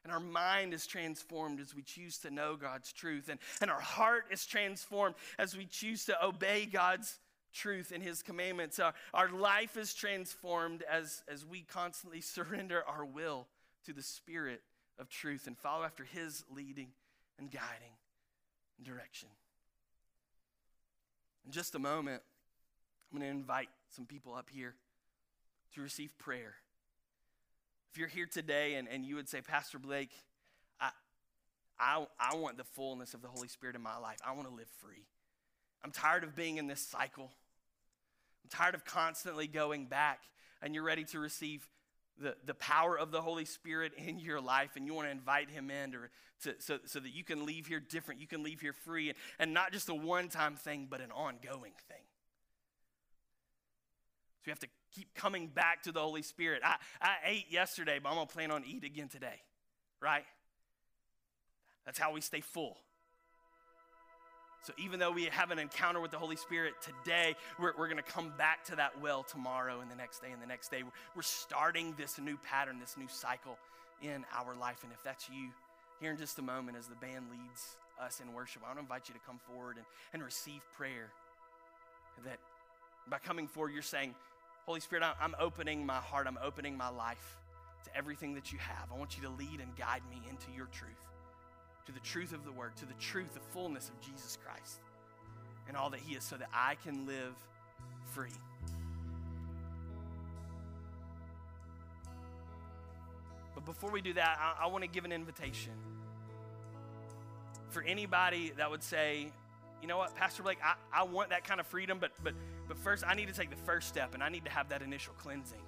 And 0.05 0.13
our 0.13 0.21
mind 0.21 0.75
is 0.75 0.87
transformed 0.87 1.61
as 1.61 1.75
we 1.75 1.83
choose 1.83 2.19
to 2.19 2.31
know 2.31 2.57
God's 2.57 2.93
truth. 2.93 3.31
And, 3.31 3.41
and 3.63 3.71
our 3.71 3.81
heart 3.81 4.27
is 4.31 4.45
transformed 4.45 5.15
as 5.39 5.57
we 5.57 5.65
choose 5.65 6.05
to 6.07 6.25
obey 6.25 6.67
God's 6.67 7.19
truth 7.55 7.91
and 7.95 8.03
His 8.03 8.23
commandments. 8.23 8.79
Our, 8.79 8.93
our 9.15 9.31
life 9.31 9.79
is 9.79 9.95
transformed 9.95 10.83
as, 10.91 11.23
as 11.27 11.47
we 11.47 11.63
constantly 11.63 12.21
surrender 12.21 12.83
our 12.87 13.05
will 13.05 13.47
to 13.87 13.95
the 13.95 14.03
Spirit 14.03 14.61
of 14.99 15.09
truth 15.09 15.47
and 15.47 15.57
follow 15.57 15.85
after 15.85 16.05
His 16.05 16.45
leading 16.55 16.89
and 17.39 17.51
guiding 17.51 17.97
and 18.77 18.87
direction. 18.87 19.29
In 21.45 21.53
just 21.53 21.75
a 21.75 21.79
moment, 21.79 22.23
I'm 23.13 23.19
going 23.19 23.31
to 23.31 23.37
invite 23.37 23.69
some 23.91 24.07
people 24.07 24.35
up 24.35 24.49
here 24.51 24.75
to 25.75 25.81
receive 25.81 26.17
prayer. 26.19 26.55
If 27.93 27.99
you're 27.99 28.09
here 28.09 28.27
today 28.27 28.75
and, 28.75 28.89
and 28.89 29.05
you 29.05 29.17
would 29.17 29.29
say, 29.29 29.41
Pastor 29.41 29.79
Blake, 29.79 30.11
I, 30.81 30.91
I, 31.79 32.07
I 32.19 32.37
want 32.37 32.57
the 32.57 32.65
fullness 32.65 33.15
of 33.15 33.23
the 33.23 33.29
Holy 33.29 33.49
Spirit 33.49 33.77
in 33.77 33.83
my 33.83 33.99
life, 33.99 34.19
I 34.27 34.33
want 34.33 34.49
to 34.49 34.55
live 34.55 34.69
free. 34.79 35.07
I'm 35.85 35.91
tired 35.91 36.25
of 36.25 36.35
being 36.35 36.57
in 36.57 36.67
this 36.67 36.81
cycle. 36.81 37.31
I'm 38.43 38.51
tired 38.51 38.75
of 38.75 38.85
constantly 38.85 39.47
going 39.47 39.87
back, 39.87 40.21
and 40.63 40.75
you're 40.75 40.85
ready 40.85 41.05
to 41.05 41.19
receive 41.19 41.69
the, 42.21 42.37
the 42.45 42.55
power 42.55 42.99
of 42.99 43.11
the 43.11 43.21
Holy 43.21 43.45
Spirit 43.45 43.93
in 43.97 44.19
your 44.19 44.41
life 44.41 44.71
and 44.77 44.87
you 44.87 44.95
want 44.95 45.09
to 45.09 45.13
invite 45.13 45.51
him 45.51 45.71
in 45.71 45.93
to, 45.93 45.99
to, 46.43 46.55
so, 46.61 46.79
so 46.85 47.01
that 47.01 47.15
you 47.15 47.25
can 47.25 47.45
leave 47.45 47.67
here 47.67 47.81
different, 47.81 48.21
you 48.21 48.27
can 48.27 48.43
leave 48.43 48.61
here 48.61 48.73
free, 48.73 49.09
and, 49.09 49.19
and 49.39 49.55
not 49.55 49.73
just 49.73 49.89
a 49.89 49.95
one 49.95 50.29
time 50.29 50.55
thing, 50.55 50.87
but 50.89 51.01
an 51.01 51.11
ongoing 51.11 51.73
thing. 51.89 52.05
So 54.39 54.47
we 54.47 54.51
have 54.51 54.61
to 54.61 54.69
keep 54.95 55.15
coming 55.15 55.49
back 55.49 55.83
to 55.85 55.93
the 55.93 56.01
Holy 56.01 56.23
Spirit. 56.23 56.63
I, 56.65 56.77
I 57.01 57.15
ate 57.27 57.47
yesterday, 57.51 57.99
but 58.03 58.11
I'm 58.11 58.17
going 58.17 58.27
to 58.29 58.33
plan 58.33 58.51
on 58.51 58.65
eat 58.67 58.85
again 58.85 59.09
today, 59.09 59.43
right? 60.01 60.25
That's 61.85 61.99
how 61.99 62.13
we 62.13 62.21
stay 62.21 62.41
full. 62.41 62.79
So 64.65 64.73
even 64.79 64.99
though 64.99 65.11
we 65.11 65.25
have 65.25 65.51
an 65.51 65.59
encounter 65.59 66.01
with 66.01 66.11
the 66.11 66.17
Holy 66.17 66.37
Spirit 66.37 66.73
today, 66.81 67.37
we're, 67.61 67.75
we're 67.77 67.87
going 67.87 67.99
to 67.99 68.03
come 68.03 68.33
back 68.39 68.65
to 68.65 68.77
that 68.77 68.99
well 68.99 69.23
tomorrow 69.23 69.81
and 69.81 69.91
the 69.91 69.95
next 69.95 70.21
day 70.21 70.33
and 70.33 70.41
the 70.41 70.47
next 70.47 70.71
day. 70.71 70.83
We're 71.15 71.21
starting 71.21 71.95
this 71.99 72.19
new 72.19 72.39
pattern, 72.39 72.79
this 72.81 72.97
new 72.97 73.07
cycle 73.07 73.59
in 74.01 74.25
our 74.35 74.55
life. 74.57 74.83
And 74.83 74.91
if 74.91 75.03
that's 75.03 75.29
you, 75.29 75.51
here 76.01 76.13
in 76.13 76.17
just 76.17 76.39
a 76.39 76.43
moment 76.43 76.79
as 76.79 76.87
the 76.87 76.95
band 76.95 77.27
leads 77.31 77.77
us 78.01 78.23
in 78.27 78.33
worship, 78.33 78.63
I 78.65 78.69
want 78.69 78.79
to 78.79 78.83
invite 78.83 79.07
you 79.07 79.15
to 79.15 79.21
come 79.27 79.39
forward 79.53 79.77
and, 79.77 79.85
and 80.15 80.23
receive 80.23 80.63
prayer. 80.75 81.11
That 82.25 82.39
by 83.07 83.19
coming 83.19 83.47
forward, 83.47 83.75
you're 83.75 83.83
saying, 83.83 84.15
Holy 84.65 84.81
Spirit, 84.81 85.05
I'm 85.21 85.35
opening 85.39 85.85
my 85.85 85.99
heart, 85.99 86.27
I'm 86.27 86.39
opening 86.43 86.75
my 86.75 86.89
life 86.89 87.37
to 87.85 87.95
everything 87.95 88.35
that 88.37 88.51
you 88.51 88.59
have. 88.61 88.89
I 88.91 88.97
want 88.97 89.19
you 89.19 89.25
to 89.25 89.31
lead 89.31 89.61
and 89.61 89.77
guide 89.77 90.01
me 90.11 90.23
into 90.31 90.47
your 90.57 90.69
truth 90.69 91.14
to 91.87 91.93
the 91.93 92.01
truth 92.01 92.33
of 92.33 92.45
the 92.45 92.53
word, 92.53 92.77
to 92.77 92.87
the 92.87 92.95
truth, 92.95 93.35
the 93.35 93.41
fullness 93.53 93.89
of 93.89 94.01
Jesus 94.01 94.39
Christ 94.45 94.81
and 95.69 95.77
all 95.77 95.91
that 95.91 96.01
he 96.01 96.15
is, 96.15 96.25
so 96.25 96.37
that 96.37 96.49
I 96.53 96.77
can 96.77 97.07
live 97.07 97.35
free. 98.13 98.29
But 103.55 103.65
before 103.65 103.91
we 103.91 104.01
do 104.01 104.13
that, 104.15 104.39
I, 104.41 104.65
I 104.65 104.67
want 104.67 104.83
to 104.83 104.89
give 104.89 105.05
an 105.05 105.13
invitation 105.13 105.73
for 107.71 107.83
anybody 107.83 108.53
that 108.57 108.71
would 108.71 108.83
say, 108.83 109.33
you 109.81 109.89
know 109.89 109.99
what, 109.99 110.15
Pastor 110.17 110.43
Blake, 110.43 110.59
I, 110.63 110.75
I 110.93 111.03
want 111.05 111.31
that 111.31 111.45
kind 111.45 111.61
of 111.61 111.67
freedom, 111.67 111.99
but, 112.01 112.13
but, 112.23 112.35
but 112.69 112.79
first 112.79 113.05
I 113.07 113.15
need 113.15 113.29
to 113.29 113.35
take 113.35 113.51
the 113.51 113.57
first 113.57 113.89
step 113.89 114.15
and 114.15 114.23
I 114.23 114.29
need 114.29 114.45
to 114.45 114.51
have 114.51 114.69
that 114.69 114.83
initial 114.83 115.15
cleansing. 115.19 115.59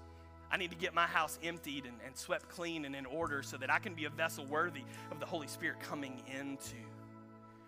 I 0.51 0.57
need 0.57 0.71
to 0.71 0.77
get 0.77 0.95
my 0.95 1.07
house 1.07 1.39
emptied 1.43 1.85
and, 1.85 1.97
and 2.05 2.17
swept 2.17 2.49
clean 2.49 2.85
and 2.85 2.95
in 2.95 3.07
order 3.07 3.43
so 3.43 3.57
that 3.57 3.71
I 3.71 3.79
can 3.79 3.95
be 3.95 4.05
a 4.05 4.11
vessel 4.11 4.45
worthy 4.47 4.85
of 5.11 5.21
the 5.21 5.27
Holy 5.27 5.49
Spirit 5.49 5.81
coming 5.81 6.23
into. 6.39 6.77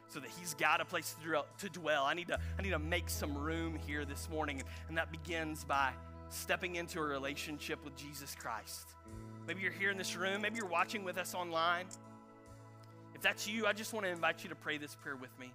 So 0.09 0.21
that 0.21 0.31
He's 0.39 0.55
got 0.55 0.81
a 0.81 0.85
place 0.85 1.15
to 1.59 1.69
dwell. 1.69 2.05
I 2.05 2.15
need 2.15 2.29
to, 2.29 2.39
I 2.59 2.63
need 2.63 2.71
to 2.71 2.79
make 2.79 3.11
some 3.11 3.37
room 3.37 3.79
here 3.87 4.05
this 4.05 4.29
morning. 4.31 4.63
And 4.89 4.97
that 4.97 5.11
begins 5.11 5.65
by 5.65 5.93
stepping 6.31 6.77
into 6.77 6.99
a 6.99 7.03
relationship 7.03 7.85
with 7.85 7.97
Jesus 7.97 8.35
Christ. 8.35 8.95
Maybe 9.47 9.63
you're 9.63 9.73
here 9.73 9.91
in 9.91 9.99
this 9.99 10.17
room, 10.17 10.43
maybe 10.43 10.57
you're 10.57 10.67
watching 10.67 11.05
with 11.05 11.19
us 11.19 11.35
online. 11.35 11.87
If 13.15 13.23
that's 13.23 13.49
you, 13.49 13.67
I 13.67 13.73
just 13.73 13.93
want 13.93 14.07
to 14.07 14.13
invite 14.13 14.45
you 14.45 14.51
to 14.51 14.55
pray 14.55 14.79
this 14.79 14.95
prayer 14.95 15.17
with 15.17 15.37
me. 15.41 15.53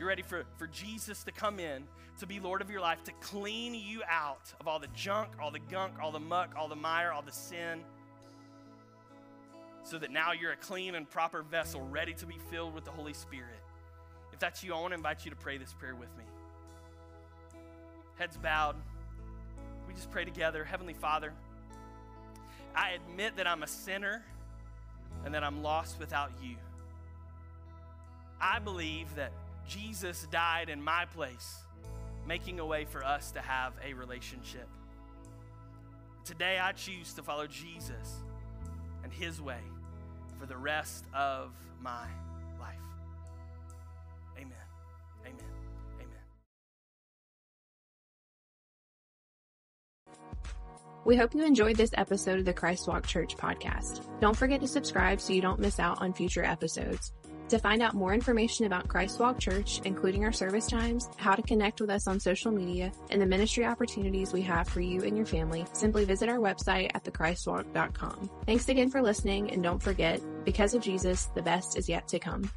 You're 0.00 0.08
ready 0.08 0.22
for, 0.22 0.44
for 0.56 0.66
Jesus 0.66 1.24
to 1.24 1.30
come 1.30 1.60
in, 1.60 1.82
to 2.20 2.26
be 2.26 2.40
Lord 2.40 2.62
of 2.62 2.70
your 2.70 2.80
life, 2.80 3.04
to 3.04 3.12
clean 3.20 3.74
you 3.74 4.00
out 4.08 4.50
of 4.58 4.66
all 4.66 4.78
the 4.78 4.86
junk, 4.94 5.28
all 5.38 5.50
the 5.50 5.58
gunk, 5.58 5.92
all 6.02 6.10
the 6.10 6.18
muck, 6.18 6.54
all 6.56 6.68
the 6.68 6.74
mire, 6.74 7.12
all 7.12 7.20
the 7.20 7.30
sin, 7.30 7.80
so 9.82 9.98
that 9.98 10.10
now 10.10 10.32
you're 10.32 10.52
a 10.52 10.56
clean 10.56 10.94
and 10.94 11.08
proper 11.08 11.42
vessel, 11.42 11.82
ready 11.82 12.14
to 12.14 12.24
be 12.24 12.36
filled 12.50 12.74
with 12.74 12.86
the 12.86 12.90
Holy 12.90 13.12
Spirit. 13.12 13.60
If 14.32 14.38
that's 14.38 14.64
you, 14.64 14.72
I 14.72 14.80
want 14.80 14.92
to 14.92 14.96
invite 14.96 15.26
you 15.26 15.32
to 15.32 15.36
pray 15.36 15.58
this 15.58 15.74
prayer 15.74 15.94
with 15.94 16.08
me. 16.16 16.24
Heads 18.18 18.38
bowed. 18.38 18.76
We 19.86 19.92
just 19.92 20.10
pray 20.10 20.24
together. 20.24 20.64
Heavenly 20.64 20.94
Father, 20.94 21.34
I 22.74 22.92
admit 22.92 23.36
that 23.36 23.46
I'm 23.46 23.62
a 23.62 23.68
sinner 23.68 24.24
and 25.26 25.34
that 25.34 25.44
I'm 25.44 25.62
lost 25.62 25.98
without 26.00 26.32
you. 26.42 26.56
I 28.40 28.60
believe 28.60 29.14
that 29.16 29.32
Jesus 29.68 30.26
died 30.30 30.68
in 30.68 30.82
my 30.82 31.04
place, 31.14 31.62
making 32.26 32.60
a 32.60 32.66
way 32.66 32.84
for 32.84 33.04
us 33.04 33.30
to 33.32 33.40
have 33.40 33.72
a 33.84 33.94
relationship. 33.94 34.68
Today, 36.24 36.58
I 36.58 36.72
choose 36.72 37.12
to 37.14 37.22
follow 37.22 37.46
Jesus 37.46 38.22
and 39.02 39.12
his 39.12 39.40
way 39.40 39.60
for 40.38 40.46
the 40.46 40.56
rest 40.56 41.04
of 41.14 41.52
my 41.80 42.06
life. 42.60 42.76
Amen. 44.36 44.52
Amen. 45.26 45.34
Amen. 45.96 46.22
We 51.04 51.16
hope 51.16 51.34
you 51.34 51.44
enjoyed 51.44 51.76
this 51.76 51.90
episode 51.94 52.38
of 52.38 52.44
the 52.44 52.52
Christ 52.52 52.86
Walk 52.86 53.06
Church 53.06 53.36
podcast. 53.36 54.02
Don't 54.20 54.36
forget 54.36 54.60
to 54.60 54.68
subscribe 54.68 55.20
so 55.20 55.32
you 55.32 55.42
don't 55.42 55.60
miss 55.60 55.80
out 55.80 56.00
on 56.00 56.12
future 56.12 56.44
episodes. 56.44 57.12
To 57.50 57.58
find 57.58 57.82
out 57.82 57.94
more 57.94 58.14
information 58.14 58.66
about 58.66 58.86
Christ 58.86 59.18
Walk 59.18 59.40
Church, 59.40 59.80
including 59.84 60.24
our 60.24 60.30
service 60.30 60.68
times, 60.68 61.08
how 61.16 61.34
to 61.34 61.42
connect 61.42 61.80
with 61.80 61.90
us 61.90 62.06
on 62.06 62.20
social 62.20 62.52
media, 62.52 62.92
and 63.10 63.20
the 63.20 63.26
ministry 63.26 63.64
opportunities 63.64 64.32
we 64.32 64.40
have 64.42 64.68
for 64.68 64.80
you 64.80 65.02
and 65.02 65.16
your 65.16 65.26
family, 65.26 65.66
simply 65.72 66.04
visit 66.04 66.28
our 66.28 66.38
website 66.38 66.92
at 66.94 67.02
thechristwalk.com. 67.02 68.30
Thanks 68.46 68.68
again 68.68 68.88
for 68.88 69.02
listening, 69.02 69.50
and 69.50 69.64
don't 69.64 69.82
forget, 69.82 70.20
because 70.44 70.74
of 70.74 70.82
Jesus, 70.82 71.24
the 71.34 71.42
best 71.42 71.76
is 71.76 71.88
yet 71.88 72.06
to 72.06 72.20
come. 72.20 72.48